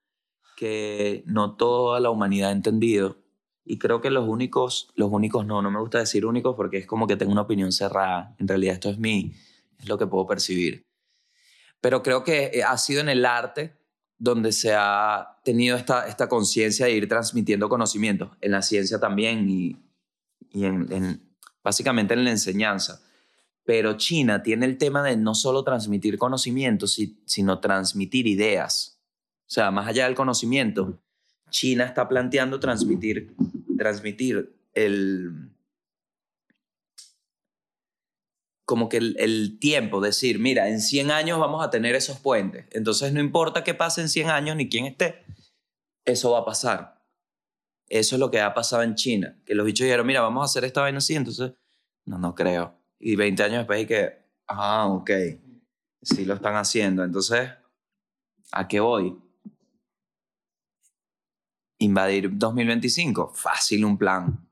que 0.56 1.24
no 1.26 1.56
toda 1.56 2.00
la 2.00 2.10
humanidad 2.10 2.50
ha 2.50 2.54
entendido. 2.54 3.18
Y 3.64 3.78
creo 3.80 4.00
que 4.00 4.12
los 4.12 4.28
únicos, 4.28 4.92
los 4.96 5.12
únicos 5.12 5.46
no, 5.46 5.62
no 5.62 5.72
me 5.72 5.80
gusta 5.80 6.00
decir 6.00 6.26
únicos 6.26 6.56
porque 6.56 6.78
es 6.78 6.88
como 6.88 7.08
que 7.08 7.18
tengo 7.18 7.32
una 7.32 7.42
opinión 7.42 7.72
cerrada. 7.72 8.36
En 8.40 8.48
realidad 8.48 8.76
esto 8.76 8.90
es 8.90 9.00
mi, 9.00 9.34
es 9.80 9.88
lo 9.88 9.98
que 9.98 10.08
puedo 10.08 10.26
percibir. 10.28 10.88
Pero 11.82 12.02
creo 12.02 12.24
que 12.24 12.52
eh, 12.54 12.64
ha 12.64 12.78
sido 12.78 13.02
en 13.02 13.10
el 13.10 13.26
arte 13.26 13.76
donde 14.18 14.52
se 14.52 14.74
ha 14.74 15.40
tenido 15.44 15.76
esta, 15.78 16.08
esta 16.08 16.30
conciencia 16.30 16.86
de 16.86 16.94
ir 16.94 17.08
transmitiendo 17.08 17.70
conocimientos, 17.70 18.32
en 18.42 18.52
la 18.52 18.62
ciencia 18.62 19.00
también 19.00 19.50
y, 19.50 19.78
y 20.52 20.66
en, 20.66 21.22
básicamente 21.64 22.14
en 22.14 22.24
la 22.24 22.32
enseñanza. 22.32 23.02
Pero 23.66 23.98
China 23.98 24.44
tiene 24.44 24.66
el 24.66 24.78
tema 24.78 25.04
de 25.04 25.18
no 25.18 25.34
solo 25.36 25.64
transmitir 25.64 26.18
conocimientos, 26.18 27.00
sino 27.26 27.60
transmitir 27.60 28.28
ideas. 28.28 29.02
O 29.42 29.52
sea, 29.52 29.72
más 29.72 29.88
allá 29.88 30.06
del 30.06 30.16
conocimiento, 30.16 31.02
China 31.50 31.86
está 31.86 32.08
planteando 32.08 32.60
transmitir, 32.60 33.36
transmitir 33.78 34.56
el, 34.74 35.55
como 38.66 38.90
que 38.90 38.98
el, 38.98 39.16
el, 39.20 39.60
tiempo, 39.60 40.02
decir, 40.02 40.40
mira, 40.40 40.70
en 40.70 40.82
100 40.82 41.12
años 41.12 41.40
vamos 41.40 41.64
a 41.64 41.70
tener 41.70 41.96
esos 41.96 42.20
puentes. 42.20 42.66
Entonces 42.72 43.14
no 43.14 43.20
importa 43.20 43.64
qué 43.64 43.74
pase 43.74 44.02
en 44.02 44.10
100 44.10 44.30
años 44.30 44.56
ni 44.56 44.70
quién 44.70 44.86
esté, 44.86 45.24
eso 46.04 46.32
va 46.32 46.40
a 46.40 46.46
pasar. 46.46 47.04
Eso 47.88 48.16
es 48.16 48.20
lo 48.20 48.32
que 48.32 48.42
ha 48.42 48.54
pasado 48.54 48.82
en 48.82 48.96
China, 48.96 49.38
que 49.46 49.54
los 49.54 49.66
bichos 49.66 49.86
dijeron, 49.86 50.08
mira, 50.08 50.22
vamos 50.22 50.42
a 50.42 50.46
hacer 50.46 50.66
esta 50.66 50.82
vaina 50.82 50.98
así, 50.98 51.16
entonces, 51.16 51.54
no, 52.06 52.18
no 52.18 52.34
creo 52.34 52.86
y 53.00 53.16
20 53.16 53.44
años 53.44 53.58
después 53.60 53.84
y 53.84 53.86
que, 53.86 54.14
ah, 54.48 54.88
ok, 54.88 55.12
sí 56.02 56.26
lo 56.26 56.36
están 56.36 56.56
haciendo. 56.56 57.04
Entonces, 57.04 57.52
¿a 58.52 58.68
qué 58.68 58.80
voy? 58.80 59.16
Invadir 61.80 62.30
2025, 62.34 63.34
fácil 63.36 63.86
un 63.86 63.98
plan. 63.98 64.48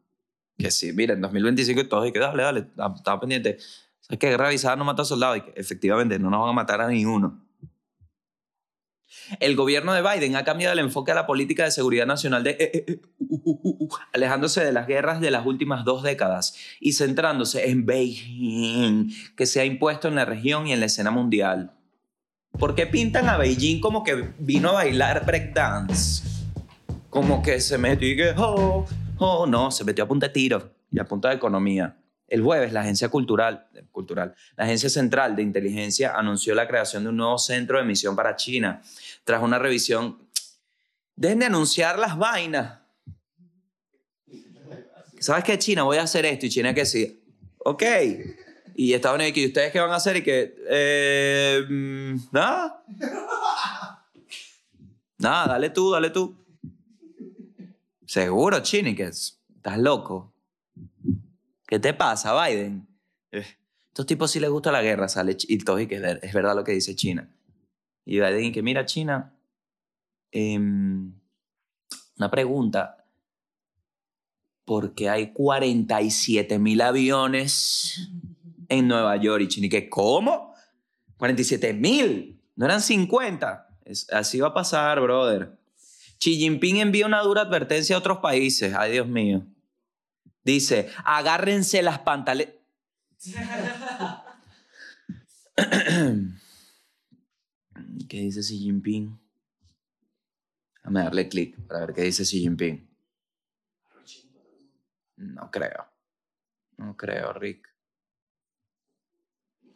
Que 0.57 0.69
sí, 0.69 0.93
mira, 0.93 1.15
en 1.15 1.21
2025 1.21 1.81
y 1.81 1.89
todos, 1.89 2.07
y 2.07 2.11
que 2.11 2.19
dale, 2.19 2.43
dale, 2.43 2.59
estaba 2.95 3.19
pendiente. 3.19 3.57
¿Sabes 4.03 4.19
que 4.19 4.29
guerra 4.29 4.47
avisada 4.47 4.75
no 4.75 4.83
mata 4.83 5.03
a 5.03 5.05
soldados? 5.05 5.37
Y 5.37 5.41
que 5.41 5.53
efectivamente 5.55 6.19
no 6.19 6.29
nos 6.29 6.41
van 6.41 6.49
a 6.49 6.53
matar 6.53 6.81
a 6.81 6.89
ninguno. 6.89 7.39
El 9.39 9.55
gobierno 9.55 9.93
de 9.93 10.01
Biden 10.01 10.35
ha 10.35 10.43
cambiado 10.43 10.73
el 10.73 10.79
enfoque 10.79 11.13
a 11.13 11.15
la 11.15 11.25
política 11.25 11.63
de 11.63 11.71
seguridad 11.71 12.05
nacional 12.05 12.43
de 12.43 12.51
eh, 12.51 12.57
eh, 12.59 12.85
eh, 12.87 13.01
uh, 13.19 13.39
uh, 13.43 13.85
uh, 13.85 13.89
alejándose 14.11 14.61
de 14.61 14.73
las 14.73 14.87
guerras 14.87 15.21
de 15.21 15.31
las 15.31 15.45
últimas 15.45 15.85
dos 15.85 16.03
décadas 16.03 16.55
y 16.81 16.93
centrándose 16.93 17.69
en 17.69 17.85
Beijing, 17.85 19.13
que 19.37 19.45
se 19.45 19.61
ha 19.61 19.65
impuesto 19.65 20.09
en 20.09 20.15
la 20.15 20.25
región 20.25 20.67
y 20.67 20.73
en 20.73 20.81
la 20.81 20.87
escena 20.87 21.09
mundial. 21.09 21.71
¿Por 22.59 22.75
qué 22.75 22.87
pintan 22.87 23.29
a 23.29 23.37
Beijing 23.37 23.79
como 23.79 24.03
que 24.03 24.33
vino 24.37 24.69
a 24.69 24.73
bailar 24.73 25.25
breakdance? 25.25 26.27
Como 27.09 27.41
que 27.41 27.61
se 27.61 27.77
metió 27.77 28.09
y 28.09 28.17
que, 28.17 28.33
oh, 28.35 28.85
oh, 29.19 29.47
no, 29.47 29.71
se 29.71 29.85
metió 29.85 30.03
a 30.03 30.07
punta 30.07 30.27
de 30.27 30.33
tiro 30.33 30.73
y 30.91 30.99
a 30.99 31.05
punta 31.05 31.29
de 31.29 31.35
economía. 31.35 31.95
El 32.33 32.41
jueves, 32.41 32.73
la 32.73 32.81
Agencia 32.81 33.09
Cultural, 33.09 33.67
Cultural, 33.91 34.33
la 34.55 34.63
Agencia 34.63 34.89
Central 34.89 35.35
de 35.35 35.43
Inteligencia 35.43 36.13
anunció 36.15 36.55
la 36.55 36.67
creación 36.67 37.03
de 37.03 37.09
un 37.09 37.17
nuevo 37.17 37.37
centro 37.37 37.77
de 37.77 37.83
emisión 37.83 38.15
para 38.15 38.35
China. 38.35 38.81
Tras 39.23 39.43
una 39.43 39.59
revisión. 39.59 40.17
Dejen 41.15 41.37
de 41.37 41.45
anunciar 41.45 41.99
las 41.99 42.17
vainas. 42.17 42.79
¿Sabes 45.19 45.43
qué, 45.43 45.59
China? 45.59 45.83
Voy 45.83 45.97
a 45.97 46.01
hacer 46.01 46.25
esto. 46.25 46.47
Y 46.47 46.49
China 46.49 46.73
que 46.73 46.87
sí. 46.87 47.23
Ok. 47.59 47.83
Y 48.73 48.93
Estados 48.93 49.19
Unidos, 49.19 49.37
¿y 49.37 49.45
ustedes 49.45 49.71
qué 49.71 49.79
van 49.79 49.91
a 49.91 49.97
hacer? 49.97 50.17
Y 50.17 50.23
que. 50.23 50.55
Eh, 50.71 51.63
mm, 51.69 52.15
nada. 52.31 52.83
Nada, 55.19 55.47
dale 55.53 55.69
tú, 55.69 55.91
dale 55.91 56.09
tú. 56.09 56.35
Seguro, 58.07 58.59
Chini, 58.61 58.95
que 58.95 59.03
es- 59.03 59.39
estás 59.55 59.77
loco. 59.77 60.32
¿Qué 61.73 61.79
te 61.79 61.91
pasa, 61.95 62.39
Biden? 62.45 62.87
Eh, 63.31 63.43
Estos 63.87 64.05
tipos 64.05 64.29
sí 64.29 64.39
les 64.39 64.51
gusta 64.51 64.71
la 64.71 64.83
guerra, 64.83 65.07
sale 65.07 65.35
y 65.39 65.57
todo 65.57 65.79
y 65.79 65.87
que 65.87 65.95
es 65.95 66.01
ver- 66.03 66.19
es 66.21 66.31
verdad 66.31 66.55
lo 66.55 66.63
que 66.63 66.71
dice 66.71 66.95
China. 66.95 67.27
Y 68.05 68.19
Biden, 68.19 68.43
y 68.43 68.51
que 68.51 68.61
mira, 68.61 68.85
China, 68.85 69.33
em, 70.31 71.11
una 72.19 72.29
pregunta. 72.29 73.03
¿Por 74.65 74.93
qué 74.93 75.09
hay 75.09 75.33
47 75.33 76.59
mil 76.59 76.79
aviones 76.79 78.07
en 78.69 78.87
Nueva 78.87 79.17
York? 79.17 79.41
Y 79.41 79.47
China, 79.47 79.67
que, 79.71 79.89
¿cómo? 79.89 80.53
47 81.17 81.73
mil. 81.73 82.39
No 82.55 82.65
eran 82.65 82.81
50. 82.81 83.67
Es- 83.83 84.07
así 84.13 84.39
va 84.39 84.49
a 84.49 84.53
pasar, 84.53 85.01
brother. 85.01 85.57
Xi 86.19 86.35
Jinping 86.35 86.77
envía 86.77 87.07
una 87.07 87.21
dura 87.23 87.41
advertencia 87.41 87.95
a 87.95 87.99
otros 87.99 88.19
países. 88.19 88.75
Ay, 88.75 88.91
Dios 88.91 89.07
mío. 89.07 89.43
Dice, 90.43 90.91
agárrense 91.05 91.81
las 91.81 91.99
pantaletas. 91.99 92.61
¿Qué 98.09 98.17
dice 98.17 98.41
Xi 98.41 98.59
Jinping? 98.59 99.17
Déjame 100.75 101.03
darle 101.03 101.29
clic 101.29 101.55
para 101.67 101.85
ver 101.85 101.95
qué 101.95 102.01
dice 102.01 102.23
Xi 102.23 102.41
Jinping. 102.41 102.89
No 105.15 105.49
creo. 105.49 105.93
No 106.77 106.97
creo, 106.97 107.33
Rick. 107.33 107.69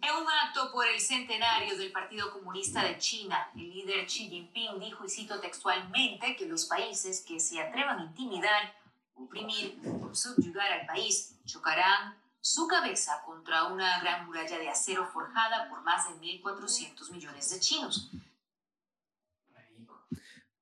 En 0.01 0.15
un 0.15 0.27
acto 0.29 0.71
por 0.71 0.87
el 0.87 0.99
centenario 0.99 1.77
del 1.77 1.91
Partido 1.91 2.31
Comunista 2.31 2.83
de 2.83 2.97
China, 2.97 3.49
el 3.55 3.69
líder 3.69 4.05
Xi 4.05 4.29
Jinping 4.29 4.79
dijo, 4.79 5.05
y 5.05 5.09
cito 5.09 5.39
textualmente, 5.39 6.35
que 6.35 6.45
los 6.45 6.65
países 6.65 7.21
que 7.21 7.39
se 7.39 7.59
atrevan 7.59 7.99
a 7.99 8.03
intimidar, 8.03 8.75
oprimir 9.17 9.79
subyugar 10.13 10.71
al 10.71 10.85
país 10.85 11.39
chocarán 11.45 12.15
su 12.39 12.67
cabeza 12.67 13.21
contra 13.25 13.65
una 13.65 13.99
gran 13.99 14.25
muralla 14.25 14.57
de 14.57 14.69
acero 14.69 15.05
forjada 15.05 15.69
por 15.69 15.81
más 15.83 16.07
de 16.07 16.15
1.400 16.15 17.11
millones 17.11 17.49
de 17.49 17.59
chinos. 17.59 18.11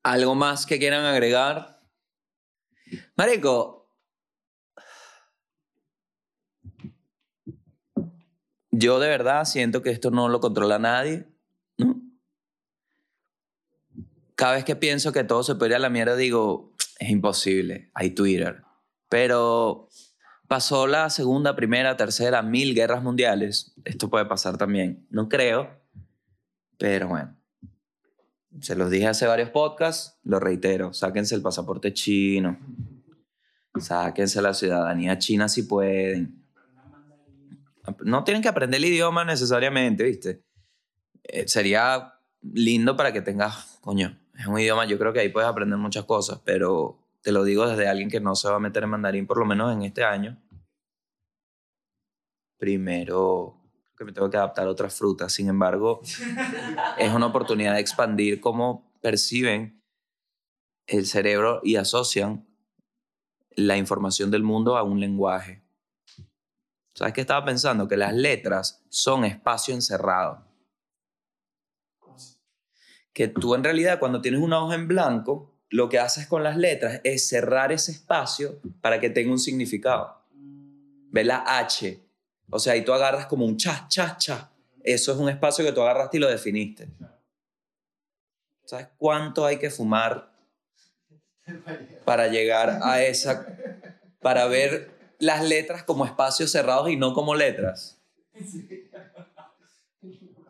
¿Algo 0.03 0.35
más 0.35 0.65
que 0.65 0.79
quieran 0.79 1.05
agregar? 1.05 1.81
Marico. 3.15 3.89
Yo 8.71 8.99
de 8.99 9.07
verdad 9.07 9.45
siento 9.45 9.81
que 9.81 9.89
esto 9.89 10.11
no 10.11 10.27
lo 10.27 10.39
controla 10.39 10.79
nadie. 10.79 11.27
Cada 14.35 14.53
vez 14.55 14.65
que 14.65 14.75
pienso 14.75 15.13
que 15.13 15.23
todo 15.23 15.43
se 15.43 15.55
puede 15.55 15.75
a 15.75 15.79
la 15.79 15.89
mierda, 15.89 16.15
digo, 16.15 16.74
es 16.99 17.09
imposible, 17.09 17.91
hay 17.93 18.11
Twitter. 18.11 18.63
Pero 19.09 19.89
pasó 20.47 20.87
la 20.87 21.09
segunda, 21.09 21.55
primera, 21.55 21.97
tercera, 21.97 22.41
mil 22.41 22.73
guerras 22.73 23.03
mundiales. 23.03 23.73
Esto 23.83 24.09
puede 24.09 24.25
pasar 24.25 24.57
también. 24.57 25.05
No 25.09 25.29
creo, 25.29 25.69
pero 26.77 27.09
bueno. 27.09 27.35
Se 28.61 28.75
los 28.75 28.89
dije 28.89 29.07
hace 29.07 29.27
varios 29.27 29.49
podcasts, 29.49 30.17
lo 30.23 30.39
reitero, 30.39 30.93
sáquense 30.93 31.35
el 31.35 31.41
pasaporte 31.41 31.91
chino, 31.91 32.57
sáquense 33.77 34.41
la 34.41 34.53
ciudadanía 34.53 35.17
china 35.17 35.49
si 35.49 35.63
pueden. 35.63 36.45
No 38.05 38.23
tienen 38.23 38.41
que 38.41 38.47
aprender 38.47 38.79
el 38.79 38.85
idioma 38.85 39.25
necesariamente, 39.25 40.05
¿viste? 40.05 40.45
Eh, 41.23 41.47
sería 41.49 42.13
lindo 42.41 42.95
para 42.95 43.11
que 43.11 43.21
tengas, 43.21 43.77
coño, 43.81 44.17
es 44.37 44.47
un 44.47 44.59
idioma, 44.59 44.85
yo 44.85 44.97
creo 44.97 45.13
que 45.13 45.19
ahí 45.19 45.29
puedes 45.29 45.49
aprender 45.49 45.77
muchas 45.77 46.05
cosas, 46.05 46.39
pero 46.43 46.99
te 47.21 47.31
lo 47.31 47.43
digo 47.43 47.67
desde 47.67 47.87
alguien 47.87 48.09
que 48.09 48.19
no 48.19 48.35
se 48.35 48.49
va 48.49 48.57
a 48.57 48.59
meter 48.59 48.83
en 48.83 48.89
mandarín 48.89 49.27
por 49.27 49.37
lo 49.37 49.45
menos 49.45 49.73
en 49.73 49.83
este 49.83 50.03
año. 50.03 50.37
Primero, 52.57 53.57
creo 53.81 53.97
que 53.97 54.05
me 54.05 54.11
tengo 54.11 54.29
que 54.29 54.37
adaptar 54.37 54.67
a 54.67 54.71
otras 54.71 54.95
frutas, 54.95 55.33
sin 55.33 55.49
embargo, 55.49 56.01
es 56.97 57.13
una 57.13 57.27
oportunidad 57.27 57.73
de 57.73 57.79
expandir 57.79 58.39
cómo 58.39 58.91
perciben 59.01 59.81
el 60.87 61.05
cerebro 61.05 61.61
y 61.63 61.77
asocian 61.77 62.47
la 63.55 63.77
información 63.77 64.31
del 64.31 64.43
mundo 64.43 64.77
a 64.77 64.83
un 64.83 64.99
lenguaje. 64.99 65.63
¿Sabes 66.93 67.13
qué 67.13 67.21
estaba 67.21 67.43
pensando? 67.43 67.87
Que 67.87 67.97
las 67.97 68.13
letras 68.13 68.85
son 68.89 69.25
espacio 69.25 69.73
encerrado. 69.73 70.44
Que 73.15 73.29
tú 73.29 73.55
en 73.55 73.63
realidad 73.63 73.97
cuando 73.97 74.21
tienes 74.21 74.41
una 74.41 74.61
hoja 74.61 74.75
en 74.75 74.89
blanco, 74.89 75.55
lo 75.69 75.87
que 75.87 75.99
haces 75.99 76.27
con 76.27 76.43
las 76.43 76.57
letras 76.57 76.99
es 77.05 77.29
cerrar 77.29 77.71
ese 77.71 77.93
espacio 77.93 78.59
para 78.81 78.99
que 78.99 79.09
tenga 79.09 79.31
un 79.31 79.39
significado. 79.39 80.21
Ve 81.11 81.23
la 81.23 81.45
H. 81.47 81.97
O 82.49 82.59
sea, 82.59 82.73
ahí 82.73 82.83
tú 82.83 82.91
agarras 82.91 83.25
como 83.27 83.45
un 83.45 83.55
cha, 83.55 83.87
cha, 83.87 84.17
cha. 84.17 84.51
Eso 84.83 85.13
es 85.13 85.17
un 85.17 85.29
espacio 85.29 85.63
que 85.63 85.71
tú 85.71 85.81
agarraste 85.81 86.17
y 86.17 86.19
lo 86.19 86.29
definiste. 86.29 86.89
¿Sabes 88.65 88.89
cuánto 88.97 89.45
hay 89.45 89.59
que 89.59 89.69
fumar 89.69 90.33
para 92.03 92.27
llegar 92.27 92.79
a 92.83 93.01
esa, 93.01 93.47
para 94.19 94.45
ver 94.47 94.91
las 95.19 95.41
letras 95.41 95.83
como 95.83 96.05
espacios 96.05 96.51
cerrados 96.51 96.89
y 96.89 96.97
no 96.97 97.13
como 97.13 97.33
letras? 97.33 97.97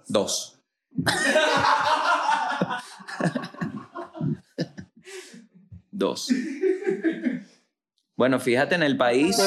Dos. 0.08 0.60
Dos. 5.92 6.28
Bueno, 8.18 8.40
fíjate 8.40 8.76
en 8.76 8.84
el 8.84 8.98
país. 8.98 9.38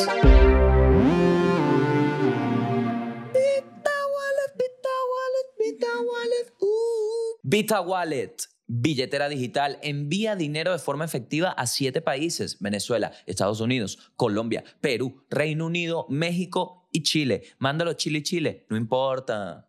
Vita 7.50 7.80
Wallet, 7.80 8.36
billetera 8.66 9.30
digital, 9.30 9.78
envía 9.82 10.36
dinero 10.36 10.72
de 10.72 10.78
forma 10.78 11.06
efectiva 11.06 11.48
a 11.50 11.66
siete 11.66 12.02
países: 12.02 12.58
Venezuela, 12.60 13.12
Estados 13.24 13.60
Unidos, 13.60 14.12
Colombia, 14.16 14.64
Perú, 14.82 15.24
Reino 15.30 15.64
Unido, 15.64 16.04
México 16.10 16.77
y 16.98 17.02
Chile. 17.02 17.42
Mándalo 17.58 17.94
Chile, 17.94 18.22
Chile, 18.22 18.66
no 18.68 18.76
importa. 18.76 19.68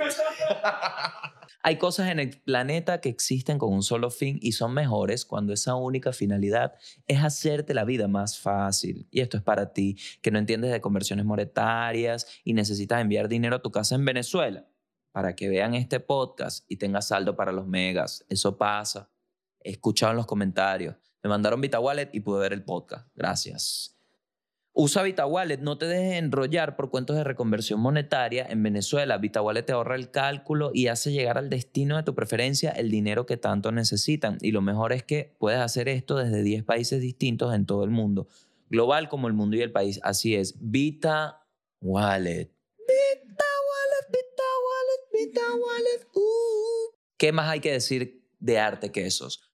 Hay 1.62 1.76
cosas 1.76 2.10
en 2.10 2.18
el 2.18 2.40
planeta 2.40 3.00
que 3.02 3.10
existen 3.10 3.58
con 3.58 3.72
un 3.72 3.82
solo 3.82 4.10
fin 4.10 4.38
y 4.40 4.52
son 4.52 4.72
mejores 4.72 5.26
cuando 5.26 5.52
esa 5.52 5.74
única 5.74 6.12
finalidad 6.12 6.72
es 7.06 7.22
hacerte 7.22 7.74
la 7.74 7.84
vida 7.84 8.08
más 8.08 8.38
fácil. 8.38 9.06
Y 9.10 9.20
esto 9.20 9.36
es 9.36 9.42
para 9.42 9.74
ti, 9.74 9.98
que 10.22 10.30
no 10.30 10.38
entiendes 10.38 10.72
de 10.72 10.80
conversiones 10.80 11.26
monetarias 11.26 12.26
y 12.44 12.54
necesitas 12.54 13.02
enviar 13.02 13.28
dinero 13.28 13.56
a 13.56 13.62
tu 13.62 13.70
casa 13.70 13.94
en 13.94 14.04
Venezuela 14.06 14.66
para 15.12 15.36
que 15.36 15.48
vean 15.48 15.74
este 15.74 16.00
podcast 16.00 16.64
y 16.70 16.76
tengas 16.76 17.08
saldo 17.08 17.36
para 17.36 17.52
los 17.52 17.66
megas. 17.66 18.24
Eso 18.28 18.56
pasa. 18.56 19.10
He 19.62 19.72
escuchado 19.72 20.12
en 20.12 20.16
los 20.16 20.26
comentarios. 20.26 20.96
Me 21.22 21.28
mandaron 21.28 21.60
Vita 21.60 21.80
Wallet 21.80 22.10
y 22.12 22.20
pude 22.20 22.40
ver 22.40 22.52
el 22.52 22.64
podcast. 22.64 23.08
Gracias. 23.14 24.00
Usa 24.72 25.02
VitaWallet, 25.02 25.60
no 25.60 25.78
te 25.78 25.86
dejes 25.86 26.14
enrollar 26.14 26.76
por 26.76 26.90
cuentos 26.90 27.16
de 27.16 27.24
reconversión 27.24 27.80
monetaria. 27.80 28.46
En 28.48 28.62
Venezuela, 28.62 29.18
VitaWallet 29.18 29.66
te 29.66 29.72
ahorra 29.72 29.96
el 29.96 30.12
cálculo 30.12 30.70
y 30.72 30.86
hace 30.86 31.10
llegar 31.12 31.38
al 31.38 31.50
destino 31.50 31.96
de 31.96 32.04
tu 32.04 32.14
preferencia 32.14 32.70
el 32.70 32.88
dinero 32.88 33.26
que 33.26 33.36
tanto 33.36 33.72
necesitan. 33.72 34.38
Y 34.40 34.52
lo 34.52 34.62
mejor 34.62 34.92
es 34.92 35.02
que 35.02 35.34
puedes 35.38 35.58
hacer 35.58 35.88
esto 35.88 36.16
desde 36.16 36.44
10 36.44 36.62
países 36.62 37.00
distintos 37.00 37.52
en 37.52 37.66
todo 37.66 37.82
el 37.82 37.90
mundo, 37.90 38.28
global 38.68 39.08
como 39.08 39.26
el 39.26 39.34
mundo 39.34 39.56
y 39.56 39.62
el 39.62 39.72
país. 39.72 39.98
Así 40.04 40.36
es, 40.36 40.54
VitaWallet. 40.60 42.52
VitaWallet, 42.86 44.06
VitaWallet, 44.08 45.02
VitaWallet. 45.12 46.06
Uh. 46.14 46.94
¿Qué 47.16 47.32
más 47.32 47.48
hay 47.48 47.58
que 47.58 47.72
decir 47.72 48.24
de 48.38 48.58
arte 48.60 48.92
que 48.92 49.04
esos? 49.04 49.49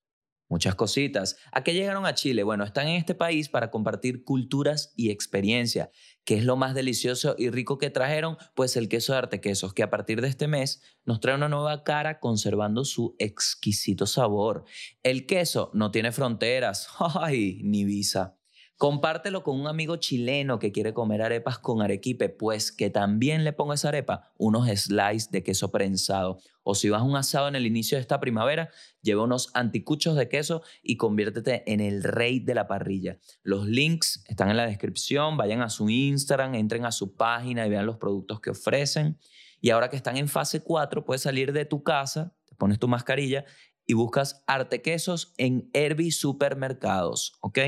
Muchas 0.49 0.77
cositas. 0.77 1.37
¿A 1.51 1.65
qué 1.65 1.75
llegaron 1.75 2.07
a 2.07 2.15
Chile? 2.15 2.45
Bueno, 2.45 2.63
están 2.63 2.87
en 2.87 2.97
este 2.97 3.17
país 3.17 3.49
para 3.49 3.71
compartir 3.71 4.23
culturas 4.23 4.93
y 4.95 5.11
experiencia. 5.11 5.91
¿Qué 6.25 6.37
es 6.37 6.45
lo 6.45 6.57
más 6.57 6.75
delicioso 6.75 7.35
y 7.37 7.51
rico 7.51 7.79
que 7.79 7.91
trajeron? 7.91 8.37
Pues 8.55 8.77
el 8.77 8.89
queso 8.89 9.13
de 9.13 9.19
Artequesos, 9.19 9.75
que 9.75 9.83
a 9.83 9.91
partir 9.91 10.21
de 10.21 10.29
este 10.29 10.47
mes 10.47 10.83
nos 11.05 11.19
trae 11.19 11.35
una 11.35 11.49
nueva 11.49 11.83
cara 11.83 12.21
conservando 12.21 12.85
su 12.85 13.17
exquisito 13.19 14.07
sabor. 14.07 14.65
El 15.03 15.27
queso 15.27 15.71
no 15.75 15.91
tiene 15.91 16.13
fronteras, 16.13 16.89
ay, 17.21 17.61
ni 17.65 17.85
visa. 17.85 18.37
Compártelo 18.79 19.43
con 19.43 19.59
un 19.59 19.69
amigo 19.69 19.97
chileno 19.97 20.59
que 20.59 20.71
quiere 20.71 20.93
comer 20.93 21.23
arepas 21.23 21.59
con 21.59 21.81
arequipe, 21.81 22.29
pues 22.29 22.73
que 22.73 22.91
también 22.91 23.43
le 23.43 23.55
ponga 23.55 23.75
esa 23.75 23.89
arepa 23.89 24.33
unos 24.37 24.69
slices 24.69 25.31
de 25.31 25.43
queso 25.43 25.71
prensado. 25.71 26.41
O 26.63 26.75
si 26.75 26.91
vas 26.91 27.01
a 27.01 27.05
un 27.05 27.17
asado 27.17 27.49
en 27.49 27.55
el 27.55 27.65
inicio 27.65 27.97
de 27.97 28.03
esta 28.03 28.21
primavera, 28.21 28.69
lleva 29.01 29.23
unos 29.23 29.51
anticuchos 29.55 30.15
de 30.15 30.29
queso 30.29 30.61
y 30.83 30.99
conviértete 30.99 31.73
en 31.73 31.81
el 31.81 32.03
rey 32.03 32.39
de 32.39 32.55
la 32.55 32.67
parrilla. 32.67 33.19
Los 33.43 33.67
links 33.67 34.23
están 34.29 34.51
en 34.51 34.59
la 34.59 34.67
descripción, 34.67 35.39
vayan 35.39 35.63
a 35.63 35.71
su 35.71 35.89
Instagram, 35.89 36.55
entren 36.55 36.85
a 36.85 36.93
su 36.93 37.15
página 37.15 37.67
y 37.67 37.71
vean 37.71 37.87
los 37.87 37.97
productos 37.97 38.41
que 38.41 38.51
ofrecen. 38.51 39.19
Y 39.63 39.71
ahora 39.71 39.89
que 39.89 39.97
están 39.97 40.19
en 40.19 40.29
fase 40.29 40.63
4, 40.63 41.03
puedes 41.03 41.23
salir 41.23 41.55
de 41.55 41.65
tu 41.65 41.83
casa, 41.83 42.37
te 42.45 42.55
pones 42.55 42.79
tu 42.79 42.89
mascarilla 42.89 43.47
y 43.87 43.95
buscas 43.95 44.45
Arte 44.47 44.83
Quesos 44.83 45.33
en 45.39 45.71
Herbie 45.73 46.13
Supermercados, 46.13 47.39
¿ok? 47.41 47.59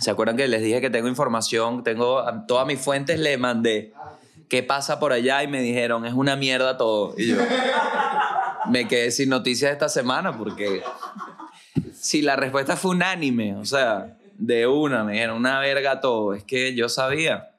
¿Se 0.00 0.10
acuerdan 0.10 0.36
que 0.36 0.48
les 0.48 0.62
dije 0.62 0.80
que 0.80 0.90
tengo 0.90 1.08
información? 1.08 1.84
Tengo 1.84 2.24
todas 2.46 2.66
mis 2.66 2.80
fuentes, 2.80 3.18
le 3.18 3.38
mandé 3.38 3.92
qué 4.48 4.62
pasa 4.62 5.00
por 5.00 5.12
allá 5.12 5.42
y 5.42 5.48
me 5.48 5.62
dijeron, 5.62 6.06
es 6.06 6.14
una 6.14 6.36
mierda 6.36 6.76
todo. 6.76 7.14
Y 7.16 7.28
yo 7.28 7.36
me 8.70 8.86
quedé 8.86 9.10
sin 9.10 9.30
noticias 9.30 9.72
esta 9.72 9.88
semana 9.88 10.36
porque 10.36 10.82
si 12.04 12.20
la 12.20 12.36
respuesta 12.36 12.76
fue 12.76 12.90
unánime, 12.90 13.56
o 13.56 13.64
sea, 13.64 14.18
de 14.36 14.66
una, 14.66 15.04
me 15.04 15.14
dijeron 15.14 15.38
una 15.38 15.58
verga 15.60 16.02
todo, 16.02 16.34
es 16.34 16.44
que 16.44 16.74
yo 16.74 16.90
sabía. 16.90 17.56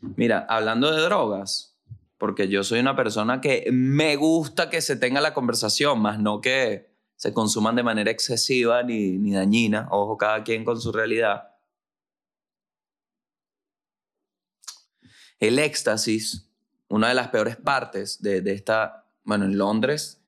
Mira, 0.00 0.46
hablando 0.48 0.90
de 0.90 1.02
drogas, 1.02 1.76
porque 2.16 2.48
yo 2.48 2.64
soy 2.64 2.80
una 2.80 2.96
persona 2.96 3.42
que 3.42 3.68
me 3.70 4.16
gusta 4.16 4.70
que 4.70 4.80
se 4.80 4.96
tenga 4.96 5.20
la 5.20 5.34
conversación, 5.34 6.00
más 6.00 6.18
no 6.18 6.40
que 6.40 6.94
se 7.16 7.34
consuman 7.34 7.76
de 7.76 7.82
manera 7.82 8.10
excesiva 8.10 8.82
ni, 8.82 9.18
ni 9.18 9.34
dañina, 9.34 9.86
ojo, 9.90 10.16
cada 10.16 10.42
quien 10.42 10.64
con 10.64 10.80
su 10.80 10.90
realidad. 10.90 11.50
El 15.40 15.58
éxtasis, 15.58 16.48
una 16.88 17.08
de 17.10 17.14
las 17.14 17.28
peores 17.28 17.56
partes 17.56 18.22
de, 18.22 18.40
de 18.40 18.52
esta, 18.52 19.04
bueno, 19.24 19.44
en 19.44 19.58
Londres, 19.58 20.22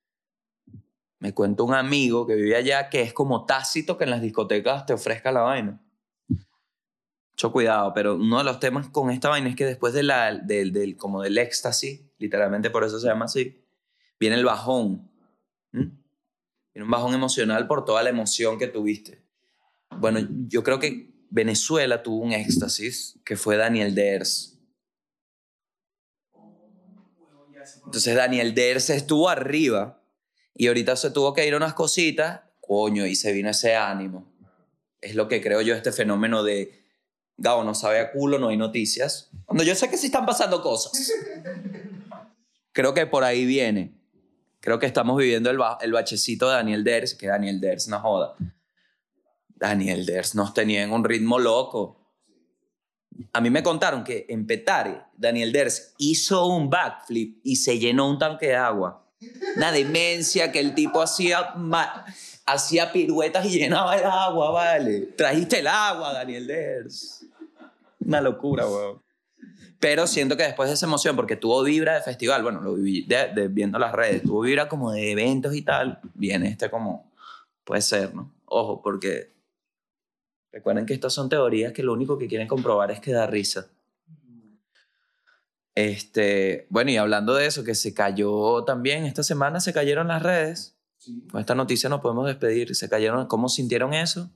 me 1.21 1.35
cuenta 1.35 1.62
un 1.62 1.75
amigo 1.75 2.27
que 2.27 2.35
vive 2.35 2.57
allá 2.57 2.89
que 2.89 3.03
es 3.03 3.12
como 3.12 3.45
tácito 3.45 3.99
que 3.99 4.05
en 4.05 4.11
las 4.11 4.23
discotecas 4.23 4.87
te 4.87 4.93
ofrezca 4.93 5.33
la 5.33 5.41
vaina. 5.41 5.83
Mucho 7.33 7.53
cuidado, 7.53 7.93
pero 7.95 8.16
uno 8.16 8.39
de 8.39 8.45
los 8.45 8.61
temas 8.61 8.89
con 8.89 9.11
esta 9.11 9.29
vaina 9.29 9.49
es 9.49 9.57
que 9.57 9.66
después 9.66 9.93
de 9.95 10.03
la, 10.03 10.35
del, 10.35 10.73
del, 10.73 10.97
como 10.97 11.23
del 11.23 11.39
éxtasis, 11.39 12.03
literalmente 12.19 12.71
por 12.71 12.85
eso 12.85 12.99
se 12.99 13.07
llama 13.07 13.27
así, 13.27 13.64
viene 14.19 14.37
el 14.37 14.45
bajón. 14.45 15.11
¿Mm? 15.73 15.91
Viene 16.75 16.85
un 16.85 16.91
bajón 16.91 17.14
emocional 17.14 17.66
por 17.66 17.85
toda 17.85 18.03
la 18.03 18.11
emoción 18.11 18.59
que 18.59 18.69
tuviste. 18.69 19.25
Bueno, 19.91 20.21
yo 20.49 20.62
creo 20.62 20.79
que 20.79 21.27
Venezuela 21.31 22.03
tuvo 22.03 22.25
un 22.25 22.33
éxtasis 22.33 23.19
que 23.25 23.37
fue 23.37 23.57
Daniel 23.57 23.95
Ders. 23.95 24.55
Entonces 27.85 28.14
Daniel 28.14 28.55
Ders 28.55 28.91
estuvo 28.91 29.29
arriba 29.29 29.98
y 30.59 30.67
ahorita 30.67 30.97
se 30.97 31.13
tuvo 31.13 31.33
que 31.33 31.47
ir 31.47 31.55
unas 31.55 31.73
cositas, 31.73 32.41
coño, 32.61 33.07
y 33.07 33.15
se 33.15 33.33
vino 33.33 33.49
ese 33.49 33.77
ánimo. 33.77 34.31
Es 35.01 35.15
lo 35.15 35.29
que 35.29 35.41
creo 35.41 35.63
yo, 35.63 35.75
este 35.75 35.93
fenómeno 35.93 36.43
de, 36.43 36.85
Gabo, 37.37 37.63
no 37.63 37.73
sabe 37.73 38.01
a 38.01 38.11
culo, 38.11 38.41
no 38.41 38.49
hay 38.49 38.57
noticias. 38.57 39.31
Cuando 39.47 39.63
yo 39.63 39.77
sé 39.77 39.89
que 39.89 39.97
sí 39.97 40.07
están 40.07 40.27
pasando 40.27 40.61
cosas. 40.61 41.13
Creo 42.73 42.93
que 42.93 43.07
por 43.07 43.23
ahí 43.23 43.47
viene. 43.47 43.95
Creo 44.59 44.81
que 44.81 44.87
estamos 44.87 45.17
viviendo 45.17 45.49
el, 45.49 45.59
ba 45.59 45.79
el 45.81 45.93
bachecito 45.93 46.49
de 46.49 46.57
Daniel 46.57 46.83
Ders, 46.83 47.15
que 47.15 47.29
Daniel 47.29 47.61
Ders 47.61 47.87
no 47.87 48.01
joda. 48.01 48.35
Daniel 49.47 50.05
Ders 50.05 50.35
nos 50.35 50.53
tenía 50.53 50.83
en 50.83 50.91
un 50.91 51.05
ritmo 51.05 51.39
loco. 51.39 52.13
A 53.33 53.41
mí 53.41 53.51
me 53.51 53.63
contaron 53.63 54.03
que 54.03 54.27
en 54.29 54.45
Petare, 54.45 55.03
Daniel 55.17 55.53
Ders 55.53 55.95
hizo 55.99 56.47
un 56.47 56.69
backflip 56.69 57.41
y 57.45 57.57
se 57.57 57.79
llenó 57.79 58.11
un 58.11 58.19
tanque 58.19 58.49
de 58.49 58.57
agua. 58.57 59.08
Una 59.57 59.73
demencia 59.73 60.53
que 60.53 60.61
el 60.61 60.75
tipo 60.75 61.03
hacía, 61.03 61.55
hacía 62.47 62.93
piruetas 62.93 63.47
y 63.47 63.59
llenaba 63.59 63.97
el 63.97 64.05
agua, 64.05 64.51
vale. 64.51 65.01
Trajiste 65.16 65.59
el 65.59 65.66
agua, 65.66 66.12
Daniel 66.12 66.47
Ders. 66.47 67.27
Una 68.01 68.21
locura, 68.21 68.66
weón. 68.66 69.03
Pero 69.81 70.07
siento 70.07 70.37
que 70.37 70.43
después 70.43 70.69
de 70.69 70.75
esa 70.75 70.87
emoción, 70.87 71.14
porque 71.14 71.37
tuvo 71.37 71.62
vibra 71.62 71.95
de 71.95 72.03
festival, 72.03 72.43
bueno, 72.43 72.61
lo 72.61 72.75
viví 72.75 73.07
viendo 73.51 73.79
las 73.79 73.93
redes, 73.93 74.23
tuvo 74.23 74.41
vibra 74.41 74.69
como 74.69 74.93
de 74.93 75.12
eventos 75.12 75.55
y 75.55 75.62
tal, 75.62 76.01
viene 76.14 76.49
este 76.49 76.69
como, 76.69 77.12
puede 77.64 77.83
ser, 77.83 78.12
¿no? 78.12 78.33
Ojo, 78.47 78.83
porque 78.83 79.33
recuerden 80.51 80.85
que 80.85 80.95
estas 80.95 81.12
son 81.12 81.29
teorías 81.29 81.73
que 81.73 81.85
lo 81.85 81.93
único 81.93 82.19
que 82.19 82.27
quieren 82.27 82.49
comprobar 82.49 82.91
es 82.91 82.99
que 82.99 83.12
da 83.12 83.27
risa. 83.29 83.69
Este, 85.79 86.66
bueno, 86.70 86.91
y 86.91 86.97
hablando 86.97 87.37
de 87.37 87.47
eso, 87.47 87.62
que 87.62 87.76
se 87.76 87.95
cayó 87.95 88.64
también, 88.64 89.05
esta 89.05 89.22
semana 89.22 89.61
se 89.61 89.72
cayeron 89.72 90.09
las 90.09 90.24
redes. 90.24 90.76
Sí. 90.97 91.22
Con 91.31 91.39
esta 91.39 91.55
noticia 91.55 91.89
nos 91.89 92.01
podemos 92.01 92.26
despedir. 92.26 92.74
Se 92.74 92.89
cayeron, 92.89 93.29
¿cómo 93.29 93.49
sintieron 93.49 93.95
eso? 93.95 94.29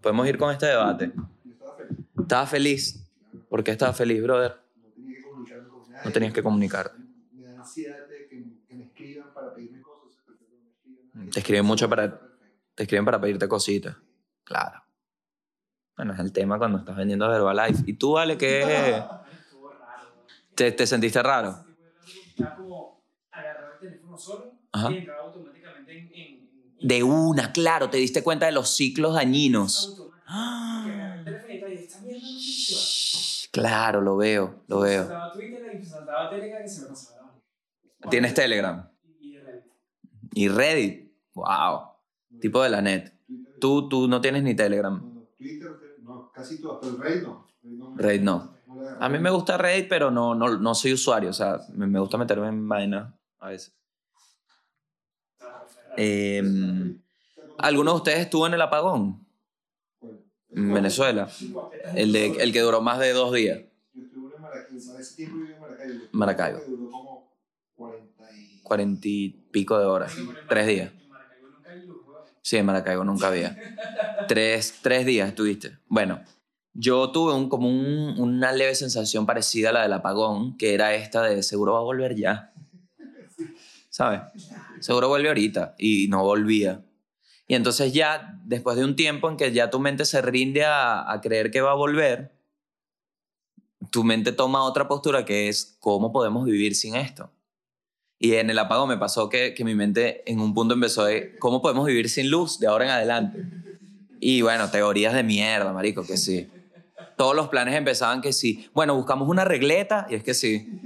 Podemos 0.00 0.28
ir 0.28 0.38
con 0.38 0.52
este 0.52 0.66
debate. 0.66 1.06
Estaba 1.50 1.74
feliz. 1.76 1.98
Estaba 2.20 2.46
feliz. 2.46 3.10
¿Por 3.48 3.64
qué 3.64 3.72
estaba 3.72 3.92
feliz, 3.92 4.22
brother? 4.22 4.58
No 4.70 4.92
tenía 4.92 5.12
que 5.16 5.24
comunicarme 5.24 5.68
con 5.68 5.90
nadie. 5.90 6.04
No 6.04 6.12
tenías 6.12 6.32
que 6.32 6.42
comunicarte. 6.44 6.98
Me 7.32 7.42
da 7.42 7.58
ansiedad 7.58 8.06
de 8.08 8.28
que, 8.28 8.44
que 8.68 8.74
me 8.76 8.84
escriban 8.84 9.34
para 9.34 9.52
pedirme 9.52 9.82
cosas. 9.82 10.22
pero 10.24 10.38
no 10.52 10.56
me 10.56 10.70
escriben 10.70 11.08
nadie. 11.14 11.30
Te 11.32 11.40
escriben 11.40 11.64
mucho 11.64 11.88
para-. 11.88 12.20
Te 12.76 12.84
escriben 12.84 13.04
para 13.04 13.20
pedirte 13.20 13.48
cositas. 13.48 13.96
Claro. 14.44 14.84
Bueno, 15.96 16.14
es 16.14 16.20
el 16.20 16.30
tema 16.30 16.58
cuando 16.58 16.78
estás 16.78 16.96
vendiendo 16.96 17.34
Herbalife. 17.34 17.82
¿Y 17.86 17.94
tú, 17.94 18.12
vale, 18.12 18.38
qué? 18.38 19.02
¿Te, 20.54 20.72
te 20.72 20.86
sentiste 20.86 21.22
raro? 21.22 21.52
Sentí 21.54 21.70
muy 21.72 21.86
raro 21.86 21.94
porque 21.96 22.30
Estaba 22.30 22.56
como 22.56 23.04
agarrar 23.30 23.72
el 23.74 23.88
teléfono 23.88 24.18
solo 24.18 24.52
Ajá. 24.72 24.90
y 24.90 24.98
entraba 24.98 25.22
automáticamente 25.22 25.92
en. 25.98 26.06
en, 26.08 26.50
en 26.80 26.88
De 26.88 27.02
una, 27.02 27.52
claro, 27.52 27.90
te 27.90 27.98
diste 27.98 28.22
cuenta 28.22 28.46
de 28.46 28.52
los 28.52 28.70
ciclos 28.70 29.14
dañinos. 29.14 29.96
¡Ah! 30.26 30.70
Claro, 33.52 34.00
lo 34.00 34.16
veo, 34.16 34.62
lo 34.68 34.80
veo. 34.80 35.08
¿Tienes 38.08 38.34
Telegram? 38.34 38.88
Y 39.20 39.38
Reddit. 39.38 39.64
¿Y 40.34 40.48
Reddit? 40.48 41.12
Wow. 41.34 41.80
Tipo 42.40 42.62
de 42.62 42.70
la 42.70 42.80
net. 42.80 43.12
Tú, 43.60 43.88
tú 43.88 44.08
no 44.08 44.20
tienes 44.20 44.42
ni 44.42 44.54
Telegram. 44.54 44.94
No, 44.94 45.20
no, 45.20 45.28
Twitter, 45.36 45.68
no, 46.02 46.30
casi 46.32 46.60
todas, 46.60 46.78
pero 46.80 46.96
Reddit 46.96 47.22
no. 47.24 47.46
Reddit 47.96 48.22
no. 48.22 48.59
A 48.98 49.08
mí 49.08 49.18
me 49.18 49.30
gusta 49.30 49.56
Reddit, 49.56 49.88
pero 49.88 50.10
no, 50.10 50.34
no, 50.34 50.58
no 50.58 50.74
soy 50.74 50.92
usuario. 50.92 51.30
O 51.30 51.34
sea, 51.34 51.60
me, 51.72 51.98
gusta 51.98 52.18
meterme 52.18 52.48
en 52.48 52.68
vaina 52.68 53.14
a 53.38 53.48
veces. 53.48 53.74
Eh, 55.96 56.42
¿Alguno 57.58 57.92
de 57.92 57.96
ustedes 57.96 58.20
estuvo 58.20 58.46
en 58.46 58.54
el 58.54 58.62
apagón? 58.62 59.26
En 60.50 60.74
Venezuela. 60.74 61.28
El, 61.94 62.12
de, 62.12 62.26
el 62.42 62.52
que 62.52 62.60
duró 62.60 62.80
más 62.80 62.98
de 62.98 63.12
dos 63.12 63.32
días. 63.32 63.60
Maracaibo, 65.62 66.08
Maracaibo. 66.12 66.60
Duró 66.66 66.90
como 66.90 67.36
40 67.74 68.32
y... 68.36 68.60
Cuarenta 68.62 69.08
y 69.08 69.28
pico 69.50 69.78
de 69.78 69.84
horas. 69.84 70.14
Tres 70.48 70.66
días. 70.66 70.92
Sí, 72.42 72.56
en 72.56 72.66
Maracaibo 72.66 73.04
nunca 73.04 73.28
había. 73.28 73.56
Tres, 74.26 74.78
tres 74.82 75.06
días 75.06 75.28
estuviste. 75.28 75.78
Bueno, 75.86 76.20
yo 76.72 77.10
tuve 77.10 77.34
un, 77.34 77.48
como 77.48 77.68
un- 77.68 78.14
una 78.18 78.52
leve 78.52 78.74
sensación 78.74 79.26
parecida 79.26 79.70
a 79.70 79.72
la 79.72 79.82
del 79.82 79.92
apagón, 79.92 80.56
que 80.56 80.74
era 80.74 80.94
esta 80.94 81.22
de 81.22 81.42
seguro 81.42 81.72
va 81.74 81.78
a 81.80 81.82
volver 81.82 82.14
ya. 82.16 82.52
¿Sabes? 83.88 84.20
Seguro 84.80 85.08
vuelve 85.08 85.28
ahorita. 85.28 85.74
Y 85.78 86.08
no 86.08 86.22
volvía. 86.22 86.82
Y 87.48 87.54
entonces 87.56 87.92
ya, 87.92 88.38
después 88.44 88.76
de 88.76 88.84
un 88.84 88.94
tiempo 88.94 89.28
en 89.28 89.36
que 89.36 89.52
ya 89.52 89.70
tu 89.70 89.80
mente 89.80 90.04
se 90.04 90.22
rinde 90.22 90.64
a, 90.64 91.10
a 91.10 91.20
creer 91.20 91.50
que 91.50 91.60
va 91.60 91.72
a 91.72 91.74
volver, 91.74 92.32
tu 93.90 94.04
mente 94.04 94.32
toma 94.32 94.62
otra 94.62 94.86
postura 94.86 95.24
que 95.24 95.48
es, 95.48 95.76
¿cómo 95.80 96.12
podemos 96.12 96.44
vivir 96.44 96.74
sin 96.76 96.94
esto? 96.94 97.30
Y 98.18 98.34
en 98.34 98.50
el 98.50 98.58
apagón 98.58 98.88
me 98.88 98.98
pasó 98.98 99.28
que, 99.28 99.54
que 99.54 99.64
mi 99.64 99.74
mente 99.74 100.22
en 100.30 100.40
un 100.40 100.54
punto 100.54 100.74
empezó 100.74 101.04
de, 101.06 101.36
¿cómo 101.38 101.60
podemos 101.62 101.86
vivir 101.86 102.08
sin 102.08 102.30
luz 102.30 102.60
de 102.60 102.66
ahora 102.68 102.84
en 102.84 102.90
adelante? 102.90 103.44
Y 104.20 104.42
bueno, 104.42 104.70
teorías 104.70 105.14
de 105.14 105.22
mierda, 105.24 105.72
marico, 105.72 106.06
que 106.06 106.16
sí. 106.18 106.48
Todos 107.20 107.36
los 107.36 107.48
planes 107.48 107.74
empezaban 107.74 108.22
que 108.22 108.32
sí. 108.32 108.70
Bueno, 108.72 108.96
buscamos 108.96 109.28
una 109.28 109.44
regleta 109.44 110.06
y 110.08 110.14
es 110.14 110.22
que 110.24 110.32
sí. 110.32 110.66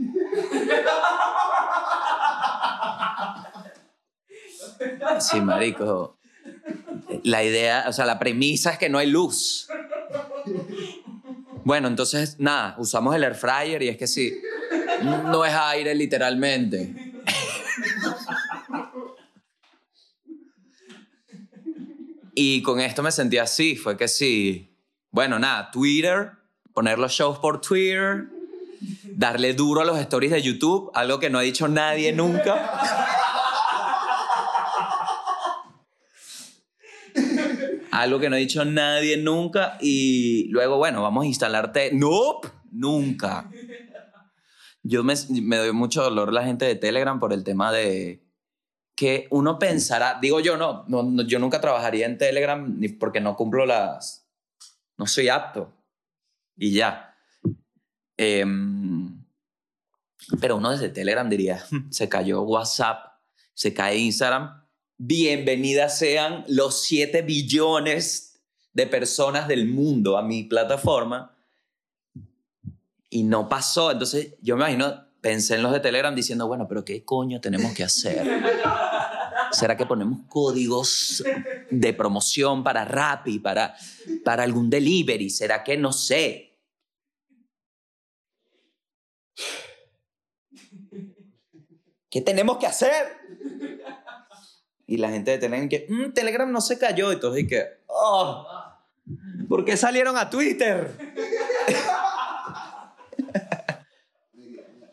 Sí, 5.20 5.40
marico. 5.40 6.18
La 7.22 7.44
idea, 7.44 7.84
o 7.86 7.92
sea, 7.92 8.04
la 8.04 8.18
premisa 8.18 8.72
es 8.72 8.78
que 8.78 8.88
no 8.88 8.98
hay 8.98 9.06
luz. 9.06 9.68
Bueno, 11.62 11.86
entonces, 11.86 12.40
nada, 12.40 12.74
usamos 12.78 13.14
el 13.14 13.22
air 13.22 13.36
fryer 13.36 13.80
y 13.84 13.88
es 13.90 13.96
que 13.96 14.08
sí, 14.08 14.36
no 15.02 15.44
es 15.44 15.54
aire 15.54 15.94
literalmente. 15.94 17.14
Y 22.34 22.60
con 22.62 22.80
esto 22.80 23.04
me 23.04 23.12
sentí 23.12 23.38
así, 23.38 23.76
fue 23.76 23.96
que 23.96 24.08
sí. 24.08 24.73
Bueno, 25.14 25.38
nada, 25.38 25.70
Twitter, 25.70 26.32
poner 26.72 26.98
los 26.98 27.12
shows 27.12 27.38
por 27.38 27.60
Twitter, 27.60 28.24
darle 29.12 29.54
duro 29.54 29.82
a 29.82 29.84
los 29.84 29.96
stories 30.00 30.32
de 30.32 30.42
YouTube, 30.42 30.90
algo 30.92 31.20
que 31.20 31.30
no 31.30 31.38
ha 31.38 31.42
dicho 31.42 31.68
nadie 31.68 32.12
nunca. 32.12 32.68
algo 37.92 38.18
que 38.18 38.28
no 38.28 38.34
ha 38.34 38.40
dicho 38.40 38.64
nadie 38.64 39.16
nunca 39.16 39.78
y 39.80 40.48
luego, 40.48 40.78
bueno, 40.78 41.00
vamos 41.00 41.22
a 41.22 41.28
instalarte. 41.28 41.90
Nope, 41.92 42.48
nunca. 42.72 43.48
Yo 44.82 45.04
me, 45.04 45.14
doy 45.14 45.70
mucho 45.70 46.02
dolor 46.02 46.32
la 46.32 46.42
gente 46.42 46.64
de 46.64 46.74
Telegram 46.74 47.20
por 47.20 47.32
el 47.32 47.44
tema 47.44 47.70
de 47.70 48.26
que 48.96 49.28
uno 49.30 49.60
pensará, 49.60 50.18
digo 50.20 50.40
yo, 50.40 50.56
no, 50.56 50.84
no, 50.88 51.04
no, 51.04 51.22
yo 51.22 51.38
nunca 51.38 51.60
trabajaría 51.60 52.06
en 52.06 52.18
Telegram 52.18 52.80
ni 52.80 52.88
porque 52.88 53.20
no 53.20 53.36
cumplo 53.36 53.64
las, 53.64 54.23
no 54.96 55.06
soy 55.06 55.28
apto 55.28 55.72
y 56.56 56.72
ya. 56.72 57.16
Em, 58.16 59.24
pero 60.40 60.56
uno 60.56 60.70
desde 60.70 60.88
Telegram 60.88 61.28
diría, 61.28 61.64
se 61.90 62.08
cayó 62.08 62.42
WhatsApp, 62.42 63.20
se 63.52 63.74
cae 63.74 63.98
Instagram, 63.98 64.64
bienvenidas 64.96 65.98
sean 65.98 66.44
los 66.48 66.82
7 66.84 67.22
billones 67.22 68.40
de 68.72 68.86
personas 68.86 69.48
del 69.48 69.66
mundo 69.66 70.16
a 70.16 70.22
mi 70.22 70.44
plataforma. 70.44 71.36
Y 73.10 73.22
no 73.22 73.48
pasó. 73.48 73.92
Entonces 73.92 74.34
yo 74.42 74.56
me 74.56 74.62
imagino, 74.62 75.06
pensé 75.20 75.54
en 75.54 75.62
los 75.62 75.72
de 75.72 75.80
Telegram 75.80 76.14
diciendo, 76.14 76.46
bueno, 76.48 76.66
pero 76.66 76.84
¿qué 76.84 77.04
coño 77.04 77.40
tenemos 77.40 77.72
que 77.72 77.84
hacer? 77.84 78.26
¿Será 79.54 79.76
que 79.76 79.86
ponemos 79.86 80.20
códigos 80.28 81.22
de 81.70 81.92
promoción 81.94 82.62
para 82.64 82.84
Rappi, 82.84 83.38
para, 83.38 83.74
para 84.24 84.42
algún 84.42 84.68
delivery? 84.68 85.30
¿Será 85.30 85.62
que 85.62 85.76
no 85.76 85.92
sé? 85.92 86.58
¿Qué 92.10 92.20
tenemos 92.20 92.58
que 92.58 92.66
hacer? 92.66 93.06
Y 94.86 94.98
la 94.98 95.10
gente 95.10 95.32
de 95.32 95.38
Telegram 95.38 95.68
que, 95.68 95.86
"Mm, 95.88 96.12
Telegram 96.12 96.50
no 96.50 96.60
se 96.60 96.78
cayó. 96.78 97.12
Y 97.12 97.18
todos 97.18 97.38
y 97.38 97.46
que, 97.46 97.64
oh, 97.86 98.46
¿por 99.48 99.64
qué 99.64 99.76
salieron 99.76 100.16
a 100.16 100.28
Twitter? 100.30 100.90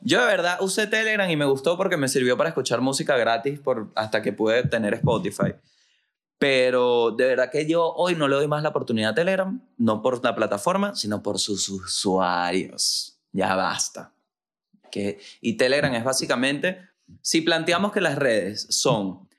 Yo 0.04 0.20
de 0.22 0.26
verdad 0.26 0.58
usé 0.62 0.88
Telegram 0.88 1.30
y 1.30 1.36
me 1.36 1.46
gustó 1.46 1.78
porque 1.78 1.98
me 1.98 2.08
sirvió 2.08 2.38
para 2.38 2.50
escuchar 2.50 2.82
música 2.82 3.16
gratis 3.18 3.60
por, 3.60 3.92
hasta 3.96 4.22
que 4.22 4.34
pude 4.34 4.64
tener 4.64 4.96
Spotify. 4.96 5.54
Pero 6.40 7.12
de 7.12 7.28
verdad 7.28 7.52
que 7.52 7.68
yo 7.68 7.94
hoy 7.94 8.16
no 8.16 8.28
le 8.28 8.36
doy 8.36 8.48
más 8.48 8.64
la 8.64 8.70
oportunidad 8.70 9.12
a 9.12 9.16
Telegram, 9.16 9.62
no 9.78 10.02
por 10.02 10.24
la 10.24 10.36
plataforma, 10.36 10.96
sino 10.96 11.22
por 11.22 11.38
sus 11.38 11.70
usuarios. 11.70 13.20
Ya 13.32 13.56
basta. 13.56 14.12
Que, 14.90 15.20
y 15.40 15.56
Telegram 15.56 15.94
es 15.94 16.04
básicamente, 16.04 16.80
si 17.22 17.42
planteamos 17.42 17.92
que 17.92 18.02
las 18.02 18.18
redes 18.18 18.66
son 18.72 19.30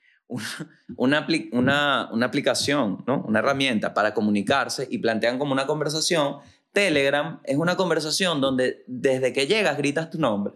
una, 0.95 1.27
una, 1.51 2.09
una 2.11 2.25
aplicación, 2.25 3.03
¿no? 3.05 3.23
una 3.27 3.39
herramienta 3.39 3.93
para 3.93 4.13
comunicarse 4.13 4.87
y 4.89 4.99
plantean 4.99 5.37
como 5.37 5.51
una 5.51 5.67
conversación, 5.67 6.37
Telegram 6.73 7.39
es 7.45 7.57
una 7.57 7.77
conversación 7.77 8.41
donde 8.41 8.83
desde 8.87 9.31
que 9.31 9.47
llegas 9.47 9.77
gritas 9.77 10.09
tu 10.09 10.19
nombre. 10.19 10.53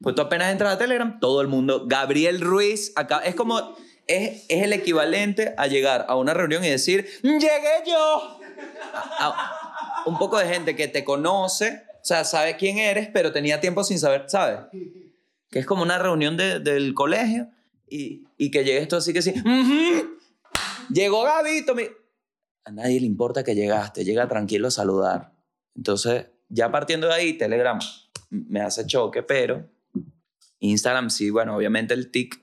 Pues 0.00 0.14
tú 0.14 0.22
apenas 0.22 0.52
entras 0.52 0.74
a 0.74 0.78
Telegram, 0.78 1.18
todo 1.18 1.40
el 1.40 1.48
mundo, 1.48 1.86
Gabriel 1.86 2.40
Ruiz, 2.42 2.92
es 3.24 3.34
como, 3.34 3.74
es, 4.06 4.44
es 4.50 4.62
el 4.62 4.72
equivalente 4.74 5.54
a 5.56 5.66
llegar 5.66 6.04
a 6.08 6.16
una 6.16 6.34
reunión 6.34 6.62
y 6.64 6.68
decir, 6.68 7.08
llegué 7.22 7.82
yo. 7.86 8.38
Un 10.06 10.18
poco 10.18 10.38
de 10.38 10.46
gente 10.46 10.76
que 10.76 10.88
te 10.88 11.04
conoce, 11.04 11.82
o 11.94 12.04
sea, 12.04 12.24
sabe 12.24 12.56
quién 12.56 12.76
eres, 12.78 13.08
pero 13.12 13.32
tenía 13.32 13.60
tiempo 13.60 13.82
sin 13.82 13.98
saber, 13.98 14.24
¿sabes? 14.28 14.60
Que 15.50 15.58
es 15.60 15.66
como 15.66 15.82
una 15.82 15.98
reunión 15.98 16.36
de- 16.36 16.60
del 16.60 16.92
colegio 16.92 17.48
y, 17.88 18.24
y 18.36 18.50
que 18.50 18.64
llegues 18.64 18.88
tú 18.88 18.96
así 18.96 19.12
que 19.14 19.22
sí, 19.22 19.30
"Ujú, 19.30 20.16
llegó 20.90 21.22
Gabito, 21.22 21.74
mi-". 21.74 21.88
A 22.64 22.70
nadie 22.70 23.00
le 23.00 23.06
importa 23.06 23.44
que 23.44 23.54
llegaste, 23.54 24.04
llega 24.04 24.26
tranquilo 24.28 24.68
a 24.68 24.70
saludar. 24.70 25.32
Entonces, 25.74 26.26
ya 26.48 26.70
partiendo 26.70 27.08
de 27.08 27.14
ahí, 27.14 27.32
Telegram 27.34 27.78
me 28.30 28.60
hace 28.60 28.86
choque, 28.86 29.22
pero 29.22 29.70
Instagram 30.60 31.10
sí, 31.10 31.30
bueno, 31.30 31.56
obviamente 31.56 31.94
el 31.94 32.10
tic 32.10 32.42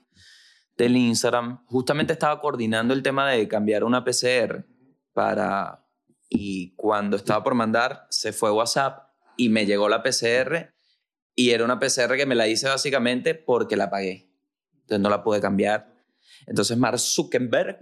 del 0.76 0.96
Instagram, 0.96 1.64
justamente 1.66 2.12
estaba 2.14 2.40
coordinando 2.40 2.94
el 2.94 3.02
tema 3.02 3.30
de 3.30 3.46
cambiar 3.46 3.84
una 3.84 4.04
PCR 4.04 4.64
para, 5.12 5.86
y 6.28 6.74
cuando 6.76 7.16
estaba 7.16 7.42
por 7.42 7.54
mandar, 7.54 8.06
se 8.10 8.32
fue 8.32 8.50
WhatsApp 8.50 9.10
y 9.36 9.48
me 9.48 9.66
llegó 9.66 9.88
la 9.88 10.02
PCR 10.02 10.74
y 11.34 11.50
era 11.50 11.64
una 11.64 11.78
PCR 11.78 12.16
que 12.16 12.26
me 12.26 12.34
la 12.34 12.48
hice 12.48 12.68
básicamente 12.68 13.34
porque 13.34 13.76
la 13.76 13.90
pagué. 13.90 14.30
Entonces 14.82 15.00
no 15.00 15.10
la 15.10 15.22
pude 15.22 15.40
cambiar. 15.40 15.94
Entonces 16.46 16.76
Mark 16.76 16.98
Zuckerberg 16.98 17.78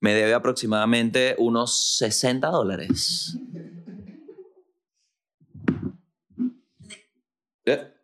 me 0.00 0.14
debe 0.14 0.34
aproximadamente 0.34 1.34
unos 1.38 1.96
60 1.98 2.48
dólares. 2.48 3.36
¿Eh? 7.66 7.94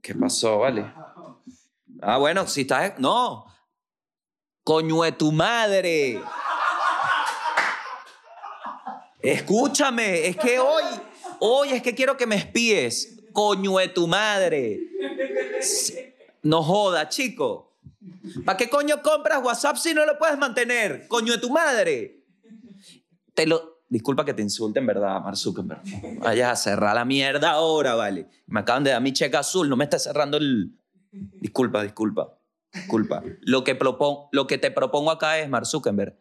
¿Qué 0.00 0.14
pasó, 0.14 0.60
vale? 0.60 0.92
Ah, 2.00 2.18
bueno, 2.18 2.46
si 2.46 2.62
estás... 2.62 2.98
No. 2.98 3.46
Coño 4.64 5.02
de 5.02 5.12
tu 5.12 5.32
madre. 5.32 6.22
Escúchame, 9.20 10.28
es 10.28 10.36
que 10.36 10.60
hoy, 10.60 10.84
hoy 11.40 11.68
es 11.70 11.82
que 11.82 11.94
quiero 11.94 12.16
que 12.16 12.26
me 12.26 12.36
espíes. 12.36 13.20
Coño 13.32 13.78
de 13.78 13.88
tu 13.88 14.06
madre. 14.06 14.78
No 16.42 16.62
joda, 16.62 17.08
chico. 17.08 17.71
¿Para 18.44 18.56
qué 18.56 18.68
coño 18.68 19.02
compras 19.02 19.42
WhatsApp 19.42 19.76
si 19.76 19.94
no 19.94 20.04
lo 20.06 20.18
puedes 20.18 20.38
mantener? 20.38 21.06
Coño 21.08 21.32
de 21.32 21.38
tu 21.38 21.50
madre. 21.50 22.24
Te 23.34 23.46
lo... 23.46 23.72
Disculpa 23.88 24.24
que 24.24 24.32
te 24.32 24.40
insulte 24.40 24.78
en 24.78 24.86
verdad, 24.86 25.20
Mark 25.20 25.36
Zuckerberg. 25.36 25.82
Vayas 26.20 26.50
a 26.52 26.56
cerrar 26.56 26.94
la 26.94 27.04
mierda 27.04 27.50
ahora, 27.50 27.94
vale. 27.94 28.26
Me 28.46 28.60
acaban 28.60 28.84
de 28.84 28.90
dar 28.90 29.02
mi 29.02 29.12
cheque 29.12 29.36
azul, 29.36 29.68
no 29.68 29.76
me 29.76 29.84
está 29.84 29.98
cerrando 29.98 30.38
el... 30.38 30.78
Disculpa, 31.10 31.82
disculpa. 31.82 32.38
Disculpa. 32.72 33.22
Lo 33.42 33.64
que, 33.64 33.78
propon- 33.78 34.28
lo 34.32 34.46
que 34.46 34.56
te 34.56 34.70
propongo 34.70 35.10
acá 35.10 35.38
es, 35.38 35.48
Mark 35.50 35.66
Zuckerberg, 35.66 36.18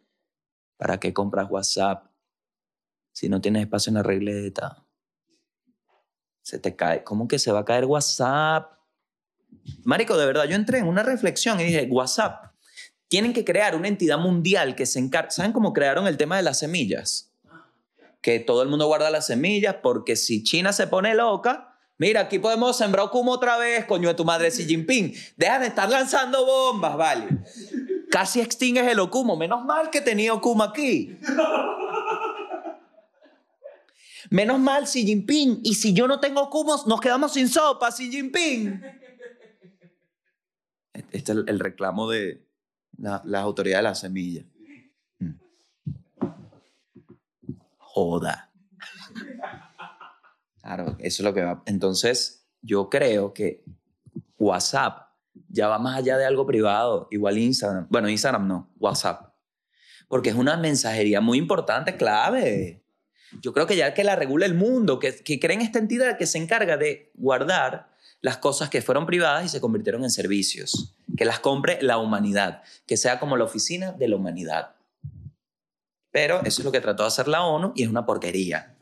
¿para 0.76 1.00
qué 1.00 1.14
compras 1.14 1.50
WhatsApp 1.50 2.08
si 3.14 3.30
no 3.30 3.40
tienes 3.40 3.62
espacio 3.62 3.92
en 3.92 3.96
la 3.96 4.04
regleta? 4.04 4.86
Se 6.42 6.60
te 6.60 6.76
cae. 6.76 7.06
¿Cómo 7.06 7.30
que 7.30 7.40
se 7.40 7.54
va 7.54 7.60
a 7.60 7.66
caer 7.66 7.86
WhatsApp? 7.86 8.74
Marico, 9.84 10.18
de 10.18 10.26
verdad, 10.26 10.46
yo 10.46 10.56
entré 10.56 10.80
en 10.80 10.88
una 10.88 11.04
reflexión 11.04 11.60
y 11.60 11.66
dije, 11.66 11.88
WhatsApp, 11.90 12.52
tienen 13.08 13.34
que 13.34 13.44
crear 13.44 13.76
una 13.76 13.88
entidad 13.88 14.18
mundial 14.18 14.76
que 14.76 14.86
se 14.86 15.00
encargue. 15.00 15.32
¿Saben 15.32 15.52
cómo 15.52 15.74
crearon 15.74 16.08
el 16.08 16.18
tema 16.18 16.38
de 16.38 16.44
las 16.44 16.60
semillas? 16.60 17.34
Que 18.22 18.40
todo 18.40 18.62
el 18.62 18.70
mundo 18.70 18.88
guarda 18.88 19.10
las 19.10 19.28
semillas 19.28 19.76
porque 19.84 20.16
si 20.16 20.44
China 20.44 20.72
se 20.72 20.88
pone 20.88 21.14
loca, 21.14 21.76
mira, 21.98 22.22
aquí 22.22 22.40
podemos 22.40 22.78
sembrar 22.78 23.08
Okumo 23.08 23.32
otra 23.34 23.58
vez, 23.58 23.86
coño 23.86 24.08
de 24.08 24.14
tu 24.14 24.24
madre 24.24 24.50
Xi 24.50 24.66
Jinping. 24.66 25.14
Deja 25.36 25.60
de 25.60 25.68
estar 25.68 25.90
lanzando 25.90 26.46
bombas, 26.46 26.96
vale. 26.96 27.28
Casi 28.10 28.40
extingues 28.40 28.88
el 28.88 29.00
Okumo. 29.00 29.36
Menos 29.36 29.66
mal 29.66 29.90
que 29.90 30.00
tenía 30.00 30.34
Okumo 30.34 30.64
aquí. 30.64 31.18
Menos 34.30 34.60
mal 34.60 34.86
Xi 34.86 35.06
Jinping. 35.06 35.60
Y 35.64 35.76
si 35.76 35.94
yo 35.94 36.08
no 36.08 36.22
tengo 36.22 36.44
Okumo, 36.44 36.82
nos 36.88 37.02
quedamos 37.02 37.34
sin 37.34 37.50
sopa, 37.50 37.92
Xi 37.92 38.10
Jinping. 38.10 38.82
Este 41.12 41.32
es 41.34 41.38
el, 41.48 41.60
reclamo 41.60 42.10
de 42.10 42.46
la- 42.98 43.22
las 43.26 43.42
autoridades 43.44 43.84
de 43.84 43.90
la 43.90 43.96
semilla. 43.96 44.46
Mm. 45.20 45.32
Joda. 47.78 48.52
Claro, 50.62 50.96
eso 51.00 51.22
es 51.22 51.26
lo 51.26 51.34
que 51.34 51.42
va. 51.44 51.64
Entonces, 51.66 52.48
yo 52.62 52.90
creo 52.90 53.34
que 53.34 53.64
WhatsApp 54.38 55.10
ya 55.50 55.68
va 55.68 55.80
más 55.80 55.98
allá 55.98 56.18
de 56.18 56.26
algo 56.26 56.46
privado, 56.46 57.08
igual 57.12 57.38
Instagram. 57.38 57.88
Bueno, 57.90 58.10
Instagram 58.10 58.48
no, 58.48 58.72
WhatsApp. 58.80 59.34
Porque 60.08 60.30
es 60.30 60.36
una 60.36 60.58
mensajería 60.58 61.22
muy 61.22 61.38
importante, 61.38 61.98
clave. 61.98 62.84
Yo 63.42 63.54
creo 63.54 63.66
que 63.66 63.78
ya 63.78 63.94
que 63.94 64.04
la 64.04 64.16
regula 64.16 64.46
el 64.46 64.54
mundo, 64.56 65.00
que, 65.00 65.16
que 65.16 65.40
creen 65.40 65.62
esta 65.62 65.80
entidad 65.80 66.18
que 66.18 66.28
se 66.28 66.38
encarga 66.38 66.78
de 66.78 67.12
guardar 67.16 67.90
las 68.20 68.38
cosas 68.38 68.70
que 68.70 68.82
fueron 68.82 69.06
privadas 69.06 69.46
y 69.46 69.50
se 69.50 69.62
convirtieron 69.62 70.04
en 70.04 70.12
servicios, 70.12 70.96
que 71.22 71.26
las 71.26 71.40
compre 71.40 71.78
la 71.84 72.00
humanidad, 72.00 72.64
que 72.88 72.98
sea 72.98 73.20
como 73.20 73.38
la 73.38 73.44
oficina 73.44 73.92
de 73.92 74.08
la 74.08 74.16
humanidad. 74.16 74.72
Pero 76.10 76.40
eso 76.44 76.62
es 76.62 76.66
lo 76.66 76.72
que 76.72 76.82
trató 76.82 77.04
de 77.04 77.08
hacer 77.10 77.28
la 77.28 77.44
ONU 77.44 77.74
y 77.76 77.84
es 77.84 77.90
una 77.90 78.08
porquería. 78.08 78.76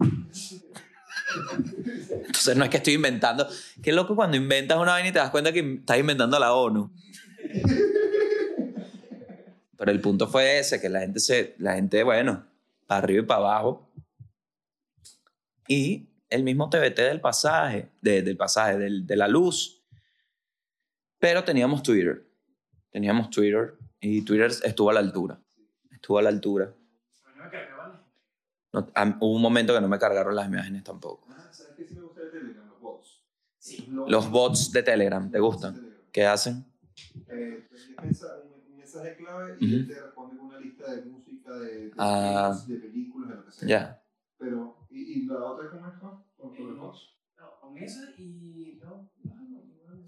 Entonces 2.10 2.56
no 2.56 2.64
es 2.64 2.70
que 2.70 2.78
estoy 2.78 2.94
inventando. 2.94 3.46
Qué 3.84 3.92
loco 3.92 4.16
cuando 4.16 4.38
inventas 4.38 4.78
una 4.78 4.94
vaina 4.94 5.10
y 5.10 5.12
te 5.12 5.20
das 5.20 5.32
cuenta 5.32 5.52
que 5.52 5.80
estás 5.82 6.00
inventando 6.00 6.40
la 6.40 6.54
ONU. 6.54 6.90
Pero 9.78 9.92
el 9.92 10.00
punto 10.00 10.26
fue 10.26 10.60
ese, 10.60 10.80
que 10.80 10.88
la 10.88 11.02
gente 11.02 11.20
se, 11.20 11.56
la 11.58 11.74
gente, 11.76 12.04
bueno, 12.04 12.46
para 12.88 13.00
arriba 13.00 13.22
y 13.22 13.26
para 13.26 13.40
abajo. 13.42 13.92
Y 15.68 16.08
el 16.30 16.44
mismo 16.44 16.70
TBT 16.70 17.00
del 17.02 17.20
pasaje, 17.20 17.90
de- 18.02 18.22
del 18.22 18.38
pasaje, 18.38 18.78
del- 18.78 19.06
de 19.06 19.16
la 19.18 19.28
luz. 19.28 19.84
Pero 21.20 21.44
teníamos 21.44 21.84
Twitter. 21.84 22.29
Teníamos 22.92 23.30
Twitter 23.30 23.76
y 24.00 24.22
Twitter 24.24 24.52
estuvo 24.64 24.90
a 24.90 24.94
la 24.94 25.00
altura. 25.00 25.40
Estuvo 25.92 26.18
a 26.18 26.22
la 26.22 26.30
altura. 26.30 26.66
A 26.66 27.30
mí 27.30 27.36
no 27.38 27.44
me 27.44 27.50
cargaban. 27.50 28.02
No- 28.74 28.88
a- 28.96 29.18
hubo 29.22 29.36
un 29.36 29.42
momento 29.42 29.74
que 29.74 29.82
no 29.82 29.88
me 29.88 30.00
cargaron 30.00 30.36
las 30.36 30.48
imágenes 30.48 30.84
tampoco. 30.84 31.28
Ah, 31.30 31.50
¿Sabes 31.52 31.74
qué 31.78 31.86
sí 31.86 31.96
me 31.96 32.02
gusta 32.02 32.22
de 32.22 32.30
Telegram? 32.32 32.68
Los 32.68 32.80
bots. 32.82 33.24
Sí. 33.58 33.88
Los 34.08 34.30
bots 34.32 34.72
de 34.72 34.84
Telegram, 34.84 35.30
¿te 35.30 35.40
gustan? 35.40 35.80
¿Qué 36.12 36.26
hacen? 36.26 36.66
Eh, 37.28 37.68
un, 38.02 38.72
un 38.72 38.78
mensaje 38.78 39.16
clave 39.16 39.58
y 39.60 39.74
él 39.74 39.82
Ujú. 39.84 39.94
te 39.94 40.02
responde 40.02 40.38
con 40.38 40.46
una 40.48 40.60
lista 40.60 40.92
de 40.94 41.02
música, 41.06 41.54
de, 41.60 41.86
de, 41.86 41.92
Ah. 41.98 42.60
de 42.68 42.76
películas, 42.78 43.30
de 43.30 43.36
lo 43.36 43.46
que 43.46 43.52
sea. 43.52 43.68
Ya. 43.68 44.04
Pero, 44.38 44.88
¿y, 44.90 45.00
y 45.22 45.26
la 45.26 45.36
otra 45.44 45.70
cómo 45.70 45.88
es? 45.88 45.94
Con, 46.00 46.24
con 46.56 46.68
los 46.70 46.78
bots. 46.80 47.16
No, 47.38 47.60
con 47.62 47.78
eso 47.78 48.00
y. 48.18 48.80
No, 48.82 49.12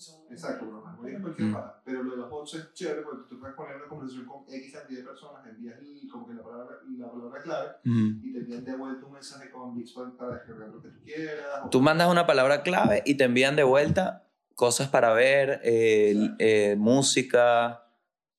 son- 0.01 0.21
Exacto, 0.31 0.65
pero 0.65 0.81
los 1.01 1.13
es 1.15 1.21
cualquier 1.21 1.47
Mm. 1.47 1.55
cosa. 1.55 1.81
Pero 1.85 2.03
lo 2.03 2.11
de 2.11 2.17
los 2.17 2.29
bots 2.29 2.53
es 2.55 2.73
chévere 2.73 3.01
porque 3.03 3.29
tú 3.29 3.39
puedes 3.39 3.55
poner 3.55 3.75
una 3.77 3.87
conversación 3.87 4.25
con 4.25 4.43
X 4.49 4.73
cantidad 4.73 4.99
de 4.99 5.05
personas, 5.05 5.45
envías 5.47 5.77
el- 5.79 6.09
como 6.11 6.27
que 6.27 6.33
la 6.33 6.43
palabra, 6.43 6.75
la 6.97 7.11
palabra 7.11 7.41
clave 7.41 7.67
Ujú. 7.85 8.19
y 8.27 8.31
te 8.33 8.39
envían 8.39 8.65
de 8.65 8.73
vuelta 8.75 9.05
un 9.05 9.13
mensaje 9.13 9.51
con 9.51 9.75
bits 9.75 9.91
para, 9.93 10.07
descargar 10.33 10.69
lo 10.69 10.81
que 10.81 10.89
tú 10.89 10.99
quieras. 11.03 11.69
Tú 11.69 11.81
mandas 11.81 12.09
una 12.11 12.25
palabra 12.25 12.63
clave 12.63 13.03
y 13.05 13.15
te 13.15 13.23
envían 13.25 13.55
de 13.55 13.63
vuelta 13.63 14.27
cosas 14.55 14.89
para 14.89 15.13
ver, 15.13 15.59
eh, 15.63 16.15
eh, 16.39 16.75
música. 16.77 17.87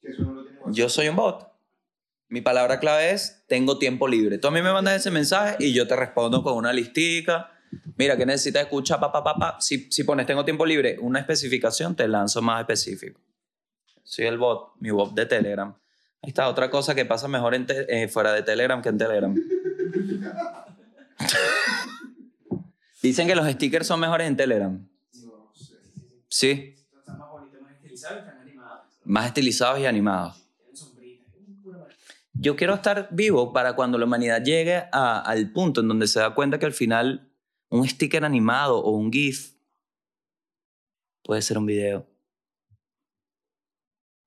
eso 0.03 0.23
no 0.25 0.33
lo 0.35 0.43
tiene. 0.45 0.59
Yo 0.67 0.89
soy 0.89 1.09
un 1.09 1.17
bot. 1.17 1.49
Mi 2.29 2.41
palabra 2.41 2.81
clave 2.81 3.11
es 3.11 3.45
tengo 3.47 3.79
tiempo 3.79 4.09
libre. 4.09 4.39
Tú 4.39 4.49
a 4.49 4.51
mí 4.51 4.63
me 4.63 4.73
mandas 4.73 4.97
ese 4.97 5.11
mensaje 5.11 5.57
y 5.61 5.73
yo 5.75 5.87
te 5.87 5.95
respondo 5.97 6.43
con 6.43 6.55
una 6.57 6.73
listica. 6.73 7.52
Mira, 7.97 8.17
que 8.17 8.27
necesitas 8.27 8.63
escuchar? 8.63 9.01
Pa, 9.01 9.13
pa, 9.13 9.23
pa, 9.23 9.35
pa. 9.37 9.61
Si, 9.61 9.91
si 9.91 10.05
pones 10.05 10.27
tengo 10.27 10.45
tiempo 10.45 10.67
libre, 10.67 10.99
una 11.01 11.21
especificación, 11.21 11.95
te 11.95 12.09
lanzo 12.09 12.43
más 12.43 12.61
específico. 12.61 13.21
Soy 14.03 14.27
el 14.27 14.39
bot, 14.39 14.75
mi 14.81 14.91
bot 14.91 15.15
de 15.15 15.27
Telegram. 15.27 15.75
Ahí 16.23 16.29
está, 16.29 16.49
otra 16.49 16.71
cosa 16.71 16.95
que 16.95 17.05
pasa 17.05 17.29
mejor 17.29 17.55
en 17.55 17.67
eh, 17.69 18.09
fuera 18.09 18.33
de 18.33 18.43
Telegram 18.43 18.81
que 18.83 18.89
en 18.89 18.99
Telegram. 18.99 19.35
Dicen 23.03 23.27
que 23.27 23.35
los 23.35 23.51
stickers 23.51 23.87
son 23.87 23.99
mejores 24.01 24.29
en 24.29 24.37
Telegram. 24.37 24.89
Sí, 26.29 26.77
más 27.07 27.77
estilizados 27.77 28.25
y 28.25 28.29
animados. 28.41 28.81
más 29.05 29.27
estilizados 29.27 29.81
y 29.81 29.87
animados. 29.87 30.39
Yo 32.35 32.57
quiero 32.57 32.75
estar 32.75 33.09
vivo 33.11 33.53
para 33.53 33.75
cuando 33.77 33.99
la 33.99 34.07
humanidad 34.07 34.43
llegue 34.43 34.85
al 34.93 35.53
punto 35.53 35.81
en 35.83 35.89
donde 35.89 36.07
se 36.07 36.21
da 36.21 36.35
cuenta 36.35 36.59
que 36.59 36.67
al 36.67 36.73
final 36.73 37.31
un 37.73 37.89
sticker 37.89 38.25
animado 38.25 38.79
o 38.79 38.91
un 38.91 39.11
GIF 39.11 39.55
puede 41.25 41.41
ser 41.43 41.57
un 41.59 41.67
video. 41.67 42.07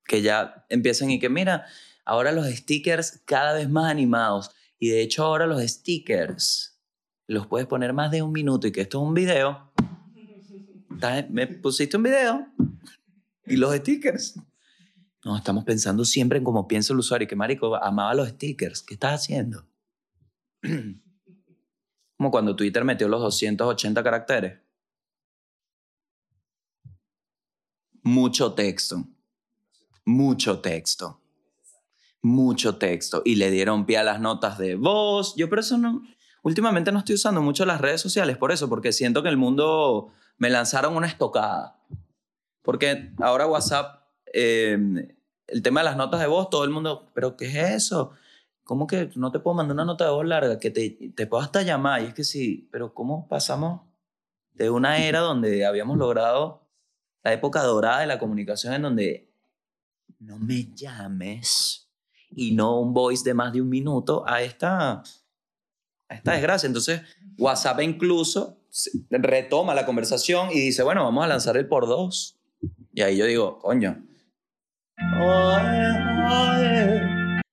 Que 0.07 0.21
ya 0.21 0.65
empiecen 0.69 1.11
y 1.11 1.19
que, 1.19 1.29
mira, 1.29 1.65
ahora 2.05 2.31
los 2.31 2.47
stickers 2.47 3.21
cada 3.25 3.53
vez 3.53 3.69
más 3.69 3.89
animados. 3.91 4.51
Y 4.79 4.89
de 4.89 5.01
hecho 5.01 5.23
ahora 5.25 5.45
los 5.47 5.61
stickers 5.61 6.79
los 7.27 7.47
puedes 7.47 7.67
poner 7.67 7.93
más 7.93 8.11
de 8.11 8.21
un 8.21 8.31
minuto 8.31 8.67
y 8.67 8.71
que 8.71 8.81
esto 8.81 9.01
es 9.01 9.07
un 9.07 9.13
video. 9.13 9.71
¿Estás- 10.93 11.29
¿Me 11.29 11.47
pusiste 11.47 11.97
un 11.97 12.03
video? 12.03 12.47
¿Y 13.45 13.57
los 13.57 13.75
stickers? 13.75 14.39
No, 15.23 15.37
estamos 15.37 15.63
pensando 15.65 16.05
siempre 16.05 16.37
en 16.37 16.43
cómo 16.43 16.67
piensa 16.67 16.93
el 16.93 16.99
usuario. 16.99 17.27
Que 17.27 17.35
marico, 17.35 17.75
amaba 17.75 18.13
los 18.13 18.29
stickers. 18.29 18.81
¿Qué 18.81 18.93
estás 18.95 19.21
haciendo? 19.21 19.67
Como 22.17 22.31
cuando 22.31 22.55
Twitter 22.55 22.83
metió 22.83 23.07
los 23.07 23.21
280 23.21 24.03
caracteres. 24.03 24.59
Mucho 28.03 28.53
texto. 28.53 29.03
Mucho 30.05 30.59
texto. 30.59 31.19
Mucho 32.21 32.77
texto. 32.77 33.21
Y 33.25 33.35
le 33.35 33.51
dieron 33.51 33.85
pie 33.85 33.97
a 33.97 34.03
las 34.03 34.19
notas 34.19 34.57
de 34.57 34.75
voz. 34.75 35.35
Yo 35.35 35.49
por 35.49 35.59
eso 35.59 35.77
no... 35.77 36.03
Últimamente 36.43 36.91
no 36.91 36.99
estoy 36.99 37.15
usando 37.15 37.41
mucho 37.41 37.65
las 37.65 37.81
redes 37.81 38.01
sociales 38.01 38.37
por 38.37 38.51
eso, 38.51 38.69
porque 38.69 38.93
siento 38.93 39.23
que 39.23 39.29
el 39.29 39.37
mundo 39.37 40.11
me 40.37 40.51
lanzaron 40.51 40.95
una 40.95 41.07
estocada. 41.07 41.79
Porque 42.61 43.11
ahora 43.19 43.47
WhatsApp, 43.47 44.03
eh, 44.31 44.77
el 45.47 45.61
tema 45.63 45.79
de 45.79 45.85
las 45.85 45.97
notas 45.97 46.19
de 46.19 46.27
voz, 46.27 46.51
todo 46.51 46.63
el 46.63 46.69
mundo, 46.69 47.09
¿pero 47.15 47.35
qué 47.35 47.45
es 47.45 47.55
eso? 47.55 48.11
¿Cómo 48.65 48.87
que 48.87 49.11
no 49.15 49.31
te 49.31 49.39
puedo 49.39 49.53
mandar 49.53 49.75
una 49.75 49.85
nota 49.85 50.05
de 50.05 50.11
voz 50.11 50.25
larga? 50.25 50.57
Que 50.57 50.71
te, 50.71 51.11
te 51.15 51.27
puedo 51.27 51.43
hasta 51.43 51.61
llamar. 51.61 52.01
Y 52.01 52.05
es 52.05 52.13
que 52.15 52.23
sí, 52.23 52.67
pero 52.71 52.95
¿cómo 52.95 53.27
pasamos 53.27 53.81
de 54.53 54.71
una 54.71 55.05
era 55.05 55.19
donde 55.19 55.67
habíamos 55.67 55.99
logrado 55.99 56.67
la 57.23 57.31
época 57.31 57.61
dorada 57.61 57.99
de 57.99 58.07
la 58.07 58.17
comunicación 58.17 58.73
en 58.73 58.81
donde 58.81 59.31
no 60.17 60.39
me 60.39 60.73
llames 60.73 61.91
y 62.31 62.55
no 62.55 62.79
un 62.79 62.91
voice 62.91 63.23
de 63.23 63.35
más 63.35 63.53
de 63.53 63.61
un 63.61 63.69
minuto 63.69 64.27
a 64.27 64.41
esta, 64.41 65.03
a 66.09 66.15
esta 66.15 66.31
desgracia? 66.31 66.65
Entonces, 66.65 67.01
WhatsApp 67.37 67.81
incluso 67.81 68.63
retoma 69.11 69.75
la 69.75 69.85
conversación 69.85 70.49
y 70.51 70.59
dice, 70.59 70.81
bueno, 70.81 71.03
vamos 71.03 71.23
a 71.23 71.27
lanzar 71.27 71.55
el 71.55 71.67
por 71.67 71.85
dos. 71.85 72.39
Y 72.93 73.03
ahí 73.03 73.15
yo 73.15 73.27
digo, 73.27 73.59
coño. 73.59 74.03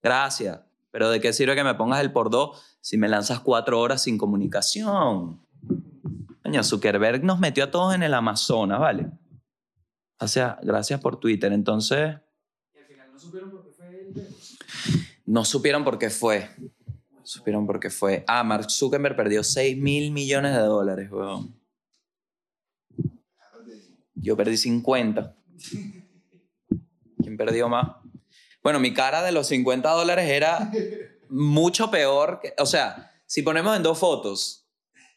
Gracias. 0.03 0.72
Pero 0.93 1.11
¿de 1.11 1.20
qué 1.20 1.32
sirve 1.32 1.57
que 1.57 1.64
me 1.64 1.74
pongas 1.74 2.01
el 2.03 2.12
por 2.12 2.30
dos 2.30 2.62
si 2.80 2.99
me 2.99 3.09
lanzas 3.09 3.40
cuatro 3.40 3.80
horas 3.80 4.03
sin 4.03 4.18
comunicación? 4.18 5.40
Coño, 6.43 6.62
Zuckerberg 6.62 7.24
nos 7.24 7.40
metió 7.40 7.64
a 7.64 7.70
todos 7.70 7.95
en 7.95 8.03
el 8.03 8.12
Amazonas, 8.14 8.78
¿vale? 8.78 9.09
O 10.20 10.28
sea, 10.28 10.59
gracias 10.62 11.01
por 11.01 11.18
Twitter. 11.18 11.51
Entonces, 11.53 12.16
Y 12.74 12.78
al 12.78 12.84
final 12.86 13.11
no 13.12 13.18
supieron 13.18 13.51
por 13.51 13.62
qué 13.64 13.70
fue 13.70 14.01
el. 14.01 14.28
no 15.26 15.45
supieron 15.45 15.84
por 15.84 15.99
qué 15.99 16.11
fue. 16.11 16.51
Supieron 17.24 17.66
por 17.66 17.80
qué 17.80 17.88
fue. 17.88 18.24
Ah, 18.28 18.45
Mark 18.45 18.70
Zuckerberg 18.70 19.16
perdió 19.16 19.43
6 19.43 19.78
mil 19.78 20.12
millones 20.12 20.53
de 20.53 20.61
dólares, 20.61 21.11
weón. 21.11 21.55
Yo 24.14 24.36
perdí 24.36 24.57
50. 24.59 25.34
¿Quién 27.22 27.36
perdió 27.36 27.68
más? 27.68 28.01
Bueno, 28.63 28.79
mi 28.81 28.93
cara 28.95 29.23
de 29.23 29.33
los 29.33 29.49
50 29.49 29.91
dólares 29.91 30.29
era 30.29 30.71
mucho 31.29 31.91
peor. 31.91 32.41
que- 32.43 32.55
o 32.59 32.67
sea, 32.67 33.13
si 33.27 33.43
ponemos 33.43 33.77
en 33.77 33.83
dos 33.83 33.99
fotos, 33.99 34.67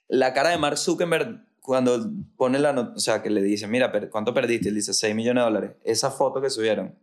la 0.08 0.34
cara 0.34 0.50
de 0.50 0.58
Mark 0.58 0.78
Zuckerberg 0.78 1.42
cuando 1.62 2.10
pone 2.38 2.60
la 2.60 2.74
nota, 2.74 2.94
o 2.96 3.00
sea, 3.00 3.22
que 3.24 3.30
le 3.30 3.42
dice, 3.42 3.68
mira, 3.68 3.92
¿cuánto 4.12 4.34
perdiste? 4.34 4.70
Él 4.70 4.76
dice 4.76 4.94
6 4.94 5.16
millones 5.16 5.42
de 5.42 5.46
dólares. 5.46 5.72
Esa 5.84 6.12
foto 6.12 6.40
que 6.42 6.50
subieron. 6.50 6.96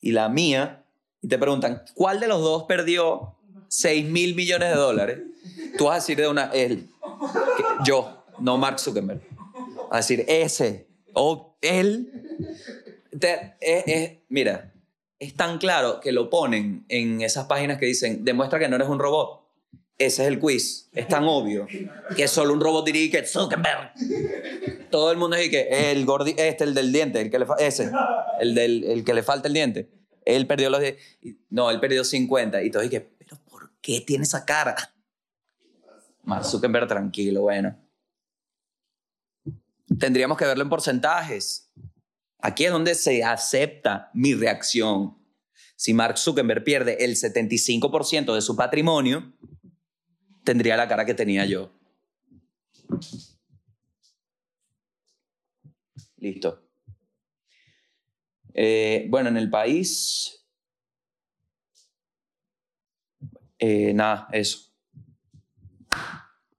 Y 0.00 0.12
la 0.12 0.28
mía, 0.28 0.84
y 1.22 1.28
te 1.28 1.38
preguntan, 1.38 1.82
¿cuál 1.94 2.20
de 2.20 2.28
los 2.28 2.40
dos 2.42 2.64
perdió 2.64 3.34
6 3.68 4.06
mil 4.06 4.34
millones 4.34 4.68
de 4.68 4.76
dólares? 4.76 5.18
Tú 5.78 5.84
vas 5.86 5.92
a 5.92 5.96
decir 5.96 6.16
de 6.18 6.28
una, 6.28 6.50
él. 6.52 6.88
Que- 7.56 7.64
yo, 7.86 8.24
no 8.38 8.58
Mark 8.58 8.78
Zuckerberg. 8.78 9.20
Vas 9.74 9.92
a 9.92 9.96
decir, 9.96 10.24
ese. 10.28 10.86
O 11.14 11.56
él. 11.62 12.12
Te- 13.18 13.56
es- 13.60 13.84
es- 13.86 14.12
mira, 14.28 14.72
es 15.18 15.34
tan 15.34 15.58
claro 15.58 16.00
que 16.00 16.12
lo 16.12 16.28
ponen 16.30 16.84
en 16.88 17.20
esas 17.22 17.46
páginas 17.46 17.78
que 17.78 17.86
dicen, 17.86 18.24
demuestra 18.24 18.58
que 18.58 18.68
no 18.68 18.76
eres 18.76 18.88
un 18.88 18.98
robot. 18.98 19.42
Ese 19.98 20.22
es 20.22 20.28
el 20.28 20.38
quiz. 20.38 20.90
Es 20.92 21.08
tan 21.08 21.24
obvio 21.24 21.66
que 22.14 22.28
solo 22.28 22.52
un 22.52 22.60
robot 22.60 22.84
diría 22.84 23.10
que 23.10 23.26
Zuckerberg. 23.26 23.92
Todo 24.90 25.10
el 25.10 25.16
mundo 25.16 25.36
dice 25.36 25.50
que 25.50 25.90
el 25.90 26.04
gordi, 26.04 26.34
este, 26.36 26.64
el 26.64 26.74
del 26.74 26.92
diente, 26.92 27.20
el 27.22 27.30
que 27.30 27.38
le 27.38 27.46
ese, 27.58 27.90
el, 28.40 28.54
del, 28.54 28.84
el 28.84 29.04
que 29.04 29.14
le 29.14 29.22
falta 29.22 29.48
el 29.48 29.54
diente. 29.54 29.88
Él 30.26 30.46
perdió 30.46 30.68
los 30.68 30.80
10. 30.80 30.96
y- 31.22 31.38
No, 31.48 31.70
él 31.70 31.80
perdió 31.80 32.04
50. 32.04 32.62
Y 32.62 32.70
todos 32.70 32.82
dije, 32.84 33.00
¿pero 33.18 33.38
por 33.48 33.70
qué 33.80 34.02
tiene 34.02 34.24
esa 34.24 34.44
cara? 34.44 34.76
Mark 36.24 36.44
Zuckerberg, 36.44 36.88
tranquilo, 36.88 37.42
bueno. 37.42 37.74
Tendríamos 39.98 40.36
que 40.36 40.44
verlo 40.44 40.62
en 40.62 40.68
porcentajes. 40.68 41.65
Aquí 42.46 42.64
es 42.64 42.70
donde 42.70 42.94
se 42.94 43.24
acepta 43.24 44.08
mi 44.14 44.32
reacción. 44.32 45.18
Si 45.74 45.92
Mark 45.92 46.16
Zuckerberg 46.16 46.62
pierde 46.62 47.04
el 47.04 47.16
75% 47.16 48.32
de 48.32 48.40
su 48.40 48.54
patrimonio, 48.54 49.32
tendría 50.44 50.76
la 50.76 50.86
cara 50.86 51.04
que 51.04 51.14
tenía 51.14 51.44
yo. 51.44 51.72
Listo. 56.18 56.62
Eh, 58.54 59.08
bueno, 59.10 59.28
en 59.28 59.38
el 59.38 59.50
país. 59.50 60.46
eh, 63.58 63.92
nada, 63.92 64.28
eso. 64.30 64.72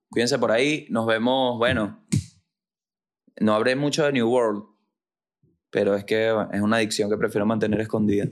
Cuídense 0.09 0.38
por 0.38 0.51
ahí. 0.51 0.85
Nos 0.89 1.05
vemos. 1.05 1.57
Bueno, 1.57 2.05
no 3.39 3.53
habré 3.53 3.77
mucho 3.77 4.03
de 4.03 4.11
New 4.11 4.29
World, 4.29 4.76
pero 5.70 5.95
es 5.95 6.05
que 6.05 6.34
es 6.51 6.61
una 6.61 6.78
adicción 6.78 7.09
que 7.09 7.18
prefiero 7.18 7.45
mantener 7.45 7.82
escondida. 7.82 8.28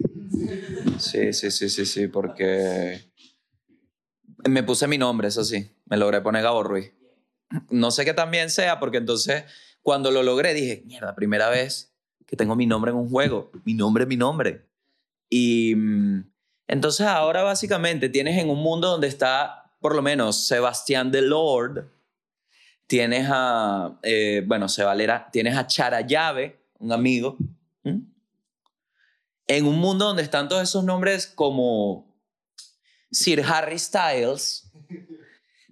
Sí, 0.97 1.33
sí, 1.33 1.51
sí, 1.51 1.69
sí, 1.69 1.85
sí, 1.85 2.07
porque 2.07 3.01
me 4.49 4.63
puse 4.63 4.87
mi 4.87 4.97
nombre, 4.97 5.27
eso 5.27 5.43
sí. 5.43 5.71
Me 5.85 5.97
logré 5.97 6.21
poner 6.21 6.43
Gabo 6.43 6.63
Ruiz. 6.63 6.91
No 7.69 7.91
sé 7.91 8.05
qué 8.05 8.13
también 8.13 8.49
sea, 8.49 8.79
porque 8.79 8.97
entonces 8.97 9.43
cuando 9.81 10.11
lo 10.11 10.23
logré 10.23 10.53
dije, 10.53 10.83
mierda, 10.85 11.15
primera 11.15 11.49
vez 11.49 11.93
que 12.25 12.35
tengo 12.35 12.55
mi 12.55 12.65
nombre 12.65 12.91
en 12.91 12.97
un 12.97 13.09
juego. 13.09 13.51
Mi 13.65 13.73
nombre 13.73 14.05
mi 14.05 14.17
nombre. 14.17 14.65
Y 15.29 15.75
mm, 15.75 16.31
entonces 16.67 17.05
ahora 17.05 17.43
básicamente 17.43 18.09
tienes 18.09 18.37
en 18.41 18.49
un 18.49 18.59
mundo 18.59 18.89
donde 18.89 19.07
está, 19.07 19.73
por 19.79 19.95
lo 19.95 20.01
menos, 20.01 20.47
Sebastián 20.47 21.11
de 21.11 21.21
Lord. 21.21 21.91
Tienes 22.87 23.27
a, 23.31 23.99
eh, 24.03 24.43
bueno, 24.45 24.69
se 24.69 24.83
Valera, 24.83 25.29
tienes 25.31 25.57
a 25.57 25.65
Charayave, 25.65 26.64
un 26.79 26.91
amigo. 26.91 27.37
En 29.47 29.65
un 29.67 29.79
mundo 29.79 30.05
donde 30.05 30.23
están 30.23 30.49
todos 30.49 30.63
esos 30.63 30.83
nombres 30.83 31.27
como 31.27 32.15
Sir 33.11 33.43
Harry 33.45 33.77
Styles, 33.77 34.71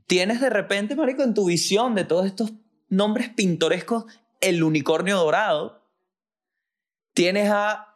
tienes 0.05 0.41
de 0.41 0.49
repente, 0.49 0.95
marico, 0.95 1.23
en 1.23 1.33
tu 1.33 1.45
visión 1.45 1.95
de 1.95 2.03
todos 2.03 2.25
estos 2.25 2.53
nombres 2.89 3.29
pintorescos, 3.29 4.05
el 4.41 4.63
unicornio 4.63 5.17
dorado. 5.17 5.81
Tienes 7.13 7.49
a 7.49 7.93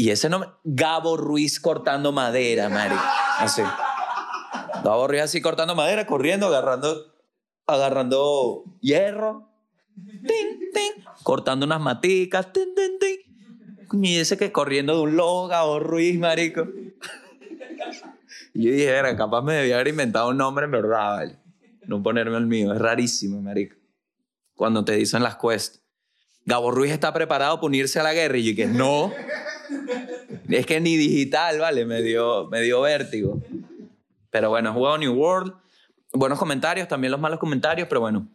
y 0.00 0.10
ese 0.10 0.30
nombre, 0.30 0.48
Gabo 0.64 1.18
Ruiz 1.18 1.60
cortando 1.60 2.10
madera, 2.10 2.70
marico. 2.70 3.02
Así. 3.38 3.60
Gabo 4.82 5.06
Ruiz 5.06 5.20
así 5.20 5.42
cortando 5.42 5.74
madera, 5.74 6.06
corriendo, 6.06 6.46
agarrando, 6.46 7.14
agarrando 7.66 8.64
hierro. 8.80 9.49
Cortando 11.22 11.66
unas 11.66 11.80
maticas. 11.80 12.48
Y 13.92 14.16
ese 14.16 14.36
que 14.36 14.52
corriendo 14.52 14.96
de 14.96 15.02
un 15.02 15.16
logo, 15.16 15.48
Gabo 15.48 15.80
Ruiz, 15.80 16.18
marico. 16.18 16.68
Y 18.54 18.64
yo 18.64 18.72
dije, 18.72 18.88
era 18.88 19.16
capaz 19.16 19.42
me 19.42 19.54
debía 19.54 19.76
haber 19.76 19.88
inventado 19.88 20.28
un 20.30 20.36
nombre 20.36 20.64
en 20.64 20.70
verdad, 20.70 21.16
¿vale? 21.16 21.38
No 21.86 22.02
ponerme 22.02 22.36
el 22.36 22.46
mío. 22.46 22.72
Es 22.72 22.78
rarísimo, 22.78 23.40
marico. 23.40 23.76
Cuando 24.54 24.84
te 24.84 24.92
dicen 24.92 25.22
las 25.22 25.36
quests. 25.36 25.82
Gabo 26.44 26.70
Ruiz 26.70 26.92
está 26.92 27.12
preparado 27.12 27.56
para 27.56 27.66
unirse 27.66 28.00
a 28.00 28.02
la 28.02 28.12
guerra. 28.12 28.38
Y 28.38 28.44
yo 28.44 28.56
que 28.56 28.66
no. 28.66 29.12
Es 30.48 30.66
que 30.66 30.80
ni 30.80 30.96
digital, 30.96 31.58
¿vale? 31.58 31.84
Me 31.84 32.02
dio, 32.02 32.48
me 32.48 32.60
dio 32.60 32.80
vértigo. 32.80 33.40
Pero 34.30 34.50
bueno, 34.50 34.70
he 34.70 34.72
jugado 34.72 34.98
New 34.98 35.14
World. 35.14 35.54
Buenos 36.12 36.38
comentarios, 36.38 36.88
también 36.88 37.12
los 37.12 37.20
malos 37.20 37.38
comentarios, 37.38 37.88
pero 37.88 38.00
bueno. 38.00 38.28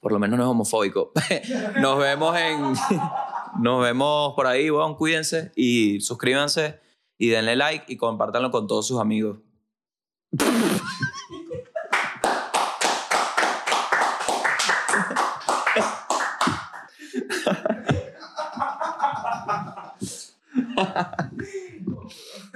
Por 0.00 0.12
lo 0.12 0.18
menos 0.18 0.38
no 0.38 0.44
es 0.44 0.50
homofóbico. 0.50 1.12
Nos 1.80 1.98
vemos 1.98 2.36
en... 2.36 2.72
Nos 3.60 3.82
vemos 3.82 4.34
por 4.34 4.46
ahí, 4.46 4.70
bueno, 4.70 4.96
cuídense 4.96 5.50
y 5.56 6.00
suscríbanse 6.00 6.78
y 7.18 7.28
denle 7.28 7.56
like 7.56 7.92
y 7.92 7.96
compártanlo 7.96 8.50
con 8.50 8.66
todos 8.66 8.86
sus 8.86 9.00
amigos. 9.00 9.38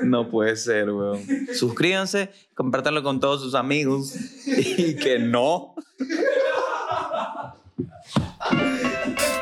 No 0.03 0.29
puede 0.29 0.57
ser, 0.57 0.91
weón. 0.91 1.23
Suscríbanse, 1.55 2.31
compártanlo 2.55 3.03
con 3.03 3.21
todos 3.21 3.41
sus 3.41 3.55
amigos 3.55 4.15
y 4.47 4.97
que 4.97 5.19
no. 5.19 5.75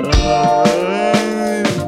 Ôi. 0.05 1.82